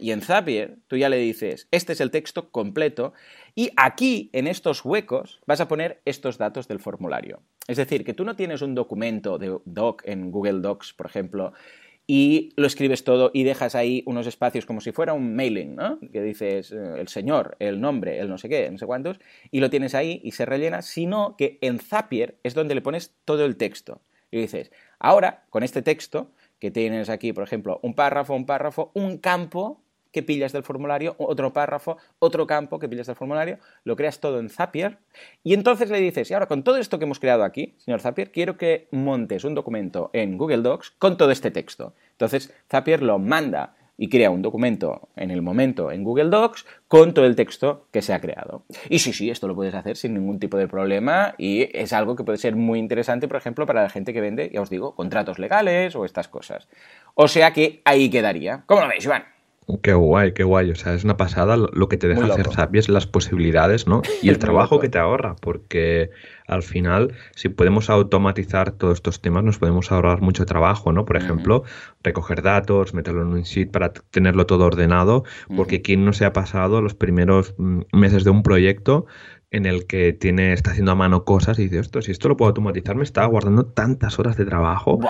Y 0.00 0.12
en 0.12 0.20
Zapier 0.20 0.78
tú 0.86 0.96
ya 0.96 1.08
le 1.08 1.16
dices, 1.16 1.68
este 1.70 1.92
es 1.92 2.00
el 2.00 2.10
texto 2.10 2.50
completo 2.50 3.12
y 3.54 3.70
aquí, 3.76 4.30
en 4.32 4.46
estos 4.46 4.84
huecos, 4.84 5.40
vas 5.46 5.60
a 5.60 5.68
poner 5.68 6.00
estos 6.04 6.38
datos 6.38 6.68
del 6.68 6.80
formulario. 6.80 7.42
Es 7.66 7.76
decir, 7.76 8.04
que 8.04 8.14
tú 8.14 8.24
no 8.24 8.36
tienes 8.36 8.62
un 8.62 8.74
documento 8.74 9.38
de 9.38 9.58
doc 9.64 10.02
en 10.04 10.30
Google 10.30 10.60
Docs, 10.60 10.92
por 10.92 11.06
ejemplo, 11.06 11.52
y 12.06 12.52
lo 12.56 12.66
escribes 12.66 13.04
todo 13.04 13.30
y 13.32 13.44
dejas 13.44 13.76
ahí 13.76 14.02
unos 14.04 14.26
espacios 14.26 14.66
como 14.66 14.80
si 14.80 14.90
fuera 14.90 15.12
un 15.12 15.36
mailing, 15.36 15.76
¿no? 15.76 16.00
Que 16.12 16.22
dices 16.22 16.72
eh, 16.72 16.94
el 16.98 17.06
señor, 17.06 17.56
el 17.60 17.80
nombre, 17.80 18.18
el 18.18 18.28
no 18.28 18.36
sé 18.36 18.48
qué, 18.48 18.68
no 18.68 18.78
sé 18.78 18.86
cuántos, 18.86 19.20
y 19.52 19.60
lo 19.60 19.70
tienes 19.70 19.94
ahí 19.94 20.20
y 20.24 20.32
se 20.32 20.44
rellena, 20.44 20.82
sino 20.82 21.36
que 21.36 21.58
en 21.60 21.78
Zapier 21.78 22.36
es 22.42 22.54
donde 22.54 22.74
le 22.74 22.82
pones 22.82 23.14
todo 23.24 23.44
el 23.44 23.56
texto. 23.56 24.00
Y 24.32 24.38
dices, 24.38 24.72
ahora, 24.98 25.44
con 25.50 25.62
este 25.62 25.82
texto, 25.82 26.32
que 26.60 26.70
tienes 26.70 27.08
aquí, 27.08 27.32
por 27.32 27.42
ejemplo, 27.42 27.80
un 27.82 27.94
párrafo, 27.94 28.34
un 28.34 28.46
párrafo, 28.46 28.90
un 28.94 29.18
campo 29.18 29.80
que 30.12 30.22
pillas 30.22 30.52
del 30.52 30.62
formulario, 30.62 31.14
otro 31.18 31.52
párrafo, 31.52 31.96
otro 32.18 32.46
campo 32.46 32.78
que 32.78 32.88
pillas 32.88 33.06
del 33.06 33.16
formulario, 33.16 33.58
lo 33.84 33.96
creas 33.96 34.20
todo 34.20 34.40
en 34.40 34.50
Zapier 34.50 34.98
y 35.42 35.54
entonces 35.54 35.90
le 35.90 36.00
dices, 36.00 36.30
y 36.30 36.34
ahora 36.34 36.46
con 36.46 36.62
todo 36.62 36.76
esto 36.76 36.98
que 36.98 37.04
hemos 37.04 37.20
creado 37.20 37.44
aquí, 37.44 37.74
señor 37.78 38.00
Zapier, 38.00 38.32
quiero 38.32 38.56
que 38.56 38.88
montes 38.90 39.44
un 39.44 39.54
documento 39.54 40.10
en 40.12 40.36
Google 40.36 40.62
Docs 40.62 40.92
con 40.92 41.16
todo 41.16 41.30
este 41.30 41.50
texto. 41.50 41.94
Entonces 42.12 42.52
Zapier 42.68 43.02
lo 43.02 43.18
manda 43.18 43.74
y 44.00 44.08
crea 44.08 44.30
un 44.30 44.40
documento 44.40 45.10
en 45.14 45.30
el 45.30 45.42
momento 45.42 45.92
en 45.92 46.04
Google 46.04 46.30
Docs 46.30 46.64
con 46.88 47.12
todo 47.12 47.26
el 47.26 47.36
texto 47.36 47.86
que 47.92 48.00
se 48.00 48.14
ha 48.14 48.20
creado. 48.20 48.64
Y 48.88 49.00
sí, 49.00 49.12
sí, 49.12 49.28
esto 49.28 49.46
lo 49.46 49.54
puedes 49.54 49.74
hacer 49.74 49.98
sin 49.98 50.14
ningún 50.14 50.40
tipo 50.40 50.56
de 50.56 50.66
problema 50.66 51.34
y 51.36 51.68
es 51.78 51.92
algo 51.92 52.16
que 52.16 52.24
puede 52.24 52.38
ser 52.38 52.56
muy 52.56 52.78
interesante, 52.78 53.28
por 53.28 53.36
ejemplo, 53.36 53.66
para 53.66 53.82
la 53.82 53.90
gente 53.90 54.14
que 54.14 54.22
vende, 54.22 54.50
ya 54.54 54.62
os 54.62 54.70
digo, 54.70 54.94
contratos 54.94 55.38
legales 55.38 55.94
o 55.96 56.06
estas 56.06 56.28
cosas. 56.28 56.66
O 57.14 57.28
sea 57.28 57.52
que 57.52 57.82
ahí 57.84 58.08
quedaría. 58.08 58.62
¿Cómo 58.64 58.80
lo 58.80 58.88
veis, 58.88 59.04
Iván? 59.04 59.24
Qué 59.82 59.94
guay, 59.94 60.32
qué 60.32 60.44
guay. 60.44 60.70
O 60.70 60.74
sea, 60.74 60.94
es 60.94 61.04
una 61.04 61.16
sabes 61.28 61.58
lo 61.72 61.88
que 61.88 61.96
te 61.96 62.08
deja 62.08 62.26
hacer 62.26 62.48
Zapier, 62.48 62.88
las 62.88 63.06
posibilidades, 63.06 63.86
¿no? 63.86 64.02
Y 64.22 64.28
el 64.28 64.38
trabajo 64.38 64.80
que 64.80 64.88
te 64.88 64.98
ahorra, 64.98 65.36
porque 65.40 66.10
al 66.46 66.62
final, 66.62 67.14
si 67.34 67.48
podemos 67.48 67.90
automatizar 67.90 68.72
todos 68.72 68.94
estos 68.94 69.20
temas, 69.20 69.44
nos 69.44 69.58
podemos 69.58 69.92
ahorrar 69.92 70.20
mucho 70.20 70.46
trabajo, 70.46 70.92
¿no? 70.92 71.04
Por 71.04 71.16
ejemplo, 71.16 71.62
recoger 72.02 72.42
datos, 72.42 72.92
meterlo 72.92 73.22
en 73.22 73.28
un 73.28 73.42
sheet 73.42 73.70
para 73.70 73.92
tenerlo 73.92 74.46
todo 74.46 74.64
ordenado, 74.64 75.24
porque 75.56 75.80
quien 75.82 76.04
no 76.04 76.12
se 76.12 76.24
ha 76.24 76.32
pasado 76.32 76.82
los 76.82 76.94
primeros 76.94 77.54
mm, 77.56 77.82
meses 77.92 78.24
de 78.24 78.30
un 78.30 78.42
proyecto 78.42 79.06
en 79.50 79.66
el 79.66 79.86
que 79.86 80.12
tiene, 80.12 80.52
está 80.52 80.70
haciendo 80.70 80.92
a 80.92 80.94
mano 80.94 81.24
cosas 81.24 81.58
y 81.58 81.64
dice, 81.64 81.80
esto, 81.80 82.02
si 82.02 82.12
esto 82.12 82.28
lo 82.28 82.36
puedo 82.36 82.48
automatizar, 82.48 82.94
me 82.94 83.02
está 83.02 83.24
guardando 83.26 83.66
tantas 83.66 84.18
horas 84.18 84.36
de 84.36 84.44
trabajo 84.44 85.00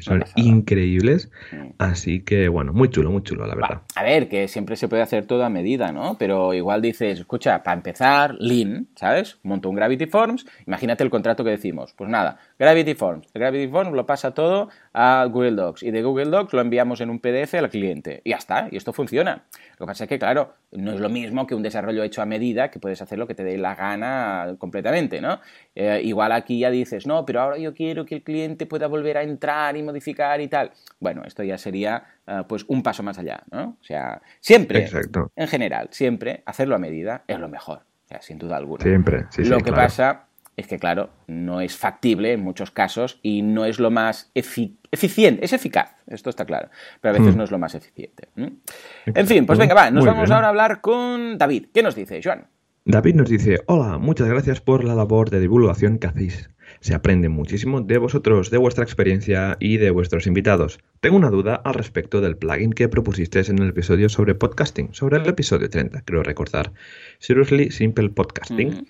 que 0.00 0.04
son 0.04 0.24
increíbles. 0.36 1.30
Mm. 1.52 1.70
Así 1.78 2.20
que, 2.20 2.48
bueno, 2.48 2.72
muy 2.72 2.88
chulo, 2.88 3.10
muy 3.10 3.22
chulo, 3.22 3.46
la 3.46 3.54
verdad. 3.54 3.82
A 3.94 4.02
ver, 4.02 4.28
que 4.28 4.48
siempre 4.48 4.76
se 4.76 4.88
puede 4.88 5.02
hacer 5.02 5.26
todo 5.26 5.44
a 5.44 5.50
medida, 5.50 5.92
¿no? 5.92 6.16
Pero 6.18 6.54
igual 6.54 6.80
dices, 6.80 7.20
escucha, 7.20 7.62
para 7.62 7.76
empezar, 7.76 8.34
Lean, 8.38 8.88
¿sabes? 8.96 9.38
Monto 9.42 9.68
un 9.68 9.76
Gravity 9.76 10.06
Forms, 10.06 10.46
imagínate 10.66 11.04
el 11.04 11.10
contrato 11.10 11.44
que 11.44 11.50
decimos. 11.50 11.92
Pues 11.96 12.08
nada, 12.08 12.38
Gravity 12.58 12.94
Forms. 12.94 13.28
El 13.34 13.40
Gravity 13.40 13.68
Forms 13.68 13.92
lo 13.92 14.06
pasa 14.06 14.32
todo 14.32 14.68
a 14.92 15.26
Google 15.30 15.52
Docs 15.52 15.82
y 15.82 15.90
de 15.90 16.02
Google 16.02 16.30
Docs 16.30 16.52
lo 16.52 16.60
enviamos 16.60 17.00
en 17.00 17.10
un 17.10 17.20
PDF 17.20 17.54
al 17.54 17.68
cliente. 17.68 18.22
Y 18.24 18.30
ya 18.30 18.36
está, 18.36 18.68
y 18.70 18.76
esto 18.76 18.92
funciona. 18.92 19.44
Lo 19.78 19.86
que 19.86 19.90
pasa 19.90 20.04
es 20.04 20.08
que, 20.08 20.18
claro, 20.18 20.54
no 20.72 20.92
es 20.92 21.00
lo 21.00 21.08
mismo 21.08 21.46
que 21.46 21.54
un 21.54 21.62
desarrollo 21.62 22.02
hecho 22.02 22.22
a 22.22 22.26
medida, 22.26 22.70
que 22.70 22.78
puedes 22.78 23.02
hacer 23.02 23.18
lo 23.18 23.26
que 23.26 23.34
te 23.34 23.44
dé 23.44 23.58
la 23.58 23.74
gana 23.74 24.54
completamente, 24.58 25.20
¿no? 25.20 25.40
Eh, 25.74 26.00
igual 26.04 26.32
aquí 26.32 26.60
ya 26.60 26.70
dices, 26.70 27.06
no, 27.06 27.24
pero 27.26 27.40
ahora 27.40 27.58
yo 27.58 27.74
quiero 27.74 28.06
que 28.06 28.16
el 28.16 28.22
cliente 28.22 28.66
pueda 28.66 28.86
volver 28.86 29.18
a 29.18 29.22
entrar 29.22 29.76
y 29.76 29.82
modificar 29.90 30.40
y 30.40 30.48
tal. 30.48 30.70
Bueno, 30.98 31.22
esto 31.26 31.42
ya 31.42 31.58
sería 31.58 32.04
eh, 32.26 32.42
pues 32.48 32.64
un 32.68 32.82
paso 32.82 33.02
más 33.02 33.18
allá, 33.18 33.42
¿no? 33.50 33.76
O 33.80 33.84
sea, 33.84 34.22
siempre, 34.40 34.88
en 35.36 35.48
general, 35.48 35.88
siempre 35.90 36.42
hacerlo 36.46 36.76
a 36.76 36.78
medida 36.78 37.24
es 37.26 37.38
lo 37.38 37.48
mejor, 37.48 37.78
o 37.78 38.08
sea, 38.08 38.22
sin 38.22 38.38
duda 38.38 38.56
alguna. 38.56 38.82
Siempre, 38.82 39.26
sí, 39.30 39.44
Lo 39.44 39.58
que 39.58 39.72
pasa 39.72 40.26
es 40.56 40.66
que, 40.66 40.78
claro, 40.78 41.10
no 41.26 41.60
es 41.60 41.76
factible 41.76 42.32
en 42.32 42.40
muchos 42.40 42.70
casos 42.70 43.18
y 43.22 43.42
no 43.42 43.64
es 43.64 43.78
lo 43.78 43.90
más 43.90 44.30
eficiente. 44.34 45.44
Es 45.44 45.52
eficaz, 45.52 45.96
esto 46.06 46.30
está 46.30 46.44
claro, 46.44 46.68
pero 47.00 47.14
a 47.14 47.18
veces 47.18 47.34
hmm. 47.34 47.38
no 47.38 47.44
es 47.44 47.50
lo 47.50 47.58
más 47.58 47.74
eficiente. 47.74 48.28
En 48.36 49.26
fin, 49.26 49.46
pues 49.46 49.58
venga, 49.58 49.74
va, 49.74 49.90
nos 49.90 50.04
vamos 50.04 50.30
ahora 50.30 50.46
a 50.46 50.50
hablar 50.50 50.80
con 50.80 51.38
David. 51.38 51.66
¿Qué 51.72 51.82
nos 51.82 51.94
dice, 51.94 52.20
Joan? 52.22 52.46
David 52.84 53.14
nos 53.14 53.28
dice, 53.28 53.60
hola, 53.66 53.98
muchas 53.98 54.28
gracias 54.28 54.60
por 54.60 54.84
la 54.84 54.94
labor 54.94 55.30
de 55.30 55.40
divulgación 55.40 55.98
que 55.98 56.06
hacéis. 56.06 56.50
Se 56.80 56.94
aprende 56.94 57.28
muchísimo 57.28 57.80
de 57.80 57.98
vosotros, 57.98 58.50
de 58.50 58.58
vuestra 58.58 58.84
experiencia 58.84 59.56
y 59.60 59.76
de 59.76 59.90
vuestros 59.90 60.26
invitados. 60.26 60.80
Tengo 61.00 61.16
una 61.16 61.30
duda 61.30 61.54
al 61.54 61.74
respecto 61.74 62.20
del 62.20 62.36
plugin 62.36 62.72
que 62.72 62.88
propusisteis 62.88 63.48
en 63.50 63.58
el 63.58 63.68
episodio 63.68 64.08
sobre 64.08 64.34
podcasting, 64.34 64.94
sobre 64.94 65.18
el 65.18 65.28
episodio 65.28 65.68
30, 65.68 66.02
creo 66.02 66.22
recordar. 66.22 66.72
Seriously 67.18 67.70
Simple 67.70 68.08
Podcasting 68.08 68.86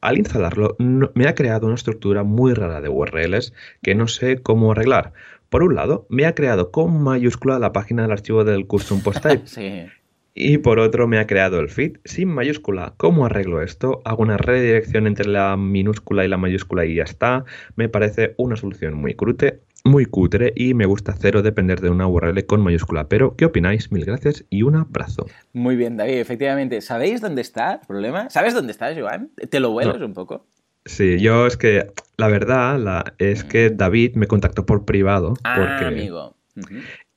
al 0.00 0.18
instalarlo 0.18 0.76
me 0.78 1.28
ha 1.28 1.34
creado 1.34 1.66
una 1.66 1.74
estructura 1.74 2.22
muy 2.22 2.54
rara 2.54 2.80
de 2.80 2.88
URLs 2.88 3.52
que 3.82 3.94
no 3.94 4.08
sé 4.08 4.42
cómo 4.42 4.72
arreglar. 4.72 5.12
Por 5.48 5.62
un 5.62 5.74
lado, 5.74 6.06
me 6.08 6.26
ha 6.26 6.34
creado 6.34 6.70
con 6.70 7.02
mayúscula 7.02 7.58
la 7.58 7.72
página 7.72 8.02
del 8.02 8.12
archivo 8.12 8.44
del 8.44 8.66
custom 8.66 9.00
post 9.00 9.22
type. 9.22 9.44
Y 10.40 10.58
por 10.58 10.78
otro 10.78 11.08
me 11.08 11.18
ha 11.18 11.26
creado 11.26 11.58
el 11.58 11.68
feed 11.68 11.96
sin 12.04 12.28
mayúscula. 12.28 12.94
¿Cómo 12.96 13.26
arreglo 13.26 13.60
esto? 13.60 14.00
Hago 14.04 14.22
una 14.22 14.36
redirección 14.36 15.08
entre 15.08 15.26
la 15.26 15.56
minúscula 15.56 16.24
y 16.24 16.28
la 16.28 16.36
mayúscula 16.36 16.86
y 16.86 16.94
ya 16.94 17.02
está. 17.02 17.44
Me 17.74 17.88
parece 17.88 18.34
una 18.36 18.54
solución 18.54 18.94
muy 18.94 19.14
crute, 19.14 19.58
muy 19.84 20.04
cutre 20.04 20.52
y 20.54 20.74
me 20.74 20.86
gusta 20.86 21.16
cero 21.18 21.42
depender 21.42 21.80
de 21.80 21.90
una 21.90 22.06
URL 22.06 22.46
con 22.46 22.60
mayúscula. 22.60 23.08
Pero, 23.08 23.34
¿qué 23.34 23.46
opináis? 23.46 23.90
Mil 23.90 24.04
gracias 24.04 24.44
y 24.48 24.62
un 24.62 24.76
abrazo. 24.76 25.26
Muy 25.54 25.74
bien, 25.74 25.96
David, 25.96 26.18
efectivamente. 26.18 26.82
¿Sabéis 26.82 27.20
dónde 27.20 27.42
está 27.42 27.72
el 27.72 27.86
problema? 27.88 28.30
¿Sabes 28.30 28.54
dónde 28.54 28.70
está, 28.70 28.94
Joan? 28.94 29.32
¿Te 29.50 29.58
lo 29.58 29.72
vuelas 29.72 30.00
un 30.00 30.14
poco? 30.14 30.46
Sí, 30.84 31.18
yo 31.18 31.48
es 31.48 31.56
que 31.56 31.90
la 32.16 32.28
verdad 32.28 32.78
la, 32.78 33.14
es 33.18 33.42
que 33.42 33.70
David 33.70 34.14
me 34.14 34.28
contactó 34.28 34.64
por 34.64 34.84
privado. 34.84 35.34
Ah, 35.42 35.80
amigo. 35.84 36.36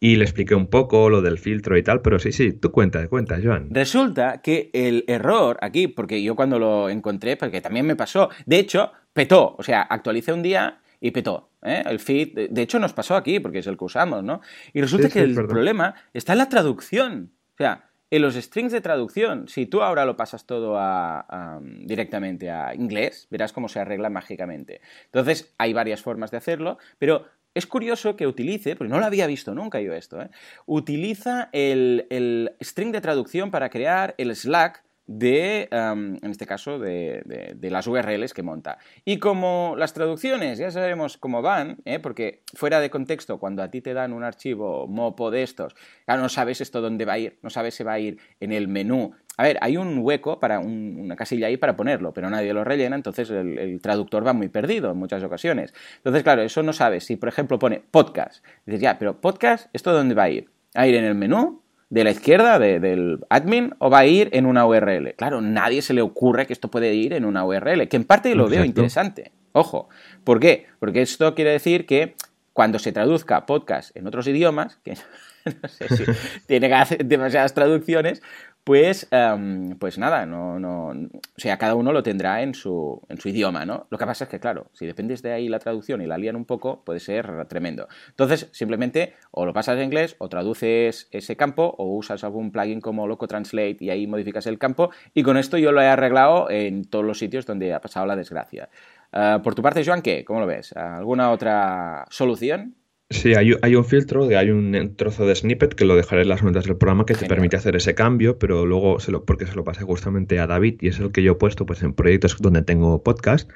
Y 0.04 0.16
le 0.16 0.24
expliqué 0.24 0.56
un 0.56 0.66
poco 0.66 1.12
lo 1.12 1.22
del 1.22 1.38
filtro 1.38 1.78
y 1.78 1.84
tal, 1.84 2.02
pero 2.02 2.18
sí, 2.18 2.32
sí, 2.32 2.54
tú 2.54 2.72
cuenta, 2.72 3.08
cuenta, 3.08 3.38
Joan. 3.42 3.68
Resulta 3.70 4.42
que 4.42 4.72
el 4.74 5.06
error 5.08 5.60
aquí, 5.62 5.88
porque 5.88 6.24
yo 6.24 6.36
cuando 6.36 6.58
lo 6.58 6.90
encontré, 6.90 7.38
porque 7.38 7.62
también 7.62 7.86
me 7.86 7.96
pasó, 7.96 8.30
de 8.48 8.58
hecho, 8.58 8.92
petó, 9.14 9.56
o 9.60 9.62
sea, 9.62 9.84
actualicé 9.84 10.34
un 10.34 10.42
día 10.42 10.82
y 11.00 11.12
petó. 11.12 11.52
¿eh? 11.62 11.84
El 11.86 12.00
feed, 12.00 12.50
de 12.50 12.62
hecho, 12.64 12.80
nos 12.80 12.94
pasó 12.94 13.16
aquí, 13.16 13.40
porque 13.40 13.60
es 13.60 13.68
el 13.68 13.78
que 13.78 13.86
usamos, 13.86 14.24
¿no? 14.24 14.42
Y 14.74 14.82
resulta 14.82 15.08
que 15.08 15.20
el 15.20 15.36
problema 15.36 15.94
está 16.16 16.32
en 16.32 16.40
la 16.40 16.50
traducción. 16.50 17.34
O 17.54 17.58
sea, 17.58 17.92
en 18.10 18.24
los 18.24 18.34
strings 18.34 18.72
de 18.72 18.82
traducción, 18.82 19.48
si 19.48 19.68
tú 19.68 19.84
ahora 19.84 20.04
lo 20.06 20.18
pasas 20.18 20.48
todo 20.48 20.78
a, 20.80 21.62
directamente 21.86 22.50
a 22.50 22.74
inglés, 22.74 23.28
verás 23.30 23.54
cómo 23.54 23.70
se 23.70 23.80
arregla 23.80 24.10
mágicamente. 24.10 24.82
Entonces, 25.06 25.54
hay 25.60 25.74
varias 25.74 26.02
formas 26.02 26.32
de 26.32 26.38
hacerlo, 26.38 26.78
pero 26.98 27.26
es 27.54 27.68
curioso 27.68 28.16
que 28.16 28.28
utilice, 28.28 28.76
porque 28.76 28.92
no 28.92 29.00
lo 29.00 29.06
había 29.06 29.28
visto 29.28 29.54
nunca 29.54 29.82
yo 29.82 29.94
esto, 29.94 30.22
¿eh? 30.22 30.30
utiliza 30.66 31.50
el, 31.52 32.56
string 32.62 32.92
de 32.92 33.02
traducción 33.02 33.52
para 33.52 33.70
crear 33.70 34.16
el 34.18 34.36
Slack 34.36 34.84
de, 35.08 35.68
en 35.72 36.32
este 36.32 36.46
caso, 36.46 36.80
de, 36.80 37.58
las 37.62 37.88
URLs 37.88 38.34
que 38.34 38.44
monta. 38.44 38.78
Y 39.04 39.18
como 39.18 39.76
las 39.78 39.94
traducciones 39.94 40.58
ya 40.58 40.72
sabemos 40.72 41.18
cómo 41.18 41.42
van, 41.42 41.80
¿eh? 41.84 42.00
porque 42.00 42.44
fuera 42.54 42.80
de 42.80 42.90
contexto, 42.90 43.38
cuando 43.38 43.62
a 43.64 43.70
ti 43.70 43.82
te 43.82 43.94
dan 43.94 44.14
un 44.14 44.24
archivo 44.24 44.88
mopo 44.88 45.30
de 45.30 45.44
estos, 45.44 45.76
no 46.08 46.30
sabes 46.30 46.62
esto 46.62 46.80
dónde 46.80 47.04
va 47.04 47.14
a 47.14 47.20
ir, 47.20 47.40
no 47.42 47.50
sabes 47.50 47.76
si 47.76 47.84
va 47.84 47.94
a 47.94 48.00
ir 48.00 48.20
en 48.40 48.54
el 48.54 48.70
menú. 48.70 49.12
A 49.38 49.44
ver, 49.44 49.58
hay 49.62 49.78
un 49.78 50.00
hueco 50.00 50.40
para 50.40 50.60
una 50.60 51.16
casilla 51.16 51.48
ahí 51.48 51.58
para 51.58 51.76
ponerlo, 51.76 52.14
pero 52.14 52.30
nadie 52.30 52.54
lo 52.54 52.64
rellena, 52.64 52.96
entonces 52.96 53.30
el, 53.30 53.58
el, 53.58 53.82
traductor 53.82 54.26
va 54.26 54.34
muy 54.34 54.50
perdido 54.50 54.92
en 54.92 54.98
muchas 54.98 55.24
ocasiones. 55.24 55.74
Entonces, 55.98 56.22
claro, 56.22 56.42
eso 56.42 56.62
no 56.64 56.74
sabes. 56.74 57.06
Si, 57.06 57.16
por 57.16 57.30
ejemplo, 57.30 57.58
pone 57.58 57.82
podcast, 57.92 58.46
dices, 58.66 58.82
ya, 58.82 59.00
pero 59.00 59.20
podcast, 59.20 59.70
¿esto 59.74 59.94
dónde 59.94 60.16
va 60.16 60.24
a 60.24 60.30
ir? 60.30 60.50
¿A 60.76 60.86
ir 60.86 60.96
en 60.96 61.06
el 61.06 61.16
menú? 61.16 61.62
de 61.92 62.06
la 62.06 62.12
izquierda 62.12 62.58
del 62.58 63.20
admin 63.30 63.76
o 63.80 63.90
va 63.90 64.00
a 64.00 64.06
ir 64.06 64.30
en 64.32 64.46
una 64.46 64.66
URL. 64.66 65.14
Claro, 65.18 65.42
nadie 65.42 65.82
se 65.82 65.94
le 65.94 66.02
ocurre 66.02 66.48
que 66.48 66.54
esto 66.54 66.72
puede 66.72 66.96
ir 66.96 67.12
en 67.12 67.26
una 67.26 67.44
URL, 67.44 67.90
que 67.90 67.98
en 67.98 68.06
parte 68.06 68.34
lo 68.34 68.48
veo 68.48 68.64
interesante. 68.64 69.34
Ojo, 69.52 69.90
¿por 70.24 70.40
qué? 70.40 70.68
Porque 70.80 71.02
esto 71.02 71.36
quiere 71.36 71.52
decir 71.52 71.86
que 71.86 72.16
cuando 72.54 72.80
se 72.80 72.94
traduzca 72.94 73.46
podcast 73.46 73.96
en 73.98 74.08
otros 74.08 74.26
idiomas, 74.28 74.78
que 74.86 74.94
no 75.62 75.68
sé 75.68 75.90
si 75.98 76.06
tiene 76.48 76.70
demasiadas 77.04 77.54
traducciones, 77.54 78.22
pues, 78.64 79.08
em, 79.12 79.78
pues 79.80 79.98
nada, 79.98 80.26
no, 80.26 80.60
no, 80.60 80.90
o 80.90 81.10
sea, 81.38 81.58
cada 81.58 81.74
uno 81.74 81.92
lo 81.92 82.04
tendrá 82.04 82.44
en 82.44 82.54
su, 82.54 83.02
en 83.10 83.20
su 83.20 83.30
idioma, 83.30 83.66
¿no? 83.66 83.88
Lo 83.90 83.98
que 83.98 84.06
pasa 84.06 84.26
es 84.26 84.30
que, 84.30 84.40
claro, 84.40 84.68
si 84.74 84.86
dependes 84.86 85.24
de 85.24 85.32
ahí 85.32 85.50
la 85.50 85.58
traducción 85.58 86.02
y 86.02 86.08
la 86.08 86.18
lían 86.18 86.36
un 86.36 86.46
poco, 86.46 86.84
puede 86.84 87.00
ser 87.00 87.46
tremendo. 87.48 87.88
Entonces, 88.10 88.50
simplemente 88.52 89.16
o 89.32 89.46
lo 89.46 89.54
pasas 89.54 89.78
a 89.80 89.84
inglés 89.84 90.16
o 90.20 90.30
traduces 90.30 91.08
ese 91.12 91.36
campo 91.36 91.74
o 91.78 91.86
usas 91.96 92.24
algún 92.24 92.52
plugin 92.52 92.82
como 92.82 93.08
Loco 93.08 93.28
Translate 93.28 93.78
y 93.80 93.90
ahí 93.90 94.06
modificas 94.06 94.46
el 94.46 94.60
campo 94.60 94.92
y 95.14 95.24
con 95.24 95.38
esto 95.38 95.58
yo 95.58 95.72
lo 95.72 95.82
he 95.82 95.88
arreglado 95.88 96.50
en 96.52 96.86
todos 96.86 97.04
los 97.04 97.18
sitios 97.18 97.46
donde 97.46 97.74
ha 97.74 97.82
pasado 97.82 98.06
la 98.06 98.16
desgracia. 98.16 98.70
Eh, 99.12 99.40
por 99.44 99.56
tu 99.56 99.62
parte, 99.62 99.84
Joan, 99.84 100.02
¿qué? 100.02 100.24
¿Cómo 100.24 100.40
lo 100.40 100.48
ves? 100.48 100.74
¿Alguna 100.74 101.32
otra 101.32 102.06
solución? 102.10 102.76
Sí, 103.12 103.36
hay, 103.36 103.76
un 103.76 103.86
filtro, 103.86 104.28
hay 104.38 104.50
un 104.50 104.96
trozo 104.96 105.26
de 105.26 105.36
snippet 105.36 105.76
que 105.76 105.86
lo 105.86 105.96
dejaré 105.96 106.24
en 106.24 106.30
las 106.30 106.44
notas 106.44 106.66
del 106.66 106.78
programa 106.78 107.06
que 107.06 107.14
te 107.14 107.28
permite 107.28 107.58
hacer 107.58 107.76
ese 107.76 107.94
cambio, 107.94 108.40
pero 108.40 108.66
luego, 108.66 109.00
se 109.00 109.12
lo, 109.12 109.26
porque 109.26 109.46
se 109.46 109.56
lo 109.56 109.64
pasé 109.64 109.84
justamente 109.84 110.40
a 110.40 110.48
David 110.48 110.78
y 110.82 110.88
es 110.88 111.00
el 111.00 111.12
que 111.12 111.22
yo 111.22 111.34
he 111.34 111.36
puesto 111.36 111.66
pues, 111.66 111.84
en 111.84 111.94
proyectos 111.94 112.38
donde 112.40 112.62
tengo 112.62 113.04
podcast, 113.04 113.50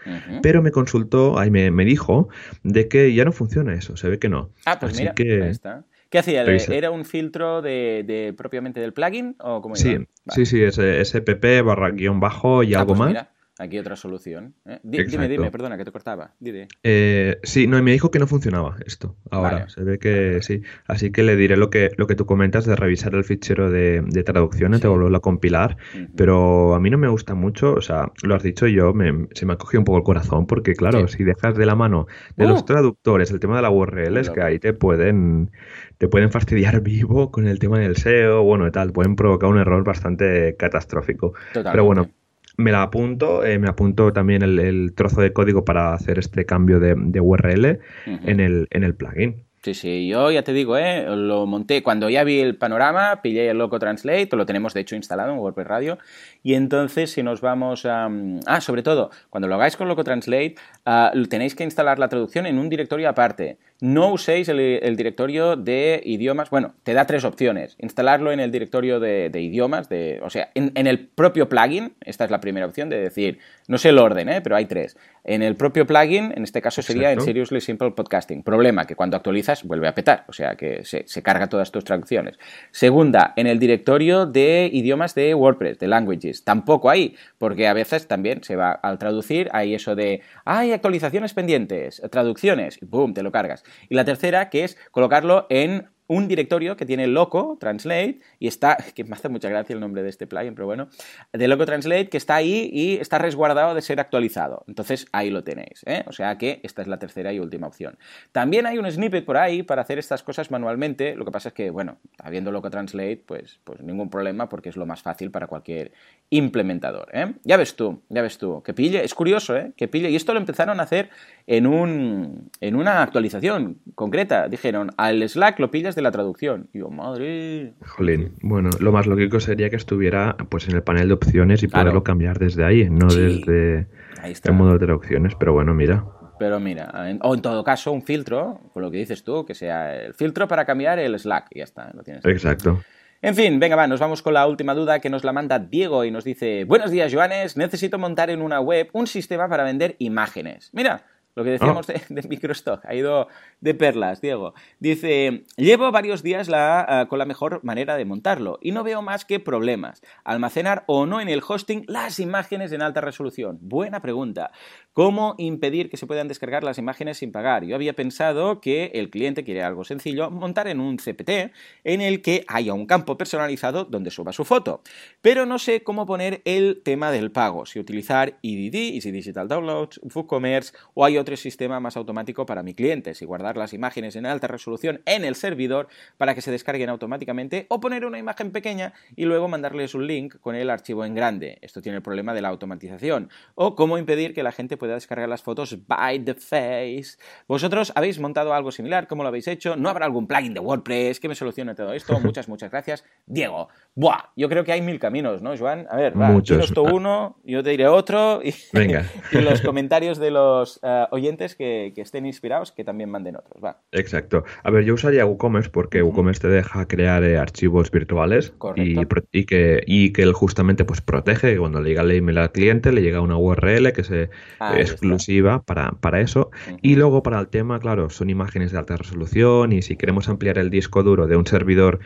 pero 0.43 0.61
me 0.61 0.71
consultó, 0.71 1.39
ahí 1.39 1.49
me, 1.49 1.71
me, 1.71 1.85
dijo 1.85 2.29
de 2.63 2.87
que 2.87 3.13
ya 3.13 3.25
no 3.25 3.31
funciona 3.31 3.73
eso, 3.73 3.95
se 3.95 4.09
ve 4.09 4.19
que 4.19 4.29
no. 4.29 4.51
Ah, 4.65 4.77
pues 4.79 4.97
mira, 4.97 5.13
ahí 5.17 5.49
está. 5.49 5.85
¿Qué 6.09 6.19
hacía? 6.19 6.43
¿Era 6.43 6.91
un 6.91 7.05
filtro 7.05 7.61
de, 7.61 8.33
propiamente 8.37 8.79
del 8.79 8.93
plugin 8.93 9.35
o 9.39 9.61
cómo 9.61 9.75
Sí, 9.75 9.97
sí, 10.27 10.45
sí, 10.45 10.61
es 10.61 10.75
SPP 10.75 11.63
barra 11.63 11.91
guion 11.91 12.19
bajo 12.19 12.63
y 12.63 12.73
ah, 12.73 12.81
algo 12.81 12.95
pues 12.95 13.13
más. 13.13 13.27
Aquí 13.57 13.79
otra 13.79 13.95
solución. 13.95 14.53
¿eh? 14.65 14.79
Dime, 14.83 15.29
dime, 15.29 15.49
perdona, 15.49 15.77
que 15.77 15.85
te 15.85 15.91
cortaba. 15.91 16.33
Dime. 16.39 16.67
Eh, 16.83 17.39
sí, 17.43 17.67
no, 17.67 17.81
me 17.81 17.93
dijo 17.93 18.11
que 18.11 18.19
no 18.19 18.27
funcionaba 18.27 18.75
esto. 18.85 19.15
Ahora, 19.31 19.69
se 19.69 19.81
ve 19.81 19.97
que 19.97 20.41
sí. 20.41 20.61
Así 20.87 21.11
que 21.11 21.23
le 21.23 21.37
diré 21.37 21.55
lo 21.55 21.69
que, 21.69 21.91
lo 21.95 22.05
que 22.05 22.15
tú 22.15 22.25
comentas 22.25 22.65
de 22.65 22.75
revisar 22.75 23.15
el 23.15 23.23
fichero 23.23 23.69
de, 23.71 24.01
de 24.05 24.23
traducciones, 24.23 24.81
de 24.81 24.89
volverlo 24.89 25.15
a 25.17 25.21
compilar. 25.21 25.77
Pero 26.17 26.75
a 26.75 26.81
mí 26.81 26.89
no 26.89 26.97
me 26.97 27.07
gusta 27.07 27.33
mucho, 27.33 27.73
o 27.73 27.81
sea, 27.81 28.11
lo 28.23 28.35
has 28.35 28.43
dicho 28.43 28.67
yo, 28.67 28.93
se 29.31 29.45
me 29.45 29.53
ha 29.53 29.57
cogido 29.57 29.79
un 29.79 29.85
poco 29.85 29.99
el 29.99 30.03
corazón, 30.03 30.47
porque 30.47 30.73
claro, 30.73 31.07
si 31.07 31.23
dejas 31.23 31.55
de 31.55 31.65
la 31.65 31.75
mano 31.75 32.07
de 32.35 32.47
los 32.47 32.61
uh. 32.61 32.65
traductores 32.65 33.31
el 33.31 33.39
tema 33.39 33.55
de 33.55 33.61
la 33.61 33.69
URL, 33.69 34.17
es 34.17 34.29
que 34.29 34.41
ahí 34.41 34.59
te 34.59 34.73
pueden, 34.73 35.51
te 35.97 36.09
pueden 36.09 36.29
fastidiar 36.29 36.81
vivo 36.81 37.31
con 37.31 37.47
el 37.47 37.59
tema 37.59 37.79
del 37.79 37.95
SEO, 37.95 38.43
bueno, 38.43 38.67
y 38.67 38.71
tal, 38.71 38.91
pueden 38.91 39.15
provocar 39.15 39.49
un 39.49 39.59
error 39.59 39.85
bastante 39.85 40.57
catastrófico. 40.57 41.33
Pero 41.53 41.85
bueno 41.85 42.09
me 42.57 42.71
la 42.71 42.83
apunto, 42.83 43.43
eh, 43.43 43.59
me 43.59 43.67
apunto 43.67 44.13
también 44.13 44.41
el, 44.41 44.93
trozo 44.95 45.21
de 45.21 45.33
código 45.33 45.65
para 45.65 45.93
hacer 45.93 46.19
este 46.19 46.45
cambio 46.45 46.79
de, 46.79 47.19
URL 47.19 47.79
en, 48.05 48.39
el, 48.39 48.67
en 48.71 48.83
el 48.83 48.95
plugin. 48.95 49.45
Sí, 49.65 49.73
sí, 49.73 50.07
yo 50.07 50.29
ya 50.29 50.43
te 50.43 50.53
digo, 50.53 50.77
¿eh? 50.77 51.05
lo 51.15 51.47
monté 51.47 51.81
cuando 51.81 52.07
ya 52.07 52.23
vi 52.23 52.39
el 52.39 52.55
panorama, 52.55 53.23
pillé 53.23 53.49
el 53.49 53.57
Loco 53.57 53.79
Translate, 53.79 54.29
lo 54.33 54.45
tenemos 54.45 54.75
de 54.75 54.81
hecho 54.81 54.95
instalado 54.95 55.31
en 55.31 55.39
WordPress 55.39 55.65
Radio, 55.65 55.97
y 56.43 56.53
entonces 56.53 57.11
si 57.11 57.23
nos 57.23 57.41
vamos 57.41 57.83
a... 57.87 58.07
Ah, 58.45 58.61
sobre 58.61 58.83
todo, 58.83 59.09
cuando 59.31 59.47
lo 59.47 59.55
hagáis 59.55 59.75
con 59.75 59.87
Loco 59.87 60.03
Translate, 60.03 60.53
ah, 60.85 61.11
tenéis 61.31 61.55
que 61.55 61.63
instalar 61.63 61.97
la 61.97 62.09
traducción 62.09 62.45
en 62.45 62.59
un 62.59 62.69
directorio 62.69 63.09
aparte. 63.09 63.57
No 63.81 64.13
uséis 64.13 64.47
el, 64.47 64.95
directorio 64.95 65.57
de 65.57 66.01
idiomas, 66.05 66.49
bueno, 66.49 66.75
te 66.83 66.93
da 66.93 67.05
tres 67.05 67.25
opciones. 67.25 67.75
Instalarlo 67.79 68.31
en 68.31 68.39
el 68.39 68.51
directorio 68.51 68.99
de, 68.99 69.29
idiomas, 69.33 69.89
de, 69.89 70.21
o 70.23 70.29
sea, 70.29 70.49
en, 70.55 70.71
en, 70.75 70.87
el 70.87 71.07
propio 71.07 71.49
plugin, 71.49 71.93
esta 72.01 72.23
es 72.23 72.31
la 72.31 72.39
primera 72.39 72.65
opción 72.65 72.89
de 72.89 72.99
decir, 72.99 73.39
no 73.67 73.77
sé 73.77 73.89
el 73.89 73.99
orden, 73.99 74.29
¿eh? 74.29 74.41
pero 74.41 74.55
hay 74.55 74.65
tres 74.65 74.95
en 75.25 75.41
el 75.41 75.55
propio 75.55 75.85
plugin, 75.87 76.31
en 76.35 76.43
este 76.43 76.61
caso 76.61 76.81
sería 76.83 77.11
en 77.11 77.19
Seriously 77.19 77.59
Simple 77.59 77.91
Podcasting. 77.91 78.43
Problema, 78.43 78.85
que 78.85 78.95
cuando 78.95 79.17
actualizas 79.17 79.63
vuelve 79.63 79.87
a 79.87 79.95
petar, 79.95 80.23
o 80.27 80.33
sea 80.33 80.55
que 80.55 80.85
se, 80.85 81.05
carga 81.23 81.47
todas 81.47 81.71
tus 81.71 81.83
traducciones. 81.83 82.37
Segunda, 82.71 83.33
en 83.35 83.47
el 83.47 83.57
directorio 83.57 84.27
de 84.27 84.69
idiomas 84.71 85.15
de 85.15 85.33
WordPress, 85.33 85.79
de 85.79 85.87
languages. 85.87 86.43
Tampoco 86.43 86.91
hay, 86.91 87.15
porque 87.39 87.67
a 87.67 87.73
veces 87.73 88.07
también 88.07 88.43
se 88.43 88.55
va 88.55 88.71
al 88.71 88.99
traducir, 88.99 89.49
hay 89.51 89.73
eso 89.73 89.95
de, 89.95 90.21
hay 90.45 90.71
actualizaciones 90.71 91.33
pendientes, 91.33 92.03
traducciones, 92.11 92.77
y 92.79 92.85
boom, 92.85 93.15
te 93.15 93.23
lo 93.23 93.31
cargas. 93.31 93.63
Y 93.89 93.95
la 93.95 94.05
tercera, 94.05 94.49
que 94.49 94.63
es 94.63 94.77
colocarlo 94.91 95.47
en 95.49 95.89
un 96.07 96.27
directorio 96.27 96.77
que 96.77 96.85
tiene 96.85 97.07
Loco 97.07 97.57
Translate 97.59 98.19
y 98.39 98.47
está, 98.47 98.77
que 98.95 99.03
me 99.03 99.13
hace 99.13 99.29
mucha 99.29 99.49
gracia 99.49 99.73
el 99.73 99.79
nombre 99.79 100.03
de 100.03 100.09
este 100.09 100.27
plugin, 100.27 100.55
pero 100.55 100.65
bueno, 100.65 100.89
de 101.33 101.47
Loco 101.47 101.65
Translate 101.65 102.09
que 102.09 102.17
está 102.17 102.35
ahí 102.35 102.69
y 102.71 102.97
está 102.97 103.17
resguardado 103.17 103.73
de 103.73 103.81
ser 103.81 103.99
actualizado. 103.99 104.63
Entonces 104.67 105.07
ahí 105.11 105.29
lo 105.29 105.43
tenéis, 105.43 105.83
¿eh? 105.85 106.03
o 106.07 106.11
sea 106.11 106.37
que 106.37 106.59
esta 106.63 106.81
es 106.81 106.87
la 106.87 106.99
tercera 106.99 107.33
y 107.33 107.39
última 107.39 107.67
opción. 107.67 107.97
También 108.31 108.65
hay 108.65 108.77
un 108.77 108.89
snippet 108.89 109.25
por 109.25 109.37
ahí 109.37 109.63
para 109.63 109.81
hacer 109.81 109.99
estas 109.99 110.23
cosas 110.23 110.51
manualmente, 110.51 111.15
lo 111.15 111.25
que 111.25 111.31
pasa 111.31 111.49
es 111.49 111.53
que, 111.53 111.69
bueno, 111.69 111.97
habiendo 112.19 112.51
Loco 112.51 112.69
Translate, 112.69 113.23
pues, 113.25 113.59
pues 113.63 113.81
ningún 113.81 114.09
problema 114.09 114.49
porque 114.49 114.69
es 114.69 114.77
lo 114.77 114.85
más 114.85 115.01
fácil 115.01 115.31
para 115.31 115.47
cualquier 115.47 115.91
implementador. 116.29 117.09
¿eh? 117.13 117.33
Ya 117.43 117.57
ves 117.57 117.75
tú, 117.75 118.01
ya 118.09 118.21
ves 118.21 118.37
tú, 118.37 118.61
que 118.63 118.73
pille, 118.73 119.03
es 119.03 119.13
curioso, 119.13 119.55
¿eh? 119.55 119.71
que 119.75 119.87
pille, 119.87 120.09
y 120.09 120.15
esto 120.15 120.33
lo 120.33 120.39
empezaron 120.39 120.79
a 120.79 120.83
hacer 120.83 121.09
en, 121.47 121.67
un, 121.67 122.49
en 122.61 122.75
una 122.75 123.01
actualización 123.01 123.79
concreta, 123.95 124.47
dijeron, 124.47 124.91
al 124.97 125.27
Slack 125.27 125.59
lo 125.59 125.71
pillas 125.71 125.94
de 125.95 126.01
la 126.01 126.11
traducción. 126.11 126.69
Y 126.73 126.79
yo, 126.79 126.89
madre. 126.89 127.73
Jolín. 127.85 128.33
Bueno, 128.41 128.69
lo 128.79 128.91
más 128.91 129.07
lógico 129.07 129.39
sería 129.39 129.69
que 129.69 129.75
estuviera 129.75 130.35
pues 130.49 130.67
en 130.67 130.75
el 130.75 130.83
panel 130.83 131.07
de 131.07 131.13
opciones 131.13 131.63
y 131.63 131.67
poderlo 131.67 132.03
cambiar 132.03 132.37
desde 132.37 132.63
ahí, 132.63 132.89
no 132.89 133.07
desde 133.07 133.87
el 134.23 134.53
modo 134.53 134.73
de 134.73 134.79
traducciones. 134.79 135.35
Pero 135.35 135.53
bueno, 135.53 135.73
mira. 135.73 136.05
Pero 136.37 136.59
mira, 136.59 136.91
o 137.21 137.33
en 137.33 137.41
todo 137.41 137.63
caso, 137.63 137.91
un 137.91 138.01
filtro, 138.01 138.59
por 138.73 138.83
lo 138.83 138.91
que 138.91 138.97
dices 138.97 139.23
tú, 139.23 139.45
que 139.45 139.55
sea 139.55 139.95
el 139.95 140.13
filtro 140.13 140.47
para 140.47 140.65
cambiar 140.65 140.99
el 140.99 141.17
Slack. 141.17 141.47
Y 141.51 141.59
ya 141.59 141.63
está, 141.63 141.91
lo 141.93 142.03
tienes. 142.03 142.25
Exacto. 142.25 142.81
En 143.21 143.33
fin, 143.33 143.59
venga, 143.59 143.75
va, 143.75 143.87
nos 143.87 143.99
vamos 143.99 144.21
con 144.21 144.33
la 144.33 144.45
última 144.45 144.75
duda 144.75 144.99
que 144.99 145.09
nos 145.09 145.23
la 145.23 145.31
manda 145.31 145.57
Diego 145.59 146.03
y 146.03 146.11
nos 146.11 146.23
dice: 146.23 146.65
Buenos 146.65 146.91
días, 146.91 147.13
Joanes. 147.13 147.57
Necesito 147.57 147.97
montar 147.97 148.29
en 148.29 148.41
una 148.41 148.59
web 148.59 148.89
un 148.93 149.07
sistema 149.07 149.47
para 149.47 149.63
vender 149.63 149.95
imágenes. 149.99 150.69
Mira, 150.73 151.03
lo 151.35 151.43
que 151.43 151.51
decíamos 151.51 151.85
de, 151.85 152.01
de, 152.09 152.27
microstock, 152.27 152.85
ha 152.85 152.95
ido 152.95 153.27
de 153.59 153.73
perlas, 153.73 154.21
Diego. 154.21 154.53
Dice, 154.79 155.43
llevo 155.57 155.91
varios 155.91 156.23
días 156.23 156.49
ah, 156.53 157.05
con 157.09 157.19
la 157.19 157.25
mejor 157.25 157.61
manera 157.63 157.97
de 157.97 158.05
montarlo 158.05 158.57
y 158.61 158.71
no 158.71 158.83
veo 158.83 159.01
más 159.01 159.25
que 159.25 159.41
problemas. 159.41 160.01
Almacenar 160.23 160.85
o 160.87 161.05
no 161.05 161.19
en 161.19 161.27
el 161.27 161.43
hosting 161.45 161.83
las 161.87 162.19
imágenes 162.19 162.71
en 162.71 162.81
alta 162.81 163.01
resolución. 163.01 163.59
Buena 163.61 164.01
pregunta. 164.01 164.51
¿Cómo 164.95 165.35
impedir 165.37 165.89
que 165.89 165.97
se 165.97 166.07
puedan 166.07 166.29
descargar 166.29 166.63
las 166.63 166.77
imágenes 166.77 167.17
sin 167.17 167.33
pagar? 167.33 167.65
Yo 167.65 167.75
había 167.75 167.91
pensado 167.91 168.61
que 168.61 168.91
el 168.93 169.09
cliente 169.09 169.43
quiere 169.43 169.61
algo 169.61 169.83
sencillo, 169.83 170.31
montar 170.31 170.69
en 170.69 170.79
un 170.79 170.95
CPT 170.95 171.51
en 171.83 171.99
el 171.99 172.21
que 172.21 172.45
haya 172.47 172.73
un 172.73 172.85
campo 172.85 173.17
personalizado 173.17 173.83
donde 173.83 174.09
suba 174.09 174.31
su 174.31 174.45
foto. 174.45 174.83
Pero 175.21 175.45
no 175.45 175.59
sé 175.59 175.83
cómo 175.83 176.05
poner 176.05 176.41
el 176.45 176.81
tema 176.81 177.11
del 177.11 177.29
pago, 177.29 177.65
si 177.65 177.77
utilizar 177.77 178.39
EDD, 178.41 178.95
Easy 178.95 179.11
Digital 179.11 179.49
Downloads, 179.49 179.99
WooCommerce 180.01 180.71
o 180.93 181.03
hay 181.03 181.17
otro 181.17 181.35
sistema 181.35 181.81
más 181.81 181.97
automático 181.97 182.45
para 182.45 182.63
mi 182.63 182.73
cliente, 182.73 183.15
si 183.15 183.25
guardar 183.25 183.57
las 183.57 183.73
imágenes 183.73 184.15
en 184.15 184.25
alta 184.25 184.47
resolución 184.47 185.01
en 185.03 185.25
el 185.25 185.35
servidor 185.35 185.89
para 186.17 186.35
que 186.35 186.41
se 186.41 186.51
descarguen 186.51 186.87
automáticamente 186.87 187.65
o 187.67 187.81
poner 187.81 188.05
una 188.05 188.17
imagen 188.17 188.51
pequeña 188.51 188.93
y 189.17 189.25
luego 189.25 189.49
mandarles 189.49 189.93
un 189.93 190.07
link 190.07 190.35
con 190.39 190.55
el 190.55 190.69
archivo 190.69 191.03
en 191.03 191.15
grande. 191.15 191.57
Esto 191.61 191.81
tiene 191.81 191.97
el 191.97 192.01
problema 192.01 192.33
de 192.33 192.41
la 192.41 192.47
automatización. 192.47 193.29
O 193.55 193.75
cómo 193.75 193.97
impedir 193.97 194.33
que 194.33 194.41
la 194.41 194.53
gente 194.53 194.77
pueda 194.77 194.84
descargar 194.93 195.27
las 195.27 195.41
fotos 195.41 195.87
by 195.87 196.19
the 196.23 196.35
face. 196.35 197.17
¿Vosotros 197.47 197.91
habéis 197.95 198.19
montado 198.19 198.53
algo 198.53 198.71
similar? 198.71 199.07
¿Cómo 199.07 199.23
lo 199.23 199.29
habéis 199.29 199.47
hecho? 199.47 199.75
¿No 199.75 199.89
habrá 199.89 200.05
algún 200.05 200.27
plugin 200.27 200.53
de 200.53 200.59
WordPress 200.59 201.19
que 201.19 201.27
me 201.27 201.35
solucione 201.35 201.75
todo 201.75 201.93
esto? 201.93 202.19
Muchas, 202.21 202.47
muchas 202.47 202.71
gracias. 202.71 203.03
Diego, 203.25 203.69
¡buah! 203.95 204.29
Yo 204.35 204.49
creo 204.49 204.63
que 204.63 204.71
hay 204.71 204.81
mil 204.81 204.99
caminos, 204.99 205.41
¿no, 205.41 205.57
Joan? 205.57 205.87
A 205.89 205.97
ver, 205.97 206.19
va, 206.19 206.29
Muchos. 206.29 206.63
esto 206.63 206.83
uno, 206.83 207.37
yo 207.43 207.63
te 207.63 207.71
diré 207.71 207.87
otro 207.87 208.41
y, 208.43 208.53
Venga. 208.73 209.05
y 209.31 209.39
los 209.39 209.61
comentarios 209.61 210.17
de 210.17 210.31
los 210.31 210.77
uh, 210.83 211.07
oyentes 211.11 211.55
que, 211.55 211.91
que, 211.95 212.01
estén 212.01 212.25
inspirados 212.25 212.71
que 212.71 212.83
también 212.83 213.09
manden 213.09 213.35
otros, 213.35 213.63
va. 213.63 213.81
Exacto. 213.91 214.43
A 214.63 214.71
ver, 214.71 214.83
yo 214.83 214.93
usaría 214.93 215.25
WooCommerce 215.25 215.69
porque 215.69 216.03
WooCommerce 216.03 216.41
te 216.41 216.47
deja 216.49 216.87
crear 216.87 217.23
eh, 217.23 217.37
archivos 217.37 217.91
virtuales 217.91 218.53
y, 218.75 218.95
y, 219.31 219.45
que, 219.45 219.81
y 219.85 220.13
que 220.13 220.21
él 220.21 220.33
justamente 220.33 220.85
pues 220.85 221.01
protege 221.01 221.53
que 221.53 221.59
cuando 221.59 221.81
le 221.81 221.89
llega 221.89 222.01
el 222.01 222.11
email 222.11 222.37
al 222.37 222.51
cliente 222.51 222.91
le 222.91 223.01
llega 223.01 223.21
una 223.21 223.37
URL 223.37 223.93
que 223.93 224.03
se 224.03 224.29
ah, 224.59 224.74
exclusiva 224.77 225.63
para, 225.63 225.91
para, 225.91 226.21
eso. 226.21 226.51
Y 226.81 226.95
luego 226.95 227.23
para 227.23 227.39
el 227.39 227.47
tema, 227.47 227.79
claro, 227.79 228.09
son 228.09 228.29
imágenes 228.29 228.71
de 228.71 228.77
alta 228.77 228.97
resolución 228.97 229.71
y 229.71 229.81
si 229.81 229.95
queremos 229.95 230.29
ampliar 230.29 230.57
el 230.57 230.69
disco 230.69 231.03
duro 231.03 231.27
de 231.27 231.35
un 231.35 231.45
servidor 231.45 231.99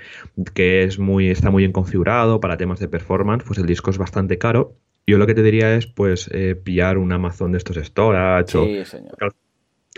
que 0.54 0.84
es 0.84 1.00
muy, 1.00 1.30
está 1.30 1.52
muy 1.52 1.64
bien 1.64 1.72
configurado 1.72 2.40
para 2.40 2.58
temas 2.58 2.80
de 2.80 2.88
performance, 2.88 3.44
pues 3.46 3.60
el 3.60 3.66
disco 3.66 3.90
es 3.92 3.98
bastante 3.98 4.38
caro. 4.38 4.76
Yo 5.08 5.18
lo 5.18 5.26
que 5.26 5.34
te 5.34 5.42
diría 5.42 5.76
es 5.76 5.88
pues 5.88 6.30
eh, 6.34 6.56
pillar 6.56 6.98
un 6.98 7.12
Amazon 7.12 7.52
de 7.52 7.58
estos 7.58 7.78
storage 7.78 8.52
sí, 8.52 8.86
señor. 8.86 9.34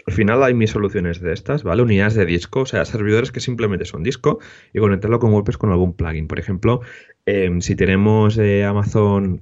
Al 0.07 0.13
final 0.13 0.43
hay 0.43 0.53
mis 0.53 0.71
soluciones 0.71 1.19
de 1.21 1.33
estas, 1.33 1.63
¿vale? 1.63 1.81
Unidades 1.83 2.15
de 2.15 2.25
disco, 2.25 2.61
o 2.61 2.65
sea, 2.65 2.85
servidores 2.85 3.31
que 3.31 3.39
simplemente 3.39 3.85
son 3.85 4.03
disco 4.03 4.39
y 4.73 4.79
conectarlo 4.79 5.19
con 5.19 5.31
WordPress 5.31 5.57
con 5.57 5.71
algún 5.71 5.93
plugin. 5.93 6.27
Por 6.27 6.39
ejemplo, 6.39 6.81
em, 7.25 7.61
si 7.61 7.75
tenemos 7.75 8.37
eh, 8.37 8.63
Amazon 8.63 9.41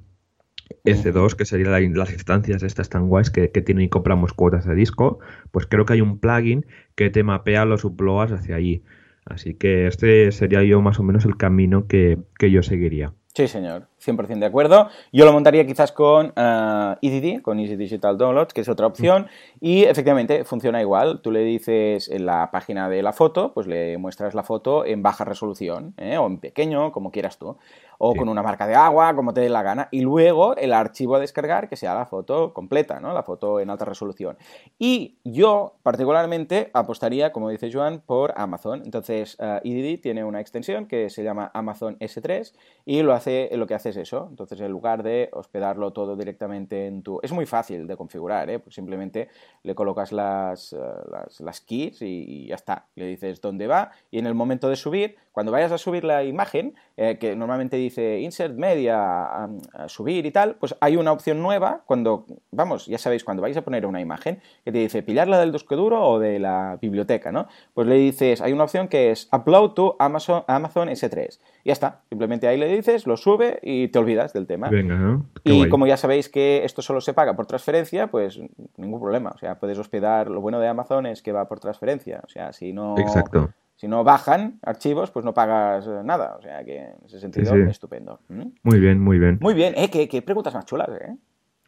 EC2, 0.85 1.35
que 1.35 1.45
serían 1.45 1.93
las 1.93 2.11
instancias 2.11 2.63
estas 2.63 2.89
tan 2.89 3.07
guays 3.07 3.29
que, 3.29 3.51
que 3.51 3.61
tienen 3.61 3.85
y 3.85 3.89
compramos 3.89 4.33
cuotas 4.33 4.65
de 4.65 4.75
disco, 4.75 5.19
pues 5.51 5.65
creo 5.65 5.85
que 5.85 5.93
hay 5.93 6.01
un 6.01 6.19
plugin 6.19 6.65
que 6.95 7.09
te 7.09 7.23
mapea 7.23 7.65
los 7.65 7.83
uploads 7.83 8.31
hacia 8.31 8.55
allí. 8.55 8.83
Así 9.25 9.53
que 9.53 9.87
este 9.87 10.31
sería 10.31 10.63
yo 10.63 10.81
más 10.81 10.99
o 10.99 11.03
menos 11.03 11.25
el 11.25 11.37
camino 11.37 11.87
que, 11.87 12.17
que 12.37 12.49
yo 12.51 12.63
seguiría. 12.63 13.13
Sí, 13.35 13.47
señor, 13.47 13.88
100% 13.99 14.39
de 14.39 14.45
acuerdo. 14.45 14.89
Yo 15.11 15.25
lo 15.25 15.33
montaría 15.33 15.65
quizás 15.65 15.91
con 15.91 16.27
uh, 16.27 16.95
EDD, 17.01 17.41
con 17.41 17.59
Easy 17.59 17.75
Digital 17.75 18.17
Downloads, 18.17 18.53
que 18.53 18.61
es 18.61 18.69
otra 18.69 18.87
opción, 18.87 19.27
y 19.59 19.83
efectivamente 19.83 20.43
funciona 20.43 20.81
igual. 20.81 21.21
Tú 21.21 21.31
le 21.31 21.41
dices 21.41 22.09
en 22.09 22.25
la 22.25 22.51
página 22.51 22.89
de 22.89 23.03
la 23.03 23.13
foto, 23.13 23.53
pues 23.53 23.67
le 23.67 23.97
muestras 23.97 24.33
la 24.33 24.43
foto 24.43 24.85
en 24.85 25.03
baja 25.03 25.25
resolución, 25.25 25.93
¿eh? 25.97 26.17
o 26.17 26.27
en 26.27 26.39
pequeño, 26.39 26.91
como 26.91 27.11
quieras 27.11 27.37
tú 27.37 27.57
o 28.01 28.15
con 28.15 28.29
una 28.29 28.41
marca 28.41 28.65
de 28.65 28.75
agua, 28.75 29.13
como 29.13 29.33
te 29.33 29.41
dé 29.41 29.49
la 29.49 29.61
gana, 29.61 29.89
y 29.91 29.99
luego 29.99 30.55
el 30.55 30.71
archivo 30.71 31.15
a 31.15 31.19
descargar 31.19 31.67
que 31.67 31.75
sea 31.75 31.93
la 31.93 32.05
foto 32.05 32.53
completa, 32.53 33.01
¿no? 33.01 33.13
La 33.13 33.23
foto 33.23 33.59
en 33.59 33.69
alta 33.69 33.83
resolución. 33.83 34.37
Y 34.79 35.17
yo, 35.25 35.75
particularmente, 35.83 36.71
apostaría, 36.73 37.33
como 37.33 37.49
dice 37.49 37.69
Joan, 37.71 38.01
por 38.05 38.33
Amazon. 38.37 38.83
Entonces, 38.85 39.37
uh, 39.39 39.59
EDD 39.65 39.99
tiene 39.99 40.23
una 40.23 40.39
extensión 40.39 40.87
que 40.87 41.09
se 41.09 41.23
llama 41.23 41.51
Amazon 41.53 41.99
S3 41.99 42.53
y 42.85 43.01
lo, 43.01 43.13
hace, 43.13 43.49
lo 43.57 43.67
que 43.67 43.73
hace 43.73 43.88
es 43.89 43.97
eso. 43.97 44.27
Entonces, 44.29 44.59
en 44.61 44.71
lugar 44.71 45.03
de 45.03 45.29
hospedarlo 45.33 45.91
todo 45.91 46.15
directamente 46.15 46.87
en 46.87 47.03
tu... 47.03 47.19
Es 47.21 47.31
muy 47.31 47.45
fácil 47.45 47.87
de 47.87 47.97
configurar, 47.97 48.49
¿eh? 48.49 48.59
Pues 48.59 48.75
simplemente 48.75 49.29
le 49.63 49.75
colocas 49.75 50.11
las, 50.11 50.73
uh, 50.73 51.43
las, 51.43 51.61
keys 51.61 52.01
y, 52.01 52.47
ya 52.47 52.55
está. 52.55 52.87
Le 52.95 53.05
dices 53.05 53.41
dónde 53.41 53.67
va 53.67 53.91
y 54.11 54.19
en 54.19 54.27
el 54.27 54.33
momento 54.33 54.69
de 54.69 54.75
subir, 54.75 55.15
cuando 55.39 55.53
vayas 55.53 55.71
a 55.71 55.77
subir 55.77 56.03
la 56.03 56.25
imagen, 56.25 56.75
eh, 56.97 57.17
que 57.17 57.33
normalmente 57.33 57.77
dice 57.77 58.19
insert 58.19 58.57
media, 58.57 58.97
a, 59.23 59.49
subir 59.87 60.25
y 60.25 60.31
tal, 60.31 60.55
pues 60.55 60.75
hay 60.81 60.97
una 60.97 61.13
opción 61.13 61.41
nueva 61.41 61.83
cuando, 61.85 62.25
vamos, 62.51 62.87
ya 62.87 62.97
sabéis, 62.97 63.23
cuando 63.23 63.41
vais 63.41 63.55
a 63.55 63.61
poner 63.61 63.85
una 63.85 64.01
imagen 64.01 64.41
que 64.65 64.73
te 64.73 64.79
dice 64.79 65.01
pillarla 65.01 65.39
del 65.39 65.53
disco 65.53 65.77
duro 65.77 66.05
o 66.05 66.19
de 66.19 66.39
la 66.39 66.77
biblioteca, 66.81 67.31
¿no? 67.31 67.47
Pues 67.73 67.87
le 67.87 67.95
dices, 67.95 68.41
hay 68.41 68.51
una 68.51 68.65
opción 68.65 68.89
que 68.89 69.11
es 69.11 69.29
upload 69.31 69.75
to 69.75 69.95
Amazon, 69.97 70.43
Amazon 70.47 70.89
S3. 70.89 71.39
Y 71.63 71.69
ya 71.69 71.71
está, 71.71 72.01
simplemente 72.09 72.49
ahí 72.49 72.57
le 72.57 72.67
dices, 72.67 73.07
lo 73.07 73.15
sube 73.15 73.59
y 73.63 73.87
te 73.87 73.97
olvidas 73.97 74.33
del 74.33 74.45
tema. 74.45 74.67
Venga, 74.67 74.95
¿no? 74.95 75.25
y 75.45 75.69
como 75.69 75.87
ya 75.87 75.95
sabéis 75.95 76.27
que 76.27 76.65
esto 76.65 76.81
solo 76.81 76.99
se 76.99 77.13
paga 77.13 77.37
por 77.37 77.45
transferencia, 77.45 78.07
pues 78.07 78.41
ningún 78.75 78.99
problema. 78.99 79.31
O 79.33 79.37
sea, 79.37 79.57
puedes 79.57 79.79
hospedar, 79.79 80.29
lo 80.29 80.41
bueno 80.41 80.59
de 80.59 80.67
Amazon 80.67 81.05
es 81.05 81.21
que 81.21 81.31
va 81.31 81.47
por 81.47 81.61
transferencia. 81.61 82.19
O 82.25 82.27
sea, 82.27 82.51
si 82.51 82.73
no... 82.73 82.97
Exacto 82.97 83.53
si 83.79 83.87
no 83.87 84.03
bajan 84.03 84.59
archivos, 84.61 85.09
pues 85.09 85.23
no 85.23 85.33
pagas 85.33 85.87
eh, 85.87 86.01
nada. 86.03 86.35
O 86.37 86.41
sea 86.41 86.65
que 86.65 86.79
en 86.79 87.05
ese 87.05 87.17
sentido, 87.21 87.55
estupendo. 87.55 88.19
¿Mm? 88.27 88.47
Muy 88.63 88.77
bien, 88.77 88.99
muy 88.99 89.19
bien. 89.19 89.37
Muy 89.39 89.53
bien, 89.53 89.73
¿eh? 89.77 89.89
¿Qué, 89.89 90.21
preguntas 90.21 90.53
más 90.53 90.65
chulas, 90.65 90.89
¿eh? 90.89 91.15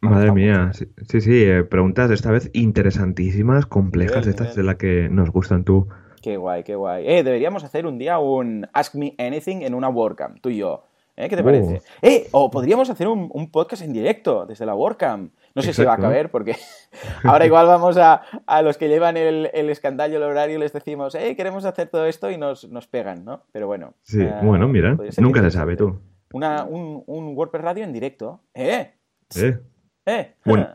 Madre 0.02 0.34
mía, 0.34 0.72
sí, 0.74 1.22
sí, 1.22 1.44
eh, 1.44 1.64
preguntas 1.64 2.12
esta 2.12 2.32
vez 2.32 2.50
interesantísimas, 2.52 3.66
complejas, 3.66 4.28
estas 4.28 4.56
de 4.56 4.64
las 4.64 4.76
que 4.76 5.08
nos 5.10 5.30
gustan 5.30 5.64
tú. 5.64 5.88
Qué 6.22 6.36
guay, 6.36 6.64
qué 6.64 6.76
guay. 6.76 7.08
Eh, 7.08 7.24
deberíamos 7.24 7.64
hacer 7.64 7.86
un 7.86 7.98
día 7.98 8.20
un 8.20 8.68
Ask 8.74 8.96
Me 8.96 9.16
Anything 9.18 9.62
en 9.62 9.74
una 9.74 9.88
WordCamp, 9.88 10.42
tú 10.42 10.50
y 10.50 10.58
yo. 10.58 10.84
¿Eh? 11.16 11.30
¿Qué 11.30 11.38
te 11.38 11.44
parece? 11.44 11.76
Uh. 11.76 11.82
Eh, 12.02 12.28
o 12.32 12.52
podríamos 12.52 12.90
hacer 12.90 13.08
un, 13.08 13.30
un, 13.32 13.52
podcast 13.52 13.84
en 13.84 13.94
directo 13.94 14.46
desde 14.46 14.66
la 14.66 14.76
WordCamp. 14.76 15.32
No 15.56 15.62
sé 15.62 15.74
si 15.74 15.84
va 15.84 15.94
a 15.94 15.98
caber 15.98 16.32
porque 16.32 16.56
ahora 17.24 17.46
igual 17.46 17.68
vamos 17.68 17.98
a, 17.98 18.22
a 18.46 18.62
los 18.62 18.78
que 18.78 18.88
llevan 18.88 19.18
el, 19.18 19.50
el 19.54 19.70
escandallo, 19.70 20.18
el 20.18 20.24
horario, 20.24 20.60
les 20.60 20.74
decimos, 20.74 21.16
hey, 21.18 21.36
queremos 21.36 21.66
hacer 21.66 21.90
todo 21.90 22.06
esto 22.06 22.32
y 22.32 22.38
nos, 22.38 22.70
nos 22.70 22.88
pegan, 22.88 23.26
¿no? 23.26 23.44
Pero 23.52 23.68
bueno. 23.68 23.94
Sí, 24.02 24.22
eh, 24.22 24.34
bueno, 24.42 24.68
mira, 24.68 24.98
nunca 25.18 25.42
se 25.42 25.52
sabe 25.52 25.76
tú. 25.76 26.02
Una, 26.34 26.64
un, 26.64 27.04
un 27.08 27.36
WordPress 27.36 27.64
Radio 27.64 27.84
en 27.84 27.94
directo. 27.94 28.42
¿Eh? 28.54 28.94
¿Eh? 29.36 29.60
¿Eh? 30.06 30.36
Bueno, 30.46 30.70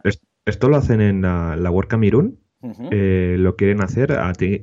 esto 0.44 0.68
lo 0.68 0.76
hacen 0.76 1.00
en 1.00 1.22
la, 1.22 1.56
la 1.56 1.70
Eh, 2.90 3.36
lo 3.38 3.54
quieren 3.54 3.82
hacer, 3.82 4.16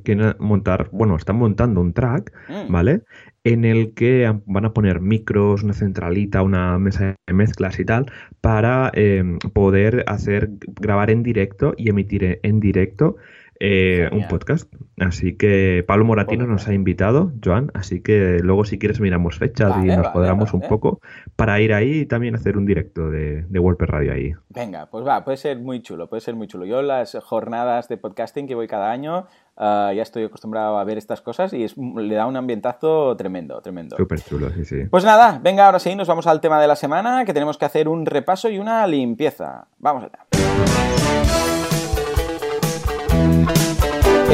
quieren 0.03 0.35
montar, 0.39 0.89
bueno, 0.91 1.15
están 1.15 1.37
montando 1.37 1.79
un 1.79 1.93
track, 1.93 2.33
mm. 2.49 2.71
¿vale? 2.71 3.03
en 3.43 3.65
el 3.65 3.93
que 3.93 4.33
van 4.45 4.65
a 4.65 4.73
poner 4.73 5.01
micros, 5.01 5.63
una 5.63 5.73
centralita, 5.73 6.41
una 6.41 6.77
mesa 6.79 7.15
de 7.27 7.33
mezclas 7.33 7.79
y 7.79 7.85
tal, 7.85 8.11
para 8.41 8.89
em, 8.93 9.37
poder 9.37 10.05
hacer, 10.07 10.49
grabar 10.79 11.09
en 11.09 11.23
directo 11.23 11.73
y 11.77 11.89
emitir 11.89 12.39
en 12.41 12.59
directo 12.59 13.17
eh, 13.65 14.09
un 14.11 14.27
podcast. 14.27 14.71
Así 14.99 15.37
que 15.37 15.83
Pablo 15.87 16.05
Moratino 16.05 16.45
nos 16.45 16.67
ha 16.67 16.73
invitado, 16.73 17.31
Joan, 17.43 17.71
así 17.73 18.01
que 18.01 18.39
luego 18.41 18.65
si 18.65 18.77
quieres 18.77 18.99
miramos 18.99 19.37
fechas 19.37 19.73
y 19.83 19.87
nos 19.87 20.09
cuadramos 20.09 20.53
un 20.53 20.61
poco 20.61 20.99
para 21.35 21.59
ir 21.61 21.73
ahí 21.73 22.01
y 22.01 22.05
también 22.05 22.35
hacer 22.35 22.57
un 22.57 22.65
directo 22.65 23.09
de, 23.09 23.43
de 23.43 23.59
WordPress 23.59 23.89
Radio 23.89 24.13
ahí. 24.13 24.33
Venga, 24.49 24.87
pues 24.87 25.05
va, 25.05 25.23
puede 25.23 25.37
ser 25.37 25.59
muy 25.59 25.81
chulo, 25.81 26.09
puede 26.09 26.21
ser 26.21 26.35
muy 26.35 26.47
chulo. 26.47 26.65
Yo 26.65 26.81
las 26.81 27.17
jornadas 27.23 27.87
de 27.87 27.97
podcasting 27.97 28.47
que 28.47 28.55
voy 28.55 28.67
cada 28.67 28.91
año 28.91 29.27
Ah, 29.55 29.91
ya 29.95 30.01
estoy 30.01 30.23
acostumbrado 30.23 30.79
a 30.79 30.83
ver 30.83 30.97
estas 30.97 31.21
cosas 31.21 31.53
y 31.53 31.67
le 31.77 32.15
da 32.15 32.25
un 32.25 32.35
ambientazo 32.35 33.15
tremendo, 33.15 33.61
tremendo. 33.61 33.97
Súper 33.97 34.19
chulo, 34.21 34.49
sí, 34.49 34.65
sí. 34.65 34.85
Pues 34.89 35.05
nada, 35.05 35.39
venga, 35.43 35.67
ahora 35.67 35.79
sí, 35.79 35.95
nos 35.95 36.07
vamos 36.07 36.25
al 36.25 36.41
tema 36.41 36.59
de 36.59 36.67
la 36.67 36.75
semana, 36.75 37.23
que 37.23 37.33
tenemos 37.33 37.57
que 37.57 37.65
hacer 37.65 37.87
un 37.87 38.05
repaso 38.05 38.49
y 38.49 38.57
una 38.57 38.87
limpieza. 38.87 39.67
Vamos 39.77 40.05
allá. 40.05 41.22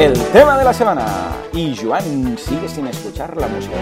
El 0.00 0.14
tema 0.32 0.56
de 0.56 0.64
la 0.64 0.72
semana. 0.72 1.04
Y 1.52 1.76
Joan 1.76 2.38
sigue 2.38 2.66
sin 2.70 2.86
escuchar 2.86 3.36
la 3.36 3.46
música. 3.48 3.76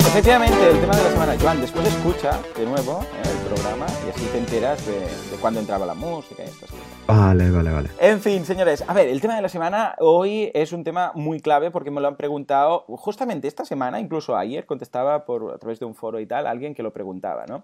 Efectivamente, 0.00 0.70
el 0.70 0.80
tema 0.80 0.96
de 0.96 1.04
la 1.04 1.10
semana, 1.10 1.36
Joan, 1.40 1.60
después 1.60 1.86
escucha 1.86 2.40
de 2.56 2.66
nuevo 2.66 2.98
el 3.22 3.48
programa 3.48 3.86
y 4.04 4.10
así 4.10 4.26
te 4.32 4.38
enteras 4.38 4.84
de, 4.84 4.98
de 4.98 5.36
cuándo 5.40 5.60
entraba 5.60 5.86
la 5.86 5.94
música 5.94 6.42
y 6.42 6.48
estas 6.48 6.68
cosas. 6.68 6.84
Vale, 7.06 7.48
vale, 7.52 7.70
vale. 7.70 7.90
En 8.00 8.20
fin, 8.20 8.44
señores, 8.44 8.82
a 8.84 8.92
ver, 8.92 9.06
el 9.06 9.20
tema 9.20 9.36
de 9.36 9.42
la 9.42 9.48
semana 9.48 9.94
hoy 10.00 10.50
es 10.52 10.72
un 10.72 10.82
tema 10.82 11.12
muy 11.14 11.38
clave 11.38 11.70
porque 11.70 11.92
me 11.92 12.00
lo 12.00 12.08
han 12.08 12.16
preguntado 12.16 12.86
justamente 12.88 13.46
esta 13.46 13.64
semana, 13.64 14.00
incluso 14.00 14.36
ayer 14.36 14.66
contestaba 14.66 15.24
por 15.24 15.54
a 15.54 15.58
través 15.58 15.78
de 15.78 15.84
un 15.84 15.94
foro 15.94 16.18
y 16.18 16.26
tal, 16.26 16.48
alguien 16.48 16.74
que 16.74 16.82
lo 16.82 16.92
preguntaba, 16.92 17.46
¿no? 17.46 17.62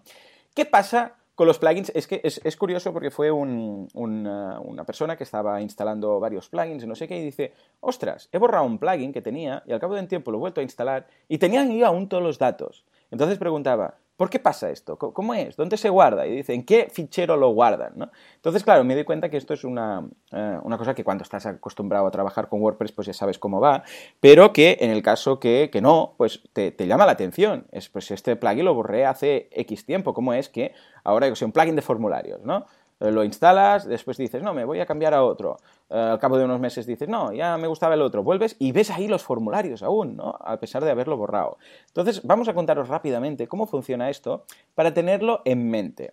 ¿Qué 0.55 0.67
pasa 0.67 1.17
con 1.35 1.47
los 1.47 1.59
plugins? 1.59 1.91
Es 1.95 2.07
que 2.07 2.21
es, 2.23 2.57
curioso 2.57 2.93
porque 2.93 3.11
fue 3.11 3.31
una, 3.31 4.85
persona 4.87 5.17
que 5.17 5.25
estaba 5.25 5.61
instalando 5.61 6.21
varios 6.21 6.49
plugins 6.49 6.85
y 6.85 6.87
no 6.87 6.95
sé 6.95 7.09
qué 7.09 7.19
y 7.19 7.25
dice, 7.25 7.53
ostras, 7.81 8.29
he 8.33 8.39
borrado 8.39 8.65
un 8.65 8.79
plugin 8.79 9.13
que 9.13 9.23
tenía 9.23 9.63
y 9.67 9.73
al 9.73 9.81
cabo 9.81 9.95
de 9.95 10.01
un 10.01 10.09
tiempo 10.09 10.31
lo 10.31 10.39
he 10.39 10.41
vuelto 10.41 10.61
a 10.61 10.65
instalar 10.65 11.07
y 11.29 11.39
tenían 11.39 11.71
ahí 11.71 11.83
aún 11.83 12.09
todos 12.09 12.23
los 12.23 12.39
datos. 12.39 12.85
Entonces 13.11 13.39
preguntaba, 13.39 13.99
¿Por 14.17 14.31
qué 14.31 14.39
pasa 14.39 14.71
esto? 14.71 14.97
¿Cómo 14.97 15.35
es? 15.35 15.57
¿Dónde 15.57 15.77
se 15.77 15.89
guarda? 15.89 16.25
Y 16.25 16.37
dice, 16.37 16.55
¿en 16.55 16.65
qué 16.65 16.89
fichero 16.89 17.37
lo 17.37 17.49
guardan? 17.49 18.11
Entonces, 18.37 18.63
claro, 18.63 18.85
me 18.85 18.95
doy 18.95 19.03
cuenta 19.03 19.29
que 19.29 19.37
esto 19.37 19.55
es 19.55 19.65
una, 19.65 20.09
eh, 20.31 20.59
una, 20.63 20.79
cosa 20.79 20.95
que 20.95 21.03
cuando 21.03 21.25
estás 21.25 21.47
acostumbrado 21.47 22.07
a 22.07 22.13
trabajar 22.13 22.49
con 22.49 22.63
WordPress, 22.63 22.93
pues 22.93 23.09
ya 23.09 23.13
sabes 23.13 23.41
cómo 23.41 23.61
va, 23.61 23.83
pero 24.21 24.53
que 24.53 24.79
en 24.81 24.91
el 24.91 25.03
caso 25.03 25.41
que, 25.41 25.69
que 25.73 25.81
no, 25.81 26.15
pues 26.17 26.43
te, 26.53 26.71
te, 26.71 26.87
llama 26.87 27.07
la 27.07 27.13
atención. 27.13 27.67
Es, 27.73 27.89
pues 27.89 28.13
este 28.13 28.37
plugin 28.37 28.65
lo 28.65 28.75
borré 28.75 29.05
hace 29.05 29.49
X 29.51 29.85
tiempo. 29.85 30.15
¿Cómo 30.15 30.33
es 30.33 30.49
que 30.49 30.75
ahora, 31.03 31.29
yo 31.29 31.45
un 31.45 31.53
plugin 31.53 31.75
de 31.75 31.83
formularios, 31.83 32.41
¿no? 32.43 32.67
Eh, 33.05 33.11
lo 33.11 33.23
instalas, 33.23 33.87
después 33.87 34.17
dices, 34.17 34.43
no, 34.43 34.55
me 34.55 34.65
voy 34.65 34.81
a 34.81 34.87
cambiar 34.87 35.13
a 35.13 35.23
otro. 35.23 35.59
Eh, 35.91 35.99
al 35.99 36.19
cabo 36.19 36.39
de 36.39 36.45
unos 36.45 36.59
meses 36.59 36.87
dices, 36.87 37.09
no, 37.09 37.33
ya 37.33 37.59
me 37.59 37.67
gustaba 37.67 37.95
el 37.95 38.03
otro. 38.03 38.23
Vuelves 38.23 38.57
y 38.59 38.73
ves 38.73 38.91
ahí 38.91 39.09
los 39.09 39.23
formularios 39.23 39.83
aún, 39.83 40.17
¿no? 40.17 40.35
A 40.41 40.57
pesar 40.59 40.83
de 40.85 40.91
haberlo 40.91 41.17
borrado. 41.17 41.59
Entonces, 41.89 42.23
vamos 42.25 42.49
a 42.49 42.55
contaros 42.55 42.89
rápidamente 42.89 43.47
cómo 43.47 43.67
funciona 43.67 44.09
esto 44.09 44.45
para 44.75 44.95
tenerlo 44.95 45.43
en 45.45 45.69
mente. 45.69 46.13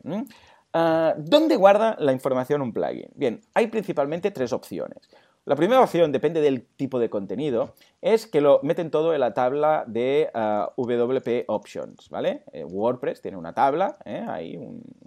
Ah, 0.73 1.13
¿Dónde 1.17 1.55
guarda 1.55 1.95
la 1.99 2.11
información 2.11 2.61
un 2.61 2.73
plugin? 2.73 3.09
Bien, 3.15 3.39
hay 3.53 3.67
principalmente 3.67 4.31
tres 4.31 4.51
opciones. 4.51 5.09
La 5.45 5.55
primera 5.55 5.81
opción, 5.81 6.11
depende 6.11 6.39
del 6.39 6.63
tipo 6.63 6.99
de 6.99 7.09
contenido, 7.09 7.73
es 7.99 8.27
que 8.27 8.41
lo 8.41 8.59
meten 8.61 8.91
todo 8.91 9.15
en 9.15 9.21
la 9.21 9.33
tabla 9.33 9.85
de 9.87 10.29
ah, 10.35 10.71
WP 10.77 11.45
Options, 11.47 12.09
¿vale? 12.09 12.43
Eh, 12.53 12.63
WordPress 12.63 13.23
tiene 13.23 13.37
una 13.37 13.51
tabla, 13.53 13.97
¿eh? 14.05 14.23
ahí 14.29 14.59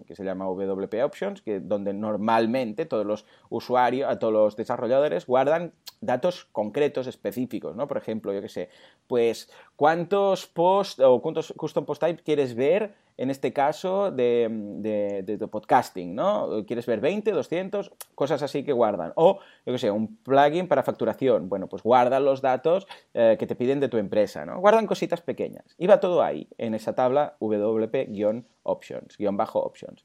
que 0.07 0.17
se 0.17 0.25
llama 0.25 0.47
WP 0.47 1.05
Options, 1.05 1.41
que, 1.41 1.61
donde 1.61 1.95
normalmente 1.95 2.85
todos 2.85 3.07
los 3.07 3.27
usuarios, 3.49 4.19
todos 4.19 4.33
los 4.33 4.57
desarrolladores 4.57 5.25
guardan 5.25 5.73
datos 6.01 6.47
concretos, 6.51 7.07
específicos, 7.07 7.77
¿no? 7.77 7.87
Por 7.87 7.99
ejemplo, 7.99 8.33
yo 8.33 8.43
qué 8.43 8.49
sé, 8.49 8.71
pues 9.07 9.49
cuántos 9.77 10.49
posts 10.49 11.01
o 11.01 11.23
cuántos 11.23 11.55
custom 11.57 11.85
post 11.85 12.03
type 12.03 12.23
quieres 12.25 12.57
ver 12.57 12.93
en 13.17 13.31
este 13.31 13.53
caso 13.53 14.11
de, 14.11 14.49
de, 14.51 15.49
podcasting, 15.49 16.15
¿no? 16.15 16.65
¿Quieres 16.67 16.87
ver 16.87 17.01
20, 17.01 17.31
200? 17.31 17.93
Cosas 18.15 18.43
así 18.43 18.65
que 18.65 18.73
guardan. 18.73 19.13
O, 19.15 19.39
yo 19.65 19.73
qué 19.73 19.79
sé, 19.79 19.91
un 19.91 20.17
plugin 20.17 20.67
para 20.67 20.83
facturación. 20.83 21.49
Bueno, 21.49 21.69
pues 21.69 21.83
guardan 21.83 22.25
los 22.25 22.43
datos 22.43 22.87
eh, 23.15 23.37
que 23.39 23.47
te 23.47 23.55
piden 23.55 23.81
de 23.81 23.89
tu 23.89 23.99
empresa, 23.99 24.45
¿no? 24.45 24.59
Guardan 24.61 24.87
cositas 24.87 25.21
pequeñas. 25.21 25.75
Y 25.79 25.87
va 25.87 26.01
todo 26.01 26.23
ahí, 26.23 26.49
en 26.59 26.75
esa 26.75 26.95
tabla 26.95 27.37
WP-options, 27.41 29.17
guion 29.19 29.37
bajo 29.37 29.61
options. 29.61 30.05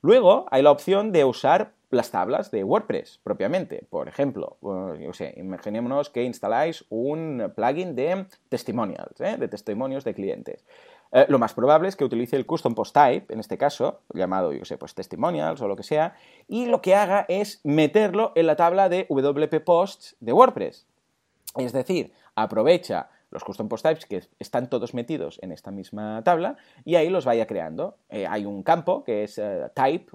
Luego 0.00 0.46
hay 0.50 0.62
la 0.62 0.70
opción 0.70 1.10
de 1.10 1.24
usar 1.24 1.72
las 1.90 2.10
tablas 2.10 2.50
de 2.50 2.64
WordPress 2.64 3.18
propiamente. 3.22 3.86
Por 3.88 4.08
ejemplo, 4.08 4.58
pues, 4.60 5.00
yo 5.00 5.12
sé, 5.12 5.34
imaginémonos 5.36 6.10
que 6.10 6.22
instaláis 6.22 6.84
un 6.88 7.52
plugin 7.54 7.96
de 7.96 8.26
testimonials, 8.48 9.20
¿eh? 9.20 9.36
de 9.38 9.48
testimonios 9.48 10.04
de 10.04 10.14
clientes. 10.14 10.64
Eh, 11.12 11.26
lo 11.28 11.38
más 11.38 11.54
probable 11.54 11.88
es 11.88 11.96
que 11.96 12.04
utilice 12.04 12.36
el 12.36 12.46
custom 12.46 12.74
post 12.74 12.94
type, 12.94 13.32
en 13.32 13.40
este 13.40 13.56
caso, 13.56 14.00
llamado, 14.12 14.52
yo 14.52 14.64
sé, 14.64 14.76
pues 14.76 14.94
testimonials 14.94 15.60
o 15.60 15.68
lo 15.68 15.76
que 15.76 15.82
sea, 15.82 16.14
y 16.46 16.66
lo 16.66 16.82
que 16.82 16.94
haga 16.94 17.24
es 17.28 17.60
meterlo 17.64 18.32
en 18.34 18.46
la 18.46 18.56
tabla 18.56 18.88
de 18.88 19.06
WP 19.08 19.64
Posts 19.64 20.16
de 20.20 20.32
WordPress. 20.32 20.86
Es 21.56 21.72
decir, 21.72 22.12
aprovecha 22.34 23.08
los 23.30 23.44
custom 23.44 23.68
post 23.68 23.84
types 23.84 24.06
que 24.06 24.22
están 24.38 24.70
todos 24.70 24.94
metidos 24.94 25.38
en 25.42 25.52
esta 25.52 25.70
misma 25.70 26.22
tabla 26.24 26.56
y 26.84 26.94
ahí 26.94 27.08
los 27.10 27.24
vaya 27.24 27.46
creando. 27.46 27.96
Eh, 28.08 28.26
hay 28.26 28.44
un 28.44 28.62
campo 28.62 29.04
que 29.04 29.24
es 29.24 29.38
eh, 29.38 29.70
type 29.74 30.10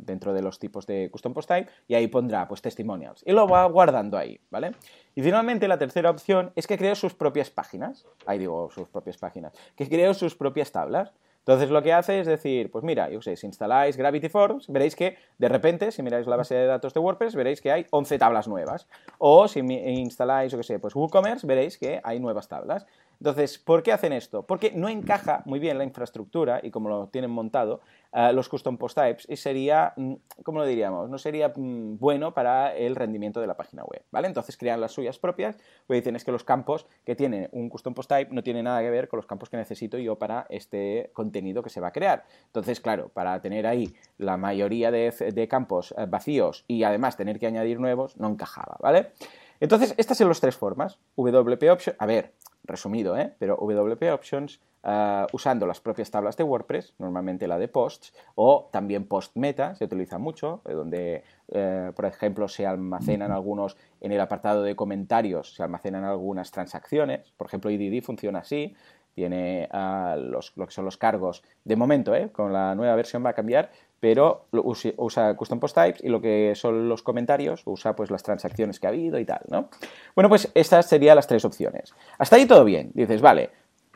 dentro 0.00 0.32
de 0.32 0.42
los 0.42 0.58
tipos 0.58 0.86
de 0.86 1.10
custom 1.10 1.34
post 1.34 1.48
type 1.48 1.70
y 1.88 1.94
ahí 1.94 2.06
pondrá 2.06 2.48
pues 2.48 2.62
testimonials 2.62 3.22
y 3.26 3.32
lo 3.32 3.46
va 3.46 3.64
guardando 3.66 4.16
ahí, 4.16 4.40
¿vale? 4.50 4.72
Y 5.14 5.22
finalmente 5.22 5.68
la 5.68 5.78
tercera 5.78 6.10
opción 6.10 6.52
es 6.54 6.66
que 6.66 6.78
cree 6.78 6.94
sus 6.94 7.14
propias 7.14 7.50
páginas. 7.50 8.06
Ahí 8.26 8.38
digo 8.38 8.70
sus 8.70 8.88
propias 8.88 9.18
páginas. 9.18 9.52
Que 9.76 9.88
cree 9.88 10.12
sus 10.14 10.34
propias 10.34 10.72
tablas. 10.72 11.12
Entonces 11.50 11.70
lo 11.70 11.82
que 11.82 11.92
hace 11.92 12.20
es 12.20 12.28
decir, 12.28 12.70
pues 12.70 12.84
mira, 12.84 13.10
yo 13.10 13.20
sé, 13.20 13.34
si 13.34 13.44
instaláis 13.44 13.96
Gravity 13.96 14.28
Forms, 14.28 14.68
veréis 14.68 14.94
que 14.94 15.16
de 15.36 15.48
repente, 15.48 15.90
si 15.90 16.00
miráis 16.00 16.28
la 16.28 16.36
base 16.36 16.54
de 16.54 16.64
datos 16.64 16.94
de 16.94 17.00
WordPress, 17.00 17.34
veréis 17.34 17.60
que 17.60 17.72
hay 17.72 17.86
11 17.90 18.18
tablas 18.18 18.46
nuevas. 18.46 18.86
O 19.18 19.48
si 19.48 19.58
instaláis, 19.58 20.52
yo 20.52 20.58
qué 20.58 20.62
sé, 20.62 20.78
pues 20.78 20.94
WooCommerce, 20.94 21.48
veréis 21.48 21.76
que 21.76 22.00
hay 22.04 22.20
nuevas 22.20 22.46
tablas. 22.46 22.86
Entonces, 23.20 23.58
¿por 23.58 23.82
qué 23.82 23.92
hacen 23.92 24.14
esto? 24.14 24.46
Porque 24.46 24.72
no 24.74 24.88
encaja 24.88 25.42
muy 25.44 25.58
bien 25.58 25.76
la 25.76 25.84
infraestructura 25.84 26.60
y 26.62 26.70
como 26.70 26.88
lo 26.88 27.08
tienen 27.08 27.30
montado 27.30 27.82
eh, 28.12 28.32
los 28.32 28.48
custom 28.48 28.78
post 28.78 28.96
types 28.96 29.26
y 29.28 29.36
sería, 29.36 29.92
mm, 29.96 30.14
¿cómo 30.42 30.58
lo 30.58 30.64
diríamos? 30.64 31.10
No 31.10 31.18
sería 31.18 31.52
mm, 31.54 31.98
bueno 31.98 32.32
para 32.32 32.74
el 32.74 32.96
rendimiento 32.96 33.38
de 33.42 33.46
la 33.46 33.58
página 33.58 33.84
web, 33.84 34.02
¿vale? 34.10 34.26
Entonces 34.26 34.56
crean 34.56 34.80
las 34.80 34.92
suyas 34.92 35.18
propias, 35.18 35.56
pues 35.86 36.00
dicen 36.00 36.16
es 36.16 36.24
que 36.24 36.32
los 36.32 36.44
campos 36.44 36.86
que 37.04 37.14
tiene 37.14 37.50
un 37.52 37.68
custom 37.68 37.92
post 37.92 38.08
type 38.08 38.34
no 38.34 38.42
tienen 38.42 38.64
nada 38.64 38.80
que 38.80 38.88
ver 38.88 39.06
con 39.06 39.18
los 39.18 39.26
campos 39.26 39.50
que 39.50 39.58
necesito 39.58 39.98
yo 39.98 40.16
para 40.16 40.46
este 40.48 41.10
contenido 41.12 41.62
que 41.62 41.68
se 41.68 41.80
va 41.80 41.88
a 41.88 41.92
crear. 41.92 42.24
Entonces, 42.46 42.80
claro, 42.80 43.10
para 43.10 43.38
tener 43.42 43.66
ahí 43.66 43.94
la 44.16 44.38
mayoría 44.38 44.90
de, 44.90 45.10
de 45.10 45.46
campos 45.46 45.94
eh, 45.98 46.06
vacíos 46.08 46.64
y 46.68 46.84
además 46.84 47.18
tener 47.18 47.38
que 47.38 47.46
añadir 47.46 47.80
nuevos, 47.80 48.16
no 48.16 48.28
encajaba, 48.28 48.78
¿vale? 48.80 49.12
Entonces, 49.60 49.94
estas 49.98 50.16
son 50.16 50.28
las 50.28 50.40
tres 50.40 50.56
formas. 50.56 50.98
WP 51.16 51.70
Option, 51.70 51.94
a 51.98 52.06
ver, 52.06 52.32
resumido, 52.64 53.16
¿eh? 53.16 53.34
pero 53.38 53.56
WP 53.56 54.12
Options 54.12 54.60
eh, 54.82 55.26
usando 55.32 55.66
las 55.66 55.80
propias 55.80 56.10
tablas 56.10 56.36
de 56.38 56.44
WordPress, 56.44 56.94
normalmente 56.98 57.46
la 57.46 57.58
de 57.58 57.68
posts, 57.68 58.14
o 58.34 58.70
también 58.72 59.06
post 59.06 59.36
meta, 59.36 59.74
se 59.74 59.84
utiliza 59.84 60.18
mucho, 60.18 60.62
eh, 60.66 60.72
donde, 60.72 61.22
eh, 61.48 61.92
por 61.94 62.06
ejemplo, 62.06 62.48
se 62.48 62.66
almacenan 62.66 63.30
algunos 63.30 63.76
en 64.00 64.12
el 64.12 64.20
apartado 64.20 64.62
de 64.62 64.74
comentarios, 64.74 65.54
se 65.54 65.62
almacenan 65.62 66.04
algunas 66.04 66.50
transacciones, 66.50 67.30
por 67.36 67.46
ejemplo, 67.48 67.70
IDD 67.70 68.02
funciona 68.02 68.38
así, 68.38 68.74
tiene 69.14 69.68
los, 70.16 70.56
lo 70.56 70.66
que 70.66 70.72
son 70.72 70.84
los 70.84 70.96
cargos, 70.96 71.42
de 71.64 71.76
momento, 71.76 72.12
con 72.32 72.52
la 72.52 72.74
nueva 72.74 72.94
versión 72.94 73.24
va 73.24 73.30
a 73.30 73.34
cambiar, 73.34 73.70
pero 74.00 74.46
usa 74.52 75.36
custom 75.36 75.60
post 75.60 75.76
types 75.76 76.02
y 76.02 76.08
lo 76.08 76.20
que 76.20 76.54
son 76.54 76.88
los 76.88 77.02
comentarios 77.02 77.62
usa 77.66 77.94
pues 77.94 78.10
las 78.10 78.22
transacciones 78.22 78.80
que 78.80 78.86
ha 78.86 78.90
habido 78.90 79.18
y 79.18 79.26
tal, 79.26 79.42
¿no? 79.48 79.68
Bueno, 80.14 80.30
pues 80.30 80.50
estas 80.54 80.86
serían 80.86 81.16
las 81.16 81.26
tres 81.26 81.44
opciones. 81.44 81.92
Hasta 82.18 82.36
ahí 82.36 82.46
todo 82.46 82.64
bien. 82.64 82.90
Dices, 82.94 83.20
vale, 83.20 83.50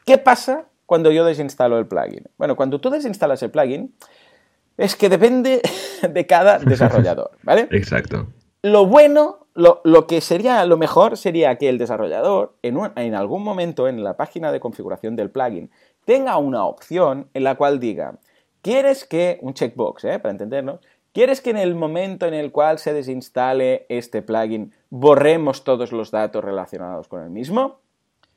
¿qué 0.05 0.19
pasa 0.19 0.67
cuando 0.85 1.11
yo 1.11 1.25
desinstalo 1.25 1.79
el 1.79 1.87
plugin? 1.87 2.25
Bueno, 2.37 2.55
cuando 2.55 2.81
tú 2.81 2.91
desinstalas 2.91 3.43
el 3.43 3.51
plugin, 3.51 3.95
es 4.77 4.95
que 4.95 5.09
depende 5.09 5.63
de 6.09 6.27
cada 6.27 6.59
desarrollador, 6.61 7.31
¿vale? 7.43 7.69
Exacto. 7.71 8.27
Lo 8.61 8.87
bueno, 8.87 9.47
lo, 9.55 10.07
que 10.07 10.21
sería 10.21 10.65
lo 10.67 10.77
mejor 10.77 11.17
sería 11.17 11.57
que 11.57 11.69
el 11.71 11.79
desarrollador 11.79 12.57
en, 12.63 12.79
en 12.97 13.15
algún 13.15 13.43
momento 13.43 13.89
en 13.89 14.05
la 14.05 14.17
página 14.17 14.53
de 14.53 14.61
configuración 14.61 15.17
del 15.17 15.31
plugin 15.31 15.71
tenga 16.05 16.37
una 16.39 16.65
opción 16.65 17.29
en 17.35 17.45
la 17.45 17.55
cual 17.55 17.79
diga, 17.81 18.19
¿quieres 18.65 19.05
que, 19.05 19.39
un 19.43 19.53
checkbox, 19.53 20.05
¿eh? 20.05 20.19
para 20.19 20.31
entendernos, 20.31 20.81
¿quieres 21.13 21.43
que 21.43 21.51
en 21.51 21.59
el 21.59 21.75
momento 21.75 22.25
en 22.25 22.33
el 22.33 22.51
cual 22.51 22.79
se 22.79 22.95
desinstale 22.95 23.85
este 23.91 24.23
plugin 24.23 24.73
borremos 24.89 25.65
todos 25.65 25.93
los 25.93 26.11
datos 26.11 26.43
relacionados 26.43 27.07
con 27.07 27.23
el 27.23 27.29
mismo? 27.29 27.81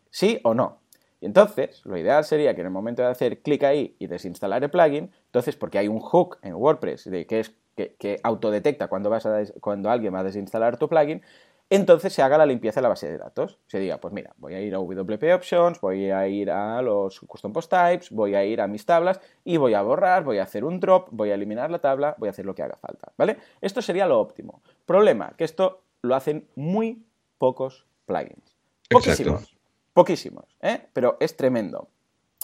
¿Sí 0.09 0.41
o 0.43 0.53
no? 0.53 0.79
Y 1.21 1.27
entonces, 1.27 1.81
lo 1.85 1.97
ideal 1.97 2.25
sería 2.25 2.53
que 2.53 2.59
en 2.59 2.67
el 2.67 2.73
momento 2.73 3.03
de 3.03 3.07
hacer 3.07 3.41
clic 3.41 3.63
ahí 3.63 3.95
y 3.99 4.07
desinstalar 4.07 4.61
el 4.63 4.69
plugin, 4.69 5.11
entonces, 5.27 5.55
porque 5.55 5.77
hay 5.77 5.87
un 5.87 6.01
hook 6.01 6.39
en 6.41 6.55
WordPress 6.55 7.05
de 7.09 7.25
que, 7.25 7.39
es, 7.39 7.53
que, 7.75 8.19
autodetecta 8.21 8.89
cuando, 8.89 9.09
vas 9.09 9.25
a 9.25 9.41
cuando 9.61 9.89
alguien 9.89 10.13
va 10.13 10.19
a 10.19 10.23
desinstalar 10.23 10.77
tu 10.77 10.89
plugin, 10.89 11.21
entonces 11.69 12.13
se 12.13 12.21
haga 12.21 12.37
la 12.37 12.45
limpieza 12.45 12.79
de 12.79 12.83
la 12.83 12.89
base 12.89 13.09
de 13.09 13.17
datos. 13.17 13.59
Se 13.67 13.79
diga, 13.79 13.97
pues 13.97 14.13
mira, 14.13 14.33
voy 14.37 14.53
a 14.53 14.61
ir 14.61 14.73
a 14.73 14.79
WP 14.79 15.23
Options, 15.33 15.81
voy 15.81 16.09
a 16.11 16.27
ir 16.27 16.49
a 16.51 16.81
los 16.81 17.19
Custom 17.21 17.53
Post 17.53 17.71
Types, 17.71 18.11
voy 18.11 18.35
a 18.35 18.45
ir 18.45 18.61
a 18.61 18.67
mis 18.67 18.85
tablas 18.85 19.19
y 19.43 19.57
voy 19.57 19.73
a 19.73 19.81
borrar, 19.81 20.23
voy 20.23 20.37
a 20.39 20.43
hacer 20.43 20.63
un 20.63 20.79
drop, 20.79 21.09
voy 21.11 21.31
a 21.31 21.35
eliminar 21.35 21.71
la 21.71 21.79
tabla, 21.79 22.15
voy 22.17 22.27
a 22.27 22.31
hacer 22.31 22.45
lo 22.45 22.55
que 22.55 22.63
haga 22.63 22.77
falta, 22.77 23.11
¿vale? 23.17 23.37
Esto 23.61 23.81
sería 23.81 24.07
lo 24.07 24.19
óptimo. 24.19 24.61
Problema, 24.85 25.33
que 25.37 25.43
esto 25.43 25.81
lo 26.01 26.15
hacen 26.15 26.47
muy 26.55 27.05
pocos 27.37 27.85
plugins. 28.05 28.55
Poquísimos 28.89 29.57
poquísimos, 29.97 30.45
¿eh? 30.61 30.79
pero 30.93 31.17
es 31.19 31.35
tremendo. 31.35 31.89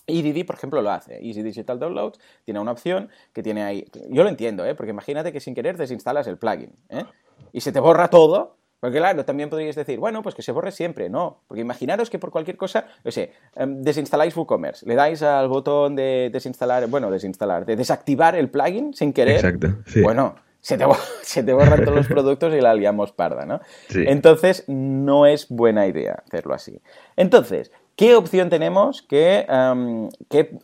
EDD, 0.07 0.43
por 0.43 0.55
ejemplo, 0.55 0.81
lo 0.81 0.89
hace. 0.89 1.23
Easy 1.23 1.43
Digital 1.43 1.77
Downloads 1.77 2.19
tiene 2.45 2.59
una 2.59 2.71
opción 2.71 3.09
que 3.31 3.43
tiene 3.43 3.61
ahí. 3.61 3.85
Yo 4.09 4.23
lo 4.23 4.29
entiendo, 4.29 4.65
¿eh? 4.65 4.73
porque 4.73 4.89
imagínate 4.89 5.31
que 5.31 5.39
sin 5.39 5.53
querer 5.53 5.77
desinstalas 5.77 6.25
el 6.25 6.39
plugin 6.39 6.71
¿eh? 6.89 7.05
y 7.51 7.61
se 7.61 7.71
te 7.71 7.79
borra 7.79 8.07
todo. 8.07 8.57
Porque 8.83 8.97
claro, 8.97 9.23
también 9.23 9.49
podríais 9.49 9.77
decir, 9.77 9.97
bueno, 9.97 10.21
pues 10.21 10.35
que 10.35 10.41
se 10.41 10.51
borre 10.51 10.73
siempre, 10.73 11.07
no. 11.07 11.39
Porque 11.47 11.61
imaginaros 11.61 12.09
que 12.09 12.19
por 12.19 12.31
cualquier 12.31 12.57
cosa, 12.57 12.85
no 13.05 13.11
sé, 13.11 13.31
em, 13.55 13.81
desinstaláis 13.81 14.35
WooCommerce, 14.35 14.85
le 14.85 14.95
dais 14.95 15.23
al 15.23 15.47
botón 15.47 15.95
de 15.95 16.29
desinstalar, 16.33 16.87
bueno, 16.87 17.09
desinstalar, 17.09 17.65
de 17.65 17.77
desactivar 17.77 18.35
el 18.35 18.49
plugin 18.49 18.93
sin 18.93 19.13
querer. 19.13 19.37
Exacto. 19.37 19.67
Sí. 19.85 20.01
Bueno, 20.01 20.35
se 20.59 20.77
te, 20.77 20.83
se 21.21 21.43
te, 21.43 21.53
borran 21.53 21.85
todos 21.85 21.95
los 21.95 22.07
productos 22.07 22.53
y 22.53 22.59
la 22.59 22.73
liamos 22.73 23.13
parda, 23.13 23.45
¿no? 23.45 23.61
Entonces, 23.89 24.65
no 24.67 25.27
es 25.27 25.47
buena 25.47 25.87
idea 25.87 26.21
hacerlo 26.27 26.53
así. 26.53 26.81
Entonces, 27.15 27.71
¿qué 27.95 28.15
opción 28.15 28.49
tenemos 28.49 29.07
em, 29.11 30.09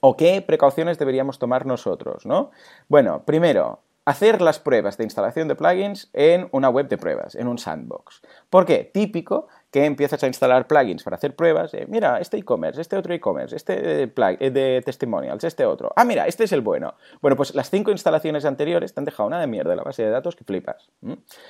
o 0.01 0.17
qué 0.17 0.43
precauciones 0.45 0.99
deberíamos 0.99 1.39
tomar 1.39 1.65
nosotros, 1.65 2.25
¿no? 2.25 2.51
Bueno, 2.89 3.23
primero, 3.25 3.79
hacer 4.09 4.41
las 4.41 4.57
pruebas 4.57 4.97
de 4.97 5.03
instalación 5.03 5.47
de 5.47 5.55
plugins 5.55 6.09
en 6.13 6.49
una 6.51 6.69
web 6.69 6.89
de 6.89 6.97
pruebas, 6.97 7.35
en 7.35 7.47
un 7.47 7.59
sandbox. 7.59 8.21
¿Por 8.49 8.65
qué? 8.65 8.89
Típico 8.91 9.47
que 9.69 9.85
empiezas 9.85 10.23
a 10.23 10.27
instalar 10.27 10.65
plugins 10.65 11.03
para 11.03 11.15
hacer 11.15 11.35
pruebas. 11.35 11.73
mira, 11.87 12.19
este 12.19 12.37
e-commerce, 12.37 12.81
este 12.81 12.97
otro 12.97 13.13
e-commerce, 13.13 13.55
este 13.55 14.07
plug, 14.07 14.37
eh, 14.39 14.49
de 14.49 14.81
testimonials, 14.83 15.43
este 15.43 15.63
otro. 15.63 15.91
Ah, 15.95 16.05
mira, 16.05 16.25
este 16.25 16.45
es 16.45 16.51
el 16.53 16.61
bueno. 16.61 16.95
Bueno, 17.21 17.35
pues 17.35 17.53
las 17.53 17.69
cinco 17.69 17.91
instalaciones 17.91 18.45
anteriores 18.45 18.95
te 18.95 18.99
han 18.99 19.05
dejado 19.05 19.27
una 19.27 19.39
de 19.39 19.45
mierda 19.45 19.75
la 19.75 19.83
base 19.83 20.01
de 20.01 20.09
datos 20.09 20.35
que 20.35 20.43
flipas. 20.43 20.89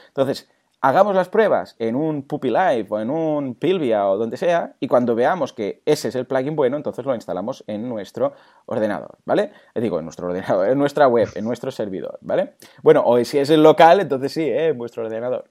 Entonces, 0.10 0.50
hagamos 0.82 1.16
las 1.16 1.30
pruebas 1.30 1.76
en 1.80 1.96
un 1.96 2.24
Puppy 2.24 2.50
Live 2.50 2.88
o 2.90 3.00
en 3.00 3.10
un 3.10 3.56
Pilvia 3.56 4.08
o 4.08 4.18
donde 4.18 4.38
sea 4.38 4.76
y 4.80 4.88
cuando 4.88 5.16
veamos 5.16 5.54
que 5.54 5.82
ese 5.86 6.08
es 6.10 6.16
el 6.16 6.26
plugin 6.26 6.56
bueno, 6.56 6.78
entonces 6.78 7.06
lo 7.06 7.14
instalamos 7.16 7.64
en 7.68 7.88
nuestro 7.90 8.34
ordenador, 8.66 9.18
¿vale? 9.26 9.52
Eh, 9.74 9.82
digo, 9.82 10.00
en 10.00 10.06
nuestro 10.06 10.28
ordenador, 10.28 10.70
en 10.70 10.78
nuestra 10.78 11.08
web, 11.08 11.30
en 11.36 11.44
nuestro 11.44 11.72
servidor, 11.72 12.18
¿vale? 12.22 12.54
Bueno, 12.82 13.04
o 13.06 13.24
si 13.24 13.40
es 13.40 13.50
el 13.50 13.64
local, 13.64 14.00
entonces 14.00 14.32
sí, 14.32 14.44
¿eh? 14.44 14.68
en 14.68 14.78
vuestro 14.78 15.04
ordenador. 15.04 15.50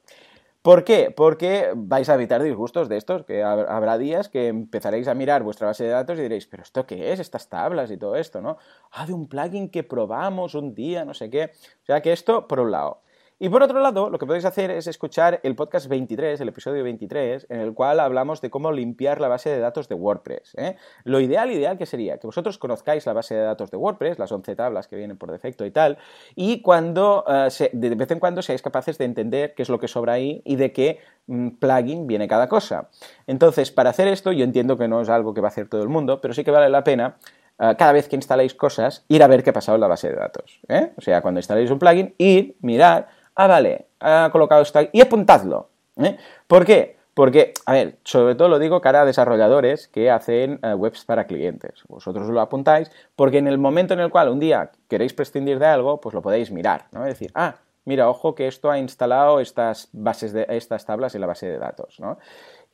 ¿Por 0.62 0.84
qué? 0.84 1.12
Porque 1.16 1.72
vais 1.74 2.08
a 2.08 2.14
evitar 2.14 2.42
disgustos 2.42 2.88
de 2.88 2.96
estos, 2.96 3.24
que 3.24 3.42
habrá 3.42 3.96
días 3.96 4.28
que 4.28 4.48
empezaréis 4.48 5.06
a 5.06 5.14
mirar 5.14 5.42
vuestra 5.42 5.68
base 5.68 5.84
de 5.84 5.90
datos 5.90 6.18
y 6.18 6.22
diréis, 6.22 6.46
pero 6.46 6.62
¿esto 6.62 6.84
qué 6.84 7.12
es? 7.12 7.20
Estas 7.20 7.48
tablas 7.48 7.90
y 7.90 7.96
todo 7.96 8.16
esto, 8.16 8.40
¿no? 8.40 8.58
Ah, 8.90 9.06
de 9.06 9.14
un 9.14 9.28
plugin 9.28 9.70
que 9.70 9.84
probamos 9.84 10.54
un 10.54 10.74
día, 10.74 11.04
no 11.04 11.14
sé 11.14 11.30
qué. 11.30 11.52
O 11.82 11.86
sea 11.86 12.02
que 12.02 12.12
esto, 12.12 12.48
por 12.48 12.60
un 12.60 12.72
lado. 12.72 13.00
Y 13.40 13.50
por 13.50 13.62
otro 13.62 13.78
lado, 13.78 14.10
lo 14.10 14.18
que 14.18 14.26
podéis 14.26 14.44
hacer 14.44 14.72
es 14.72 14.88
escuchar 14.88 15.38
el 15.44 15.54
podcast 15.54 15.86
23, 15.86 16.40
el 16.40 16.48
episodio 16.48 16.82
23, 16.82 17.46
en 17.50 17.60
el 17.60 17.72
cual 17.72 18.00
hablamos 18.00 18.40
de 18.40 18.50
cómo 18.50 18.72
limpiar 18.72 19.20
la 19.20 19.28
base 19.28 19.48
de 19.48 19.60
datos 19.60 19.88
de 19.88 19.94
WordPress. 19.94 20.56
¿eh? 20.56 20.74
Lo 21.04 21.20
ideal, 21.20 21.52
ideal 21.52 21.78
que 21.78 21.86
sería 21.86 22.18
que 22.18 22.26
vosotros 22.26 22.58
conozcáis 22.58 23.06
la 23.06 23.12
base 23.12 23.36
de 23.36 23.42
datos 23.42 23.70
de 23.70 23.76
WordPress, 23.76 24.18
las 24.18 24.32
11 24.32 24.56
tablas 24.56 24.88
que 24.88 24.96
vienen 24.96 25.16
por 25.16 25.30
defecto 25.30 25.64
y 25.64 25.70
tal, 25.70 25.98
y 26.34 26.62
cuando 26.62 27.24
eh, 27.28 27.70
de 27.72 27.94
vez 27.94 28.10
en 28.10 28.18
cuando 28.18 28.42
seáis 28.42 28.60
capaces 28.60 28.98
de 28.98 29.04
entender 29.04 29.54
qué 29.54 29.62
es 29.62 29.68
lo 29.68 29.78
que 29.78 29.86
sobra 29.86 30.14
ahí 30.14 30.42
y 30.44 30.56
de 30.56 30.72
qué 30.72 30.98
mm, 31.28 31.50
plugin 31.60 32.08
viene 32.08 32.26
cada 32.26 32.48
cosa. 32.48 32.88
Entonces, 33.28 33.70
para 33.70 33.90
hacer 33.90 34.08
esto, 34.08 34.32
yo 34.32 34.42
entiendo 34.42 34.76
que 34.76 34.88
no 34.88 35.00
es 35.00 35.08
algo 35.08 35.32
que 35.32 35.40
va 35.40 35.46
a 35.46 35.52
hacer 35.52 35.68
todo 35.68 35.84
el 35.84 35.88
mundo, 35.88 36.20
pero 36.20 36.34
sí 36.34 36.42
que 36.42 36.50
vale 36.50 36.68
la 36.70 36.82
pena 36.82 37.18
eh, 37.60 37.76
cada 37.78 37.92
vez 37.92 38.08
que 38.08 38.16
instaléis 38.16 38.54
cosas, 38.54 39.04
ir 39.06 39.22
a 39.22 39.28
ver 39.28 39.44
qué 39.44 39.50
ha 39.50 39.52
pasado 39.52 39.76
en 39.76 39.82
la 39.82 39.86
base 39.86 40.08
de 40.08 40.16
datos. 40.16 40.60
O 40.96 41.00
sea, 41.00 41.22
cuando 41.22 41.38
instaléis 41.38 41.70
un 41.70 41.78
plugin, 41.78 42.16
ir, 42.18 42.56
mirar, 42.62 43.16
ah, 43.38 43.46
vale, 43.46 43.86
ha 44.00 44.28
colocado 44.30 44.62
esto 44.62 44.80
y 44.92 45.00
apuntadlo. 45.00 45.70
¿eh? 45.96 46.18
¿Por 46.46 46.66
qué? 46.66 46.98
Porque, 47.14 47.52
a 47.66 47.72
ver, 47.72 47.98
sobre 48.04 48.34
todo 48.34 48.48
lo 48.48 48.58
digo 48.58 48.80
cara 48.80 49.02
a 49.02 49.04
desarrolladores 49.04 49.88
que 49.88 50.10
hacen 50.10 50.60
eh, 50.62 50.74
webs 50.74 51.04
para 51.04 51.26
clientes. 51.26 51.82
Vosotros 51.88 52.28
lo 52.28 52.40
apuntáis 52.40 52.90
porque 53.16 53.38
en 53.38 53.48
el 53.48 53.58
momento 53.58 53.94
en 53.94 54.00
el 54.00 54.10
cual 54.10 54.28
un 54.28 54.38
día 54.38 54.70
queréis 54.88 55.14
prescindir 55.14 55.58
de 55.58 55.66
algo, 55.66 56.00
pues 56.00 56.14
lo 56.14 56.22
podéis 56.22 56.50
mirar, 56.50 56.86
¿no? 56.92 57.04
Decir, 57.04 57.30
ah, 57.34 57.56
mira, 57.84 58.08
ojo 58.08 58.34
que 58.34 58.46
esto 58.46 58.70
ha 58.70 58.78
instalado 58.78 59.40
estas 59.40 59.88
bases 59.92 60.32
de 60.32 60.46
estas 60.50 60.84
tablas 60.84 61.14
en 61.14 61.20
la 61.20 61.26
base 61.26 61.46
de 61.46 61.58
datos, 61.58 61.98
¿no? 61.98 62.18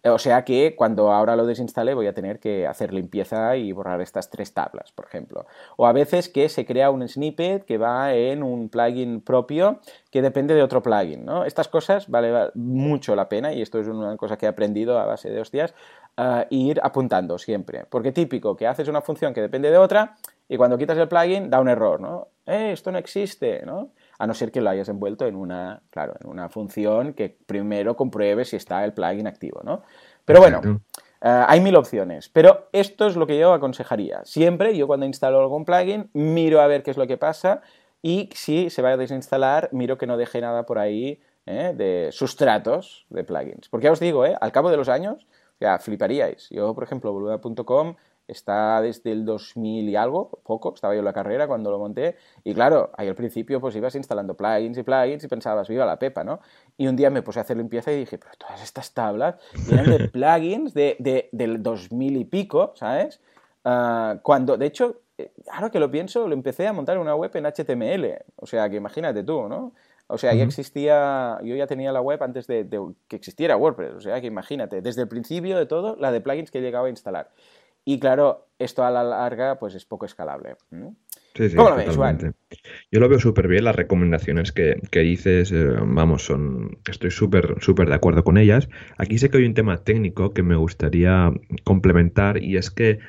O 0.06 0.18
sea 0.18 0.44
que 0.44 0.76
cuando 0.76 1.10
ahora 1.12 1.34
lo 1.34 1.46
desinstale 1.46 1.94
voy 1.94 2.06
a 2.06 2.12
tener 2.12 2.38
que 2.38 2.66
hacer 2.66 2.92
limpieza 2.92 3.56
y 3.56 3.72
borrar 3.72 4.02
estas 4.02 4.28
tres 4.28 4.52
tablas, 4.52 4.92
por 4.92 5.06
ejemplo. 5.06 5.46
O 5.76 5.86
a 5.86 5.92
veces 5.92 6.28
que 6.28 6.50
se 6.50 6.66
crea 6.66 6.90
un 6.90 7.08
snippet 7.08 7.64
que 7.64 7.78
va 7.78 8.12
en 8.12 8.42
un 8.42 8.68
plugin 8.68 9.22
propio 9.22 9.80
que 10.10 10.20
depende 10.20 10.54
de 10.54 10.62
otro 10.62 10.82
plugin, 10.82 11.24
¿no? 11.24 11.46
Estas 11.46 11.68
cosas 11.68 12.08
vale 12.10 12.50
mucho 12.54 13.16
la 13.16 13.30
pena 13.30 13.54
y 13.54 13.62
esto 13.62 13.78
es 13.78 13.88
una 13.88 14.16
cosa 14.18 14.36
que 14.36 14.44
he 14.44 14.48
aprendido 14.48 14.98
a 14.98 15.06
base 15.06 15.30
de 15.30 15.40
hostias, 15.40 15.74
uh, 16.18 16.44
ir 16.50 16.80
apuntando 16.82 17.38
siempre. 17.38 17.86
Porque 17.88 18.12
típico 18.12 18.56
que 18.56 18.66
haces 18.66 18.88
una 18.88 19.00
función 19.00 19.32
que 19.32 19.40
depende 19.40 19.70
de 19.70 19.78
otra 19.78 20.16
y 20.50 20.58
cuando 20.58 20.76
quitas 20.76 20.98
el 20.98 21.08
plugin 21.08 21.48
da 21.48 21.60
un 21.60 21.68
error, 21.68 21.98
¿no? 21.98 22.28
Eh, 22.44 22.72
esto 22.72 22.92
no 22.92 22.98
existe, 22.98 23.62
¿no? 23.64 23.88
A 24.18 24.26
no 24.26 24.34
ser 24.34 24.52
que 24.52 24.60
lo 24.60 24.70
hayas 24.70 24.88
envuelto 24.88 25.26
en 25.26 25.36
una, 25.36 25.82
claro, 25.90 26.14
en 26.20 26.28
una 26.28 26.48
función 26.48 27.14
que 27.14 27.36
primero 27.46 27.96
compruebe 27.96 28.44
si 28.44 28.56
está 28.56 28.84
el 28.84 28.92
plugin 28.92 29.26
activo, 29.26 29.60
¿no? 29.64 29.82
Pero 30.24 30.40
bueno, 30.40 30.60
eh, 31.20 31.44
hay 31.46 31.60
mil 31.60 31.76
opciones, 31.76 32.28
pero 32.28 32.68
esto 32.72 33.06
es 33.06 33.16
lo 33.16 33.26
que 33.26 33.38
yo 33.38 33.52
aconsejaría. 33.52 34.24
Siempre, 34.24 34.76
yo 34.76 34.86
cuando 34.86 35.06
instalo 35.06 35.40
algún 35.40 35.64
plugin, 35.64 36.10
miro 36.12 36.60
a 36.60 36.66
ver 36.66 36.82
qué 36.82 36.90
es 36.90 36.96
lo 36.96 37.06
que 37.06 37.16
pasa 37.16 37.62
y 38.02 38.28
si 38.34 38.70
se 38.70 38.82
va 38.82 38.90
a 38.90 38.96
desinstalar, 38.96 39.70
miro 39.72 39.96
que 39.96 40.06
no 40.06 40.16
deje 40.16 40.40
nada 40.40 40.66
por 40.66 40.78
ahí 40.78 41.20
¿eh? 41.46 41.72
de 41.74 42.10
sustratos 42.12 43.06
de 43.08 43.24
plugins. 43.24 43.68
Porque 43.68 43.86
ya 43.86 43.92
os 43.92 44.00
digo, 44.00 44.26
¿eh? 44.26 44.36
al 44.40 44.52
cabo 44.52 44.70
de 44.70 44.76
los 44.76 44.88
años, 44.88 45.26
ya 45.60 45.78
fliparíais. 45.78 46.48
Yo, 46.50 46.74
por 46.74 46.84
ejemplo, 46.84 47.12
boluda.com 47.12 47.96
está 48.26 48.80
desde 48.80 49.12
el 49.12 49.24
2000 49.24 49.88
y 49.88 49.96
algo, 49.96 50.40
poco, 50.42 50.72
estaba 50.74 50.94
yo 50.94 51.00
en 51.00 51.04
la 51.04 51.12
carrera 51.12 51.46
cuando 51.46 51.70
lo 51.70 51.78
monté, 51.78 52.16
y 52.42 52.54
claro, 52.54 52.90
ahí 52.96 53.08
al 53.08 53.14
principio 53.14 53.60
pues 53.60 53.76
ibas 53.76 53.94
instalando 53.94 54.34
plugins 54.34 54.78
y 54.78 54.82
plugins 54.82 55.24
y 55.24 55.28
pensabas, 55.28 55.68
viva 55.68 55.84
la 55.84 55.98
pepa, 55.98 56.24
¿no? 56.24 56.40
Y 56.76 56.86
un 56.86 56.96
día 56.96 57.10
me 57.10 57.22
puse 57.22 57.38
a 57.38 57.42
hacer 57.42 57.56
limpieza 57.56 57.92
y 57.92 57.98
dije, 57.98 58.18
pero 58.18 58.32
todas 58.38 58.62
estas 58.62 58.92
tablas 58.92 59.36
eran 59.70 59.90
de 59.90 60.08
plugins 60.12 60.74
de, 60.74 60.96
de, 60.98 61.28
del 61.32 61.62
2000 61.62 62.16
y 62.16 62.24
pico, 62.24 62.72
¿sabes? 62.76 63.20
Uh, 63.64 64.18
cuando, 64.22 64.56
de 64.56 64.66
hecho, 64.66 65.00
eh, 65.16 65.32
ahora 65.50 65.70
que 65.70 65.78
lo 65.78 65.90
pienso, 65.90 66.26
lo 66.28 66.34
empecé 66.34 66.66
a 66.66 66.72
montar 66.72 66.96
en 66.96 67.02
una 67.02 67.14
web 67.14 67.30
en 67.34 67.44
HTML, 67.46 68.24
o 68.36 68.46
sea, 68.46 68.68
que 68.68 68.76
imagínate 68.76 69.22
tú, 69.22 69.48
¿no? 69.48 69.72
O 70.06 70.18
sea, 70.18 70.34
ya 70.34 70.44
existía, 70.44 71.38
yo 71.42 71.56
ya 71.56 71.66
tenía 71.66 71.90
la 71.90 72.02
web 72.02 72.22
antes 72.22 72.46
de, 72.46 72.64
de, 72.64 72.78
que 73.08 73.16
existiera 73.16 73.56
WordPress, 73.56 73.94
o 73.94 74.00
sea, 74.00 74.20
que 74.20 74.26
imagínate, 74.26 74.82
desde 74.82 75.02
el 75.02 75.08
principio 75.08 75.56
de 75.56 75.64
todo, 75.64 75.96
la 75.96 76.12
de 76.12 76.20
plugins 76.20 76.50
que 76.50 76.60
llegaba 76.60 76.88
a 76.88 76.90
instalar. 76.90 77.30
Y 77.84 77.98
claro, 77.98 78.48
esto 78.58 78.84
a 78.84 78.90
la 78.90 79.04
larga 79.04 79.58
pues 79.58 79.74
es 79.74 79.84
poco 79.84 80.06
escalable. 80.06 80.56
Sí, 81.34 81.50
sí, 81.50 81.56
¿Cómo 81.56 81.70
lo 81.70 81.76
ves, 81.76 81.96
Juan? 81.96 82.34
Yo 82.90 83.00
lo 83.00 83.08
veo 83.08 83.18
súper 83.18 83.48
bien, 83.48 83.64
las 83.64 83.76
recomendaciones 83.76 84.52
que, 84.52 84.80
que 84.90 85.00
dices, 85.00 85.52
eh, 85.52 85.74
vamos, 85.84 86.24
son 86.24 86.78
estoy 86.88 87.10
súper 87.10 87.56
súper 87.60 87.88
de 87.88 87.94
acuerdo 87.94 88.24
con 88.24 88.38
ellas. 88.38 88.68
Aquí 88.96 89.18
sé 89.18 89.28
que 89.28 89.38
hay 89.38 89.44
un 89.44 89.54
tema 89.54 89.84
técnico 89.84 90.32
que 90.32 90.42
me 90.42 90.56
gustaría 90.56 91.32
complementar 91.64 92.42
y 92.42 92.56
es 92.56 92.70
que 92.70 93.00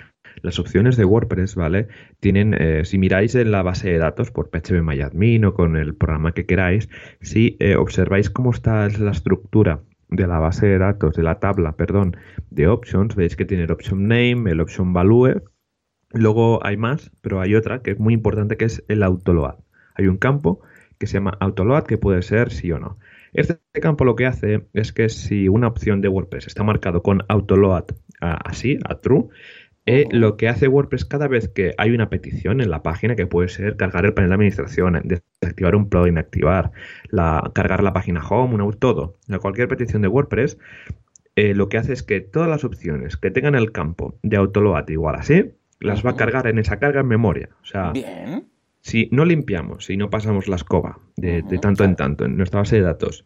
las 0.41 0.59
opciones 0.59 0.97
de 0.97 1.05
WordPress, 1.05 1.55
¿vale? 1.55 1.87
Tienen, 2.19 2.53
eh, 2.59 2.83
si 2.83 2.97
miráis 2.97 3.35
en 3.35 3.51
la 3.51 3.63
base 3.63 3.89
de 3.89 3.97
datos 3.97 4.31
por 4.31 4.49
PHP 4.49 5.45
o 5.45 5.53
con 5.53 5.77
el 5.77 5.95
programa 5.95 6.33
que 6.33 6.45
queráis, 6.45 6.89
si 7.21 7.55
eh, 7.59 7.75
observáis 7.75 8.29
cómo 8.29 8.51
está 8.51 8.89
la 8.89 9.11
estructura 9.11 9.81
de 10.09 10.27
la 10.27 10.39
base 10.39 10.67
de 10.67 10.77
datos, 10.77 11.15
de 11.15 11.23
la 11.23 11.39
tabla, 11.39 11.73
perdón, 11.73 12.17
de 12.49 12.67
options, 12.67 13.15
veis 13.15 13.35
que 13.35 13.45
tiene 13.45 13.63
el 13.63 13.71
option 13.71 14.07
name, 14.07 14.49
el 14.51 14.61
option 14.61 14.93
value, 14.93 15.41
luego 16.11 16.65
hay 16.65 16.77
más, 16.77 17.11
pero 17.21 17.41
hay 17.41 17.55
otra 17.55 17.81
que 17.81 17.91
es 17.91 17.99
muy 17.99 18.13
importante 18.13 18.57
que 18.57 18.65
es 18.65 18.83
el 18.87 19.03
autoload. 19.03 19.55
Hay 19.95 20.07
un 20.07 20.17
campo 20.17 20.61
que 20.97 21.07
se 21.07 21.15
llama 21.15 21.37
autoload 21.39 21.83
que 21.83 21.97
puede 21.97 22.21
ser 22.21 22.51
sí 22.51 22.71
o 22.71 22.79
no. 22.79 22.97
Este 23.33 23.59
campo 23.81 24.05
lo 24.05 24.15
que 24.15 24.25
hace 24.25 24.65
es 24.73 24.93
que 24.93 25.09
si 25.09 25.49
una 25.49 25.67
opción 25.67 25.99
de 25.99 26.07
WordPress 26.07 26.47
está 26.47 26.63
marcado 26.63 27.03
con 27.03 27.23
autoload 27.27 27.85
así, 28.21 28.79
a 28.87 28.95
true, 28.95 29.27
eh, 29.85 30.07
lo 30.09 30.35
que 30.35 30.49
hace 30.49 30.67
WordPress 30.67 31.05
cada 31.05 31.27
vez 31.27 31.47
que 31.47 31.73
hay 31.77 31.91
una 31.91 32.09
petición 32.09 32.59
en 32.59 32.71
la 32.71 32.81
página, 32.81 33.15
que 33.15 33.27
puede 33.27 33.49
ser 33.49 33.77
cargar 33.77 34.05
el 34.05 34.13
panel 34.13 34.29
de 34.29 34.35
administración, 34.35 34.99
desactivar 35.03 35.75
un 35.75 35.89
plugin, 35.89 36.17
activar, 36.17 36.71
la, 37.09 37.51
cargar 37.53 37.83
la 37.83 37.93
página 37.93 38.25
home, 38.27 38.55
una, 38.55 38.71
todo, 38.77 39.17
cualquier 39.41 39.67
petición 39.67 40.01
de 40.01 40.07
WordPress, 40.07 40.57
eh, 41.35 41.53
lo 41.53 41.69
que 41.69 41.77
hace 41.77 41.93
es 41.93 42.01
que 42.01 42.21
todas 42.21 42.49
las 42.49 42.63
opciones 42.63 43.17
que 43.17 43.29
tengan 43.29 43.55
el 43.55 43.71
campo 43.71 44.17
de 44.23 44.37
autoload 44.37 44.87
igual 44.87 45.15
así, 45.15 45.51
las 45.79 46.05
va 46.05 46.11
a 46.11 46.15
cargar 46.15 46.47
en 46.47 46.57
esa 46.57 46.79
carga 46.79 47.01
en 47.01 47.07
memoria. 47.07 47.49
O 47.61 47.65
sea, 47.65 47.91
si 48.81 49.09
no 49.11 49.25
limpiamos, 49.25 49.85
si 49.85 49.97
no 49.97 50.09
pasamos 50.09 50.47
la 50.47 50.55
escoba 50.55 50.99
de, 51.17 51.43
tanto 51.61 51.83
en 51.83 51.95
tanto 51.95 52.25
en 52.25 52.37
nuestra 52.37 52.61
base 52.61 52.77
de 52.77 52.83
datos, 52.83 53.25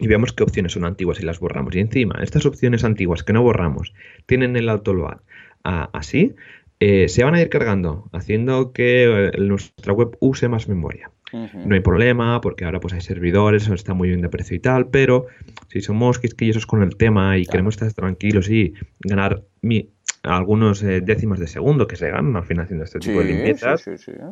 y 0.00 0.06
vemos 0.06 0.32
qué 0.32 0.44
opciones 0.44 0.72
son 0.72 0.84
antiguas 0.84 1.20
y 1.20 1.24
las 1.24 1.40
borramos. 1.40 1.74
Y 1.74 1.80
encima, 1.80 2.20
estas 2.22 2.46
opciones 2.46 2.84
antiguas 2.84 3.24
que 3.24 3.32
no 3.32 3.42
borramos 3.42 3.94
tienen 4.26 4.56
el 4.56 4.68
autoload 4.68 5.18
así, 5.64 6.34
eh, 6.80 7.08
se 7.08 7.24
van 7.24 7.34
a 7.34 7.40
ir 7.42 7.48
cargando, 7.48 8.08
haciendo 8.12 8.72
que 8.72 9.28
eh, 9.28 9.38
nuestra 9.38 9.92
web 9.92 10.16
use 10.20 10.48
más 10.48 10.68
memoria. 10.68 11.10
No 11.30 11.74
hay 11.74 11.80
problema, 11.80 12.40
porque 12.40 12.64
ahora 12.64 12.80
pues 12.80 12.94
hay 12.94 13.02
servidores, 13.02 13.68
está 13.68 13.92
muy 13.92 14.08
bien 14.08 14.22
de 14.22 14.30
precio 14.30 14.56
y 14.56 14.60
tal, 14.60 14.88
pero 14.88 15.26
si 15.68 15.82
somos 15.82 16.18
quisquillosos 16.18 16.64
con 16.64 16.82
el 16.82 16.96
tema 16.96 17.36
y 17.36 17.44
queremos 17.44 17.74
estar 17.74 17.92
tranquilos 17.92 18.48
y 18.48 18.72
ganar 19.00 19.42
mi, 19.60 19.90
algunos 20.22 20.82
eh, 20.82 21.02
décimas 21.02 21.38
de 21.38 21.46
segundo 21.46 21.86
que 21.86 21.96
se 21.96 22.08
ganan 22.08 22.34
al 22.36 22.44
final 22.44 22.64
haciendo 22.64 22.84
este 22.84 22.98
tipo 22.98 23.18
de 23.18 23.26
limpiezas, 23.26 23.84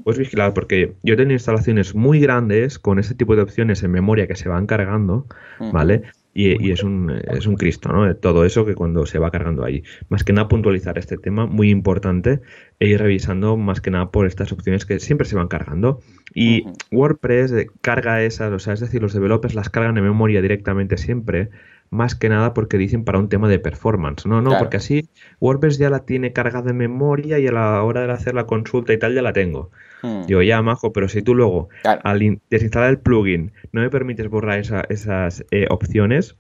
pues 0.05 0.17
vigilar, 0.17 0.55
porque 0.55 0.95
yo 1.03 1.17
tengo 1.17 1.33
instalaciones 1.33 1.95
muy 1.95 2.19
grandes 2.21 2.79
con 2.79 2.99
este 2.99 3.15
tipo 3.15 3.37
de 3.37 3.43
opciones 3.43 3.83
en 3.83 3.91
memoria 3.91 4.27
que 4.27 4.37
se 4.37 4.49
van 4.49 4.67
cargando, 4.67 5.27
¿vale? 5.73 6.03
Y, 6.39 6.71
es, 6.71 6.83
un, 6.83 7.11
es 7.11 7.47
un 7.47 7.57
Cristo, 7.57 7.89
¿no? 7.91 8.15
Todo 8.17 8.45
eso 8.45 8.67
que 8.67 8.75
cuando 8.75 9.07
se 9.07 9.19
va 9.19 9.31
cargando 9.31 9.65
ahí. 9.65 9.83
Más 10.11 10.23
que 10.23 10.35
nada 10.35 10.49
puntualizar 10.49 10.99
este 10.99 11.17
tema, 11.17 11.47
muy 11.47 11.71
importante, 11.71 12.43
e 12.79 12.89
ir 12.89 13.01
revisando 13.01 13.57
más 13.57 13.81
que 13.81 13.91
nada 13.91 14.11
por 14.11 14.27
estas 14.27 14.53
opciones 14.53 14.85
que 14.85 15.01
siempre 15.01 15.27
se 15.27 15.35
van 15.35 15.49
cargando. 15.49 16.03
Y 16.35 16.67
WordPress 16.93 17.55
carga 17.81 18.23
esas, 18.23 18.53
o 18.53 18.59
sea, 18.59 18.75
es 18.75 18.81
decir, 18.81 19.01
los 19.01 19.15
developers 19.15 19.55
las 19.55 19.71
cargan 19.71 19.97
en 19.97 20.05
memoria 20.05 20.43
directamente 20.43 20.99
siempre 20.99 21.49
más 21.91 22.15
que 22.15 22.29
nada 22.29 22.55
porque 22.55 22.79
dicen 22.79 23.05
para 23.05 23.19
un 23.19 23.29
tema 23.29 23.49
de 23.49 23.59
performance. 23.59 24.27
No, 24.27 24.43
no, 24.43 24.59
porque 24.59 24.79
así 24.79 25.09
WordPress 25.41 25.79
ya 25.79 25.91
la 25.91 26.05
tiene 26.05 26.33
cargada 26.33 26.71
en 26.71 26.77
memoria 26.77 27.39
y 27.39 27.47
a 27.47 27.53
la 27.53 27.83
hora 27.83 28.07
de 28.07 28.13
hacer 28.13 28.35
la 28.35 28.47
consulta 28.47 28.93
y 28.93 28.99
tal 28.99 29.15
ya 29.15 29.23
la 29.23 29.33
tengo. 29.33 29.71
Hmm. 30.03 30.27
Digo, 30.27 30.43
ya, 30.43 30.61
majo, 30.63 30.93
pero 30.93 31.09
si 31.09 31.23
tú 31.23 31.35
luego 31.35 31.69
al 31.85 32.41
desinstalar 32.51 32.91
el 32.91 32.99
plugin 32.99 33.53
no 33.73 33.81
me 33.81 33.91
permites 33.91 34.29
borrar 34.29 34.61
esas 34.89 35.45
eh, 35.51 35.67
opciones, 35.71 36.37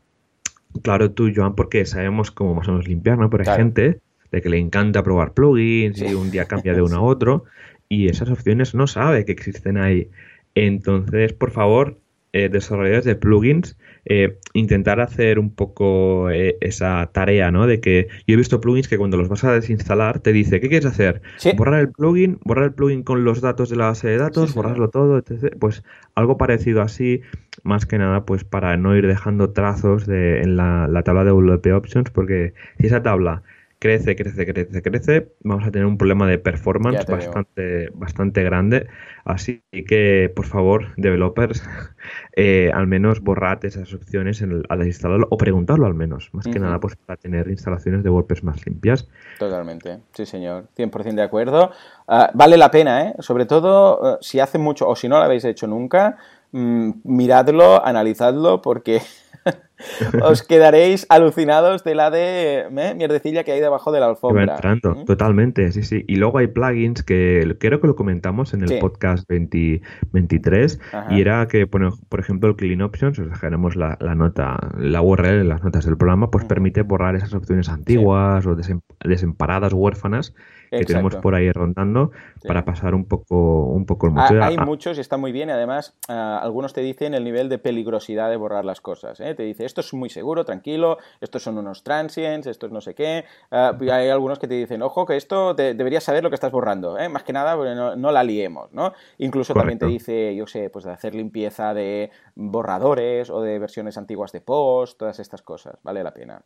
claro, 0.82 1.10
tú, 1.12 1.30
Joan, 1.34 1.54
porque 1.54 1.84
sabemos 1.86 2.30
cómo 2.30 2.54
más 2.54 2.68
o 2.68 2.72
menos 2.72 2.88
limpiar, 2.88 3.18
¿no? 3.18 3.30
Pero 3.30 3.44
hay 3.50 3.56
gente 3.56 4.00
de 4.30 4.42
que 4.42 4.48
le 4.48 4.58
encanta 4.58 5.02
probar 5.02 5.32
plugins 5.32 6.00
y 6.00 6.14
un 6.14 6.30
día 6.30 6.44
cambia 6.48 6.74
de 6.74 6.82
uno 6.82 6.96
a 6.96 7.02
otro 7.02 7.44
y 7.88 8.08
esas 8.08 8.30
opciones 8.30 8.74
no 8.74 8.86
sabe 8.86 9.24
que 9.24 9.32
existen 9.32 9.78
ahí. 9.78 10.10
Entonces, 10.54 11.32
por 11.32 11.50
favor, 11.50 11.98
eh, 12.36 12.50
desarrolladores 12.50 13.06
de 13.06 13.16
plugins, 13.16 13.78
eh, 14.04 14.36
intentar 14.52 15.00
hacer 15.00 15.38
un 15.38 15.54
poco 15.54 16.28
eh, 16.28 16.58
esa 16.60 17.08
tarea, 17.10 17.50
¿no? 17.50 17.66
De 17.66 17.80
que 17.80 18.08
yo 18.26 18.34
he 18.34 18.36
visto 18.36 18.60
plugins 18.60 18.88
que 18.88 18.98
cuando 18.98 19.16
los 19.16 19.30
vas 19.30 19.42
a 19.44 19.52
desinstalar 19.52 20.20
te 20.20 20.34
dice, 20.34 20.60
¿qué 20.60 20.68
quieres 20.68 20.84
hacer? 20.84 21.22
Borrar 21.56 21.80
el 21.80 21.90
plugin, 21.92 22.38
borrar 22.44 22.66
el 22.66 22.74
plugin 22.74 23.04
con 23.04 23.24
los 23.24 23.40
datos 23.40 23.70
de 23.70 23.76
la 23.76 23.86
base 23.86 24.08
de 24.08 24.18
datos, 24.18 24.52
borrarlo 24.54 24.90
todo, 24.90 25.16
etc. 25.16 25.56
Pues 25.58 25.82
algo 26.14 26.36
parecido 26.36 26.82
así, 26.82 27.22
más 27.62 27.86
que 27.86 27.96
nada, 27.96 28.26
pues 28.26 28.44
para 28.44 28.76
no 28.76 28.94
ir 28.94 29.06
dejando 29.06 29.54
trazos 29.54 30.06
de, 30.06 30.42
en 30.42 30.56
la, 30.56 30.88
la 30.88 31.04
tabla 31.04 31.24
de 31.24 31.30
WP 31.30 31.72
Options, 31.72 32.10
porque 32.10 32.52
si 32.78 32.88
esa 32.88 33.02
tabla 33.02 33.44
crece, 33.78 34.16
crece, 34.16 34.46
crece, 34.46 34.82
crece, 34.82 35.32
vamos 35.42 35.66
a 35.66 35.70
tener 35.70 35.86
un 35.86 35.98
problema 35.98 36.26
de 36.26 36.38
performance 36.38 37.06
bastante, 37.06 37.90
bastante 37.94 38.42
grande. 38.42 38.86
Así 39.24 39.62
que, 39.88 40.32
por 40.34 40.46
favor, 40.46 40.94
developers, 40.96 41.62
eh, 42.36 42.70
al 42.72 42.86
menos 42.86 43.20
borrad 43.20 43.64
esas 43.64 43.92
opciones 43.92 44.42
al 44.42 44.86
instalarlo 44.86 45.26
o 45.30 45.36
preguntarlo 45.36 45.86
al 45.86 45.94
menos, 45.94 46.30
más 46.32 46.46
que 46.46 46.58
nada 46.58 46.78
pues 46.80 46.96
para 46.96 47.16
tener 47.16 47.48
instalaciones 47.48 48.02
de 48.02 48.10
WordPress 48.10 48.44
más 48.44 48.64
limpias. 48.66 49.08
Totalmente, 49.38 49.98
sí 50.12 50.26
señor, 50.26 50.68
100% 50.76 51.14
de 51.14 51.22
acuerdo. 51.22 51.72
Ah, 52.06 52.30
vale 52.34 52.56
la 52.56 52.70
pena, 52.70 53.02
¿eh? 53.02 53.14
sobre 53.18 53.46
todo 53.46 54.14
eh, 54.14 54.18
si 54.20 54.40
hace 54.40 54.58
mucho 54.58 54.88
o 54.88 54.96
si 54.96 55.08
no 55.08 55.18
lo 55.18 55.24
habéis 55.24 55.44
hecho 55.44 55.66
nunca, 55.66 56.16
mm, 56.52 56.90
miradlo, 57.04 57.84
analizadlo 57.84 58.62
porque 58.62 59.00
os 60.22 60.42
quedaréis 60.42 61.06
alucinados 61.08 61.84
de 61.84 61.94
la 61.94 62.10
de 62.10 62.66
¿eh? 62.70 62.94
mierdecilla 62.94 63.44
que 63.44 63.52
hay 63.52 63.60
debajo 63.60 63.92
de 63.92 64.00
la 64.00 64.06
alfombra. 64.06 64.44
entrando, 64.44 64.94
¿Mm? 64.94 65.04
totalmente, 65.04 65.72
sí, 65.72 65.82
sí. 65.82 66.04
Y 66.06 66.16
luego 66.16 66.38
hay 66.38 66.48
plugins 66.48 67.02
que 67.02 67.56
creo 67.58 67.80
que 67.80 67.86
lo 67.86 67.96
comentamos 67.96 68.54
en 68.54 68.62
el 68.62 68.78
podcast 68.78 69.28
23 69.28 70.80
y 71.10 71.20
era 71.20 71.46
que, 71.48 71.66
por 71.66 72.20
ejemplo, 72.20 72.48
el 72.48 72.56
Clean 72.56 72.82
Options, 72.82 73.18
os 73.18 73.28
dejaremos 73.28 73.76
la, 73.76 73.96
nota, 74.16 74.56
la 74.78 75.02
URL 75.02 75.40
en 75.40 75.48
las 75.48 75.62
notas 75.62 75.84
del 75.84 75.96
programa, 75.96 76.30
pues 76.30 76.44
permite 76.44 76.82
borrar 76.82 77.16
esas 77.16 77.34
opciones 77.34 77.68
antiguas 77.68 78.46
o 78.46 78.56
desemparadas 79.04 79.72
o 79.72 79.76
huérfanas 79.76 80.34
que 80.70 80.84
tenemos 80.84 81.16
por 81.16 81.34
ahí 81.34 81.50
rondando 81.52 82.10
para 82.46 82.64
pasar 82.64 82.94
un 82.94 83.04
poco, 83.04 83.64
un 83.64 83.86
poco 83.86 84.06
el 84.08 84.14
ah, 84.16 84.46
Hay 84.46 84.58
muchos 84.58 84.98
y 84.98 85.00
está 85.00 85.16
muy 85.16 85.32
bien. 85.32 85.50
Además, 85.50 85.96
ah, 86.08 86.38
algunos 86.42 86.72
te 86.72 86.80
dicen 86.80 87.14
el 87.14 87.24
nivel 87.24 87.48
de 87.48 87.58
peligrosidad 87.58 88.30
de 88.30 88.36
borrar 88.36 88.64
las 88.64 88.80
cosas. 88.80 89.20
¿eh? 89.20 89.34
Te 89.34 89.42
dice, 89.42 89.64
esto 89.64 89.80
es 89.80 89.92
muy 89.94 90.10
seguro, 90.10 90.44
tranquilo, 90.44 90.98
estos 91.20 91.42
son 91.42 91.58
unos 91.58 91.82
transients, 91.82 92.46
estos 92.46 92.70
no 92.70 92.80
sé 92.80 92.94
qué. 92.94 93.24
Ah, 93.50 93.76
hay 93.80 94.08
algunos 94.08 94.38
que 94.38 94.48
te 94.48 94.54
dicen, 94.54 94.82
ojo, 94.82 95.06
que 95.06 95.16
esto 95.16 95.54
deberías 95.54 96.04
saber 96.04 96.22
lo 96.22 96.30
que 96.30 96.34
estás 96.34 96.52
borrando, 96.52 96.98
¿eh? 96.98 97.08
más 97.08 97.22
que 97.22 97.32
nada, 97.32 97.56
no, 97.56 97.96
no 97.96 98.12
la 98.12 98.22
liemos, 98.22 98.72
¿no? 98.72 98.92
Incluso 99.18 99.54
también 99.54 99.78
te 99.78 99.86
dice, 99.86 100.34
yo 100.34 100.46
sé, 100.46 100.70
pues 100.70 100.84
de 100.84 100.92
hacer 100.92 101.14
limpieza 101.14 101.74
de 101.74 102.10
borradores 102.34 103.30
o 103.30 103.40
de 103.40 103.58
versiones 103.58 103.96
antiguas 103.96 104.32
de 104.32 104.40
post, 104.40 104.98
todas 104.98 105.18
estas 105.18 105.42
cosas, 105.42 105.78
vale 105.82 106.02
la 106.02 106.12
pena. 106.12 106.42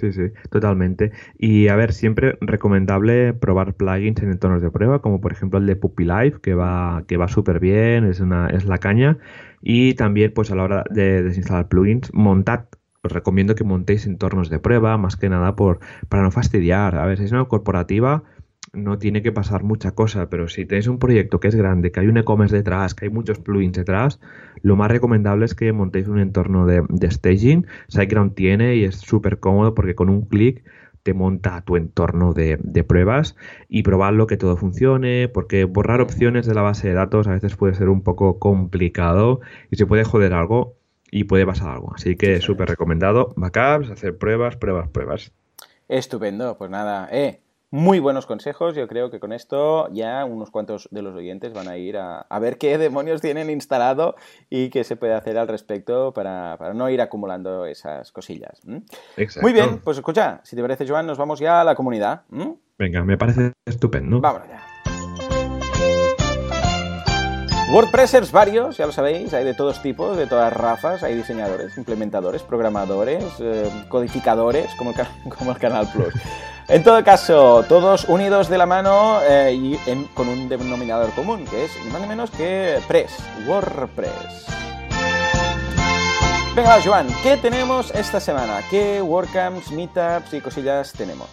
Sí, 0.00 0.12
sí, 0.12 0.22
totalmente. 0.50 1.12
Y 1.36 1.68
a 1.68 1.76
ver, 1.76 1.92
siempre 1.92 2.38
recomendable 2.40 3.34
probar 3.34 3.74
plugins 3.74 4.22
en 4.22 4.30
entornos 4.30 4.62
de 4.62 4.70
prueba, 4.70 5.02
como 5.02 5.20
por 5.20 5.32
ejemplo 5.32 5.58
el 5.58 5.66
de 5.66 5.76
Puppy 5.76 6.04
Live, 6.04 6.40
que 6.40 6.54
va, 6.54 7.04
que 7.06 7.18
va 7.18 7.28
súper 7.28 7.60
bien, 7.60 8.04
es, 8.04 8.20
una, 8.20 8.48
es 8.48 8.64
la 8.64 8.78
caña. 8.78 9.18
Y 9.60 9.92
también, 9.94 10.32
pues 10.32 10.50
a 10.50 10.54
la 10.54 10.62
hora 10.62 10.84
de 10.90 11.22
desinstalar 11.22 11.68
plugins, 11.68 12.12
montad 12.14 12.64
os 13.02 13.12
recomiendo 13.12 13.54
que 13.54 13.64
montéis 13.64 14.06
entornos 14.06 14.50
de 14.50 14.58
prueba, 14.58 14.96
más 14.98 15.16
que 15.16 15.28
nada 15.28 15.54
por, 15.56 15.80
para 16.08 16.22
no 16.22 16.30
fastidiar. 16.30 16.96
A 16.96 17.06
ver, 17.06 17.18
si 17.18 17.24
es 17.24 17.32
una 17.32 17.44
corporativa, 17.46 18.24
no 18.72 18.98
tiene 18.98 19.22
que 19.22 19.32
pasar 19.32 19.62
mucha 19.62 19.92
cosa, 19.92 20.28
pero 20.28 20.48
si 20.48 20.64
tenéis 20.64 20.86
un 20.86 20.98
proyecto 20.98 21.40
que 21.40 21.48
es 21.48 21.54
grande, 21.54 21.90
que 21.90 22.00
hay 22.00 22.06
un 22.06 22.18
e-commerce 22.18 22.56
detrás, 22.56 22.94
que 22.94 23.06
hay 23.06 23.10
muchos 23.10 23.38
plugins 23.38 23.76
detrás, 23.76 24.20
lo 24.62 24.76
más 24.76 24.90
recomendable 24.90 25.44
es 25.44 25.54
que 25.54 25.72
montéis 25.72 26.08
un 26.08 26.20
entorno 26.20 26.66
de, 26.66 27.10
staging. 27.10 27.66
SiteGround 27.88 28.34
tiene 28.34 28.76
y 28.76 28.84
es 28.84 28.96
súper 28.96 29.40
cómodo 29.40 29.74
porque 29.74 29.94
con 29.94 30.08
un 30.08 30.22
clic 30.22 30.64
te 31.02 31.14
monta 31.14 31.62
tu 31.62 31.76
entorno 31.76 32.34
de, 32.34 32.58
pruebas 32.86 33.34
y 33.68 33.82
probarlo 33.82 34.26
que 34.26 34.36
todo 34.36 34.56
funcione, 34.56 35.28
porque 35.28 35.64
borrar 35.64 36.00
opciones 36.00 36.46
de 36.46 36.54
la 36.54 36.62
base 36.62 36.88
de 36.88 36.94
datos 36.94 37.26
a 37.26 37.32
veces 37.32 37.56
puede 37.56 37.74
ser 37.74 37.88
un 37.88 38.02
poco 38.02 38.38
complicado 38.38 39.40
y 39.70 39.76
se 39.76 39.86
puede 39.86 40.04
joder 40.04 40.34
algo 40.34 40.76
y 41.10 41.24
puede 41.24 41.46
pasar 41.46 41.70
algo. 41.70 41.92
Así 41.94 42.16
que 42.16 42.40
súper 42.40 42.68
recomendado, 42.68 43.32
backups, 43.36 43.90
hacer 43.90 44.16
pruebas, 44.18 44.56
pruebas, 44.56 44.88
pruebas. 44.88 45.32
Estupendo, 45.88 46.56
pues 46.56 46.70
nada, 46.70 47.08
eh, 47.10 47.40
muy 47.70 48.00
buenos 48.00 48.26
consejos. 48.26 48.74
Yo 48.74 48.86
creo 48.88 49.10
que 49.10 49.20
con 49.20 49.32
esto 49.32 49.88
ya 49.92 50.24
unos 50.24 50.50
cuantos 50.50 50.88
de 50.90 51.02
los 51.02 51.14
oyentes 51.14 51.52
van 51.52 51.68
a 51.68 51.76
ir 51.76 51.96
a, 51.96 52.26
ver 52.40 52.58
qué 52.58 52.78
demonios 52.78 53.20
tienen 53.20 53.50
instalado 53.50 54.16
y 54.48 54.70
qué 54.70 54.84
se 54.84 54.96
puede 54.96 55.14
hacer 55.14 55.38
al 55.38 55.48
respecto 55.48 56.12
para, 56.12 56.56
no 56.74 56.90
ir 56.90 57.00
acumulando 57.00 57.66
esas 57.66 58.12
cosillas. 58.12 58.60
Muy 59.40 59.52
bien, 59.52 59.80
pues 59.82 59.98
escucha, 59.98 60.40
si 60.44 60.56
te 60.56 60.62
parece, 60.62 60.86
Joan, 60.86 61.06
nos 61.06 61.18
vamos 61.18 61.38
ya 61.38 61.60
a 61.60 61.64
la 61.64 61.74
comunidad. 61.74 62.22
Venga, 62.78 63.04
me 63.04 63.16
parece 63.16 63.52
estupendo. 63.66 64.20
Vámonos 64.20 64.48
ya. 64.48 64.66
WordPressers 67.72 68.32
varios, 68.32 68.78
ya 68.78 68.86
lo 68.86 68.90
sabéis, 68.90 69.32
hay 69.32 69.44
de 69.44 69.54
todos 69.54 69.80
tipos, 69.80 70.16
de 70.16 70.26
todas 70.26 70.52
razas, 70.52 71.04
hay 71.04 71.14
diseñadores, 71.14 71.78
implementadores, 71.78 72.42
programadores, 72.42 73.24
eh, 73.38 73.70
codificadores, 73.88 74.74
como 74.74 74.90
el, 74.90 74.96
como 75.38 75.52
el 75.52 75.58
Canal 75.58 75.88
Plus. 75.92 76.12
En 76.70 76.84
todo 76.84 77.02
caso, 77.02 77.64
todos 77.68 78.04
unidos 78.08 78.48
de 78.48 78.56
la 78.56 78.64
mano 78.64 79.18
eh, 79.28 79.52
y 79.52 79.76
con 80.14 80.28
un 80.28 80.48
denominador 80.48 81.10
común, 81.14 81.44
que 81.44 81.64
es 81.64 81.72
ni 81.84 81.90
más 81.90 82.00
ni 82.00 82.06
menos 82.06 82.30
que 82.30 82.78
Press, 82.86 83.10
WordPress. 83.44 84.46
Venga, 86.54 86.80
Joan, 86.80 87.08
¿qué 87.24 87.36
tenemos 87.38 87.92
esta 87.92 88.20
semana? 88.20 88.60
¿Qué 88.70 89.02
WordCamps, 89.02 89.72
Meetups 89.72 90.32
y 90.32 90.40
cosillas 90.40 90.92
tenemos? 90.92 91.28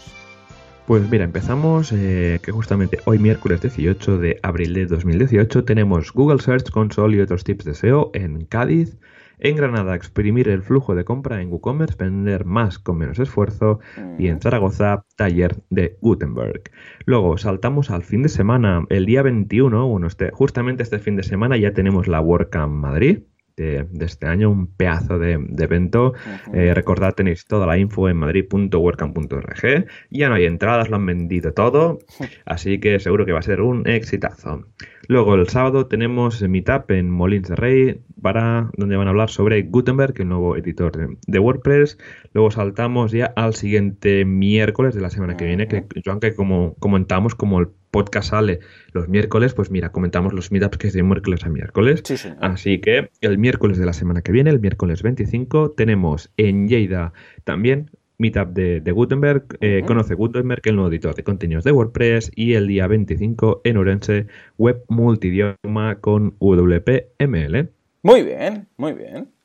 Pues 0.88 1.08
mira, 1.08 1.26
empezamos 1.26 1.92
eh, 1.92 2.40
que 2.42 2.52
justamente 2.52 2.98
hoy 3.06 3.20
miércoles 3.20 3.62
18 3.62 4.18
de 4.18 4.40
abril 4.42 4.74
de 4.74 4.88
2018 4.88 5.66
tenemos 5.66 6.12
Google 6.14 6.40
Search 6.40 6.72
Console 6.72 7.16
y 7.16 7.20
otros 7.20 7.44
tips 7.44 7.64
de 7.64 7.76
SEO 7.76 8.10
en 8.16 8.46
Cádiz. 8.46 8.98
En 9.40 9.56
Granada, 9.56 9.96
exprimir 9.96 10.50
el 10.50 10.64
flujo 10.64 10.96
de 10.96 11.06
compra 11.06 11.42
en 11.42 11.52
WooCommerce, 11.52 11.96
vender 11.98 12.44
más 12.46 12.80
con 12.80 12.98
menos 12.98 13.20
esfuerzo. 13.20 13.80
Y 14.18 14.30
en 14.30 14.42
Zaragoza, 14.42 15.06
taller 15.16 15.58
de 15.70 15.96
Gutenberg. 16.02 16.64
Luego 17.06 17.38
saltamos 17.38 17.92
al 17.92 18.04
fin 18.04 18.24
de 18.24 18.30
semana, 18.30 18.86
el 18.90 19.06
día 19.06 19.22
21, 19.22 19.88
bueno, 19.88 20.08
este, 20.08 20.32
justamente 20.32 20.82
este 20.82 20.98
fin 20.98 21.16
de 21.16 21.24
semana 21.24 21.56
ya 21.56 21.72
tenemos 21.74 22.08
la 22.08 22.20
WordCamp 22.22 22.74
Madrid. 22.74 23.20
De, 23.56 23.88
este 24.02 24.28
año, 24.28 24.52
un 24.52 24.68
pedazo 24.68 25.18
de, 25.18 25.32
evento. 25.32 26.14
Eh, 26.54 26.76
recordad, 26.76 27.16
tenéis 27.16 27.44
toda 27.46 27.66
la 27.66 27.80
info 27.80 28.08
en 28.08 28.18
madrid.wordcamp.org. 28.18 29.88
Ya 30.12 30.30
no 30.30 30.36
hay 30.36 30.46
entradas, 30.46 30.90
lo 30.92 30.98
han 30.98 31.08
vendido 31.08 31.54
todo, 31.54 31.98
así 32.46 32.80
que 32.80 33.00
seguro 33.00 33.26
que 33.26 33.32
va 33.32 33.40
a 33.40 33.42
ser 33.42 33.62
un 33.62 33.88
exitazo. 33.88 34.64
Luego 35.08 35.36
el 35.36 35.48
sábado 35.48 35.88
tenemos 35.88 36.42
Meetup 36.42 36.92
en 36.92 37.10
Molins 37.10 37.48
de 37.48 37.56
Rey, 37.56 38.02
para 38.22 38.70
donde 38.76 38.98
van 38.98 39.08
a 39.08 39.12
hablar 39.12 39.30
sobre 39.30 39.62
Gutenberg, 39.64 40.14
el 40.18 40.28
nuevo 40.28 40.58
editor 40.58 41.18
de, 41.26 41.40
WordPress. 41.40 41.98
Luego 42.34 42.52
saltamos 42.52 43.12
ya 43.12 43.32
al 43.36 43.54
siguiente 43.54 44.26
miércoles 44.26 44.96
de 44.96 45.02
la 45.02 45.10
semana 45.10 45.38
que 45.38 45.46
viene, 45.46 45.68
que 45.68 45.86
Joan, 46.04 46.20
que 46.20 46.36
como 46.36 46.76
comentamos, 46.80 47.36
como 47.36 47.60
el 47.60 47.70
podcast 47.90 48.32
sale 48.32 48.60
los 48.92 49.08
miércoles, 49.08 49.54
pues 49.54 49.72
mira, 49.72 49.92
comentamos 49.92 50.34
los 50.34 50.52
meetups 50.52 50.78
que 50.78 50.88
es 50.88 50.94
de 50.94 51.04
miércoles 51.04 51.46
a 51.46 51.50
miércoles. 51.50 52.04
Así 52.42 52.80
que 52.80 53.10
el 53.22 53.38
miércoles 53.38 53.78
de 53.78 53.86
la 53.86 53.94
semana 53.94 54.22
que 54.22 54.34
viene, 54.34 54.50
el 54.50 54.60
miércoles 54.60 55.04
25, 55.04 55.72
tenemos 55.72 56.32
en 56.36 56.68
Lleida 56.68 57.14
también 57.46 57.92
Meetup 58.18 58.50
de, 58.50 58.92
Gutenberg, 58.92 59.46
eh, 59.62 59.84
conoce 59.86 60.16
Gutenberg, 60.16 60.62
el 60.66 60.76
nuevo 60.76 60.90
editor 60.90 61.14
de 61.14 61.24
contenidos 61.24 61.64
de 61.64 61.72
WordPress, 61.72 62.32
y 62.36 62.54
el 62.54 62.68
día 62.68 62.88
25 62.88 63.62
en 63.64 63.78
Orense, 63.78 64.28
web 64.58 64.84
multidioma 64.90 66.00
con 66.02 66.36
WPML. 66.40 67.70
Muy 68.04 68.24
bien, 68.24 68.68
muy 68.78 68.94
bien. 68.94 69.37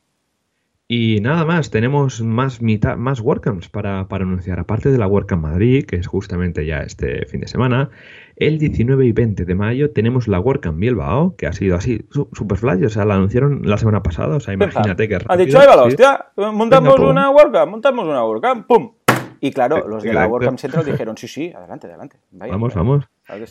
Y 0.95 1.21
nada 1.23 1.47
más, 1.47 1.71
tenemos 1.71 2.21
más, 2.21 2.61
mitad, 2.61 2.99
más 2.99 3.23
WordCamps 3.23 3.71
para, 3.71 4.09
para, 4.09 4.25
anunciar. 4.25 4.61
Aparte 4.61 4.91
de 4.91 4.99
la 4.99 5.07
WordCamp 5.07 5.43
Madrid, 5.43 5.87
que 5.87 5.97
es 5.97 6.07
justamente 6.07 6.67
ya 6.67 6.81
este 6.81 7.25
fin 7.25 7.41
de 7.41 7.49
semana, 7.49 7.89
el 8.37 8.59
19 8.59 9.07
y 9.07 9.13
20 9.13 9.47
de 9.47 9.55
mayo 9.55 9.91
tenemos 9.93 10.29
la 10.29 10.39
WordCamp 10.39 10.79
Bilbao, 10.79 11.35
que 11.35 11.47
ha 11.47 11.55
sido 11.55 11.77
así, 11.77 12.07
super 12.35 12.59
flash, 12.59 12.85
o 12.85 12.91
sea, 12.91 13.07
la 13.07 13.15
anunciaron 13.15 13.63
la 13.65 13.79
semana 13.79 14.03
pasada, 14.03 14.37
o 14.37 14.41
sea, 14.41 14.53
imagínate 14.53 15.09
que... 15.09 15.17
Ha 15.27 15.37
dicho, 15.39 15.59
ahí 15.59 15.67
va 15.67 15.77
la 15.77 15.85
hostia, 15.85 16.27
montamos 16.37 17.01
una 17.01 17.31
WordCamp, 17.31 17.71
montamos 17.71 18.05
una 18.05 18.23
WordCamp, 18.23 18.67
¡pum! 18.67 18.93
Y 19.41 19.51
claro, 19.51 19.89
los 19.89 20.03
de 20.03 20.13
la 20.13 20.27
WordCamp 20.27 20.59
Central 20.59 20.85
dijeron, 20.93 21.17
sí, 21.17 21.27
sí, 21.27 21.51
adelante, 21.57 21.87
adelante. 21.87 22.19
vamos, 22.33 22.75
vamos. 22.75 23.09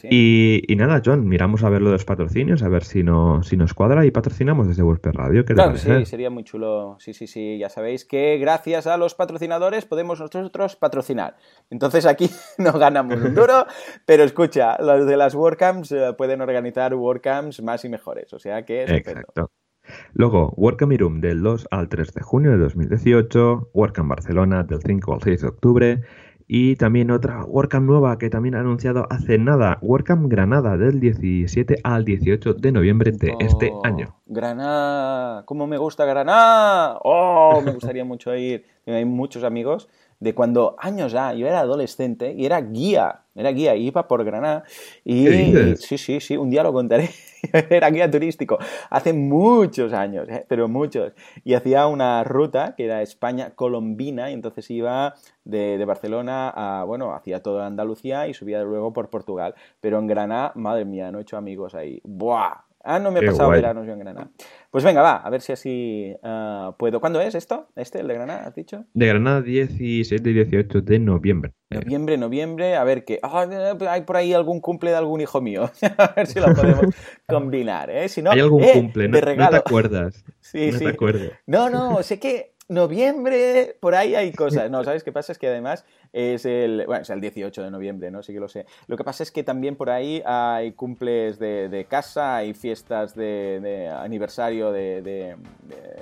Y, 0.10 0.76
nada, 0.76 1.02
John, 1.04 1.28
miramos 1.28 1.64
a 1.64 1.70
ver 1.70 1.82
lo 1.82 1.90
de 1.90 1.94
los 1.94 2.06
patrocinios, 2.06 2.64
a 2.64 2.70
ver 2.70 2.84
si, 2.84 3.04
no, 3.04 3.44
si 3.44 3.58
nos 3.58 3.74
cuadra 3.74 4.06
y 4.06 4.12
patrocinamos 4.12 4.68
desde 4.68 4.84
WordPress 4.84 5.16
Radio. 5.16 5.46
claro, 5.46 5.78
sí, 5.78 6.06
sería 6.06 6.30
muy 6.30 6.44
chulo. 6.44 6.98
Sí, 7.00 7.14
sí, 7.14 7.28
sí. 7.28 7.58
Ya 7.58 7.70
sabéis 7.70 8.06
que 8.06 8.38
gracias 8.38 8.88
a 8.88 8.98
los 8.98 9.16
patrocinadores 9.16 9.86
podemos 9.86 10.20
nosotros 10.20 10.76
patrocinar. 10.76 11.36
Entonces 11.70 12.06
aquí 12.06 12.30
no 12.58 12.74
ganamos 12.74 13.20
un 13.22 13.34
duro, 13.34 13.66
pero 14.06 14.24
escucha, 14.24 14.78
los 14.82 15.06
de 15.06 15.18
las 15.18 15.36
WordCamps 15.36 15.92
eh, 15.92 16.14
pueden 16.18 16.42
organizar 16.42 16.94
WordCamps 16.94 17.62
más 17.62 17.86
y 17.86 17.90
mejores. 17.90 18.34
O 18.34 18.40
sea 18.40 18.64
que 18.66 18.84
es 18.84 18.90
Exacto. 18.90 19.52
Luego, 20.14 20.54
WordCamp 20.58 20.92
Irum 20.94 21.22
del 21.22 21.42
2 21.42 21.68
al 21.72 21.90
3 21.90 22.14
de 22.14 22.22
junio 22.22 22.52
de 22.52 22.58
2018, 22.58 23.72
WordCamp 23.74 24.10
Barcelona 24.10 24.64
del 24.64 24.82
5 24.82 25.14
al 25.14 25.22
6 25.22 25.42
de 25.42 25.48
octubre 25.48 26.02
y 26.54 26.76
también 26.76 27.12
otra 27.12 27.46
WordCamp 27.46 27.88
nueva 27.88 28.18
que 28.18 28.30
también 28.30 28.56
ha 28.56 28.60
anunciado 28.60 29.08
hace 29.10 29.38
nada, 29.38 29.78
WordCamp 29.82 30.30
Granada 30.30 30.76
del 30.76 31.00
17 31.00 31.78
al 31.82 32.04
18 32.04 32.56
de 32.56 32.74
noviembre 32.74 33.14
de 33.14 33.34
este 33.40 33.72
oh, 33.72 33.86
año. 33.86 34.18
Granada, 34.26 35.46
¿cómo 35.46 35.66
me 35.66 35.78
gusta 35.78 36.04
Granada? 36.04 37.00
Oh, 37.06 37.62
me 37.64 37.72
gustaría 37.72 38.04
mucho 38.04 38.36
ir. 38.36 38.66
Hay 38.86 39.06
muchos 39.06 39.46
amigos 39.46 39.88
de 40.22 40.36
cuando 40.36 40.76
años 40.78 41.12
ya, 41.12 41.34
yo 41.34 41.48
era 41.48 41.62
adolescente 41.62 42.34
y 42.38 42.46
era 42.46 42.62
guía, 42.62 43.22
era 43.34 43.52
guía, 43.52 43.76
iba 43.76 44.08
por 44.08 44.24
Granada 44.24 44.64
y 45.04 45.26
sí, 45.78 45.98
sí, 45.98 46.20
sí, 46.20 46.38
un 46.38 46.52
día 46.52 46.62
lo 46.62 46.72
contaré, 46.72 47.10
era 47.70 47.90
guía 47.90 48.10
turístico, 48.10 48.60
hace 48.92 49.14
muchos 49.14 49.94
años, 49.94 50.30
eh, 50.30 50.46
pero 50.48 50.68
muchos, 50.68 51.14
y 51.44 51.56
hacía 51.56 51.88
una 51.88 52.24
ruta 52.24 52.76
que 52.78 52.86
era 52.86 53.02
España-Colombina 53.02 54.30
y 54.30 54.34
entonces 54.34 54.70
iba 54.70 55.16
de, 55.44 55.80
de, 55.80 55.86
Barcelona 55.86 56.50
a, 56.50 56.84
bueno, 56.84 57.16
hacía 57.16 57.42
toda 57.42 57.66
Andalucía 57.66 58.28
y 58.28 58.36
subía 58.36 58.62
luego 58.62 58.94
por 58.94 59.10
Portugal, 59.10 59.56
pero 59.82 59.98
en 59.98 60.06
Granada, 60.06 60.52
madre 60.54 60.86
mía, 60.86 61.12
no 61.12 61.18
he 61.18 61.24
hecho 61.24 61.36
amigos 61.36 61.74
ahí, 61.74 62.00
¡buah! 62.04 62.71
Ah, 62.84 63.00
no 63.00 63.12
me 63.12 63.20
he 63.20 63.26
pasado 63.26 63.50
veranos 63.50 63.86
yo 63.86 63.94
en 63.94 64.00
Granada. 64.00 64.32
Pues 64.72 64.84
venga, 64.84 65.02
va, 65.02 65.18
a 65.18 65.30
ver 65.30 65.42
si 65.42 65.52
así 65.52 66.16
uh, 66.24 66.74
puedo. 66.78 67.00
¿Cuándo 67.00 67.20
es 67.22 67.36
esto? 67.36 67.68
¿Este, 67.76 68.00
el 68.00 68.08
de 68.08 68.14
Granada, 68.14 68.48
has 68.48 68.56
dicho? 68.56 68.86
De 68.94 69.08
Granada, 69.08 69.42
17 69.42 70.30
y 70.30 70.34
18 70.34 70.82
de 70.82 71.00
noviembre. 71.00 71.54
Noviembre, 71.70 72.18
noviembre, 72.18 72.76
a 72.76 72.84
ver 72.84 73.06
qué. 73.06 73.20
Ah, 73.22 73.48
hay 73.90 74.02
por 74.02 74.18
ahí 74.18 74.34
algún 74.34 74.62
cumple 74.62 74.92
de 74.92 74.98
algún 74.98 75.22
hijo 75.22 75.42
mío. 75.42 75.70
a 75.98 76.14
ver 76.16 76.28
si 76.28 76.40
lo 76.40 76.54
podemos 76.54 76.86
combinar, 77.28 77.90
¿eh? 77.90 78.10
Si 78.10 78.22
no, 78.22 78.32
hay 78.32 78.40
algún 78.40 78.64
eh, 78.64 78.72
cumple, 78.74 79.08
no, 79.08 79.20
te 79.20 79.56
acuerdas. 79.56 80.24
Sí, 80.42 80.72
no 80.72 80.80
sí. 80.80 80.86
Te 80.86 80.92
acuerdas. 80.92 81.32
No, 81.46 81.70
no, 81.70 82.02
sé 82.02 82.20
que 82.20 82.51
noviembre, 82.72 83.76
por 83.80 83.96
ahí 83.96 84.16
hay 84.16 84.32
cosas. 84.32 84.72
No, 84.72 84.84
¿sabes 84.84 85.04
qué 85.04 85.12
pasa? 85.12 85.32
Es 85.34 85.38
que 85.38 85.48
además 85.48 85.86
es 86.14 86.46
el, 86.46 86.86
bueno, 86.86 87.02
es 87.02 87.10
el 87.10 87.22
18 87.22 87.64
de 87.64 87.70
noviembre, 87.70 88.12
¿no? 88.12 88.24
Sí 88.24 88.34
que 88.34 88.40
lo 88.40 88.48
sé. 88.48 88.66
Lo 88.88 88.98
que 88.98 89.04
pasa 89.04 89.24
es 89.24 89.32
que 89.32 89.44
también 89.44 89.76
por 89.76 89.90
ahí 89.90 90.24
hay 90.26 90.72
cumples 90.72 91.38
de, 91.38 91.86
casa, 91.90 92.38
hay 92.38 92.54
fiestas 92.54 93.14
de, 93.14 93.92
aniversario 94.00 94.72
de, 94.72 95.36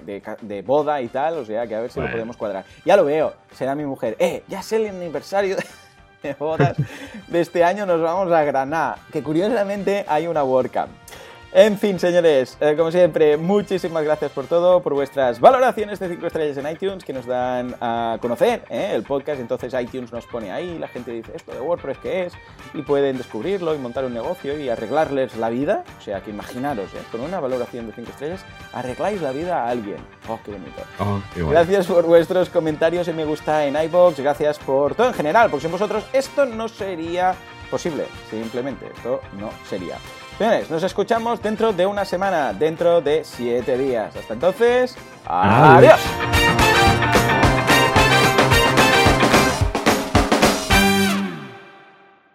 de, 0.06 0.62
boda 0.62 1.02
y 1.02 1.08
tal, 1.08 1.38
o 1.40 1.46
sea 1.46 1.66
que 1.68 1.76
a 1.76 1.82
ver 1.82 1.92
si 1.92 2.00
lo 2.00 2.10
podemos 2.10 2.38
cuadrar. 2.38 2.66
Ya 2.86 2.96
lo 2.96 3.06
veo, 3.06 3.34
será 3.54 3.74
mi 3.76 3.86
mujer, 3.86 4.16
eh, 4.20 4.44
ya 4.48 4.60
es 4.60 4.72
el 4.72 4.88
aniversario 4.88 5.58
de 6.22 6.34
bodas 6.36 6.78
de 7.28 7.42
este 7.42 7.64
año, 7.64 7.86
nos 7.86 8.02
vamos 8.02 8.32
a 8.32 8.44
Granada, 8.44 9.00
que 9.12 9.24
curiosamente 9.24 10.06
hay 10.08 10.28
una 10.28 10.44
WordCamp. 10.44 10.92
En 11.52 11.80
fin, 11.80 11.98
señores, 11.98 12.58
eh, 12.62 12.76
como 12.78 12.92
siempre, 12.92 13.36
muchísimas 13.36 14.04
gracias 14.04 14.32
por 14.32 14.46
todo, 14.46 14.84
por 14.84 14.94
vuestras 14.94 15.40
valoraciones 15.40 16.00
de 16.00 16.08
5 16.08 16.28
estrellas 16.28 16.58
en 16.58 16.72
iTunes 16.72 17.04
que 17.04 17.12
nos 17.12 17.26
dan 17.26 17.76
a 17.82 18.20
conocer 18.22 18.64
¿eh? 18.70 18.92
el 18.94 19.02
podcast. 19.02 19.42
Entonces 19.42 19.74
iTunes 19.74 20.14
nos 20.14 20.28
pone 20.28 20.52
ahí, 20.52 20.78
la 20.78 20.88
gente 20.88 21.10
dice 21.12 21.32
esto 21.34 21.52
de 21.52 21.60
WordPress 21.60 21.98
qué 21.98 22.26
es, 22.28 22.34
y 22.76 22.84
pueden 22.84 23.18
descubrirlo 23.18 23.74
y 23.74 23.80
montar 23.80 24.06
un 24.06 24.14
negocio 24.14 24.60
y 24.60 24.70
arreglarles 24.70 25.38
la 25.38 25.50
vida. 25.50 25.84
O 25.98 26.02
sea 26.04 26.22
que 26.22 26.30
imaginaros, 26.30 26.94
¿eh? 26.94 27.02
con 27.12 27.22
una 27.22 27.40
valoración 27.40 27.88
de 27.88 27.94
5 27.94 28.12
estrellas, 28.12 28.46
arregláis 28.72 29.20
la 29.20 29.32
vida 29.32 29.64
a 29.64 29.70
alguien. 29.70 29.98
Oh, 30.28 30.40
qué 30.46 30.52
bonito. 30.52 30.84
Oh, 31.00 31.20
gracias 31.50 31.88
por 31.88 32.06
vuestros 32.06 32.50
comentarios 32.50 33.08
y 33.08 33.14
me 33.14 33.26
gusta 33.26 33.66
en 33.66 33.76
iBox, 33.76 34.20
gracias 34.20 34.60
por 34.60 34.94
todo 34.94 35.08
en 35.08 35.14
general, 35.16 35.50
porque 35.50 35.64
sin 35.64 35.72
vosotros 35.72 36.04
esto 36.14 36.46
no 36.46 36.68
sería 36.68 37.34
posible. 37.72 38.06
Simplemente, 38.30 38.86
esto 38.96 39.22
no 39.40 39.50
sería. 39.68 39.98
Señores, 40.40 40.70
nos 40.70 40.82
escuchamos 40.84 41.42
dentro 41.42 41.74
de 41.74 41.86
una 41.86 42.06
semana, 42.06 42.54
dentro 42.54 43.02
de 43.02 43.26
siete 43.26 43.78
días. 43.78 44.16
Hasta 44.16 44.36
entonces, 44.36 44.96
adiós. 45.26 46.00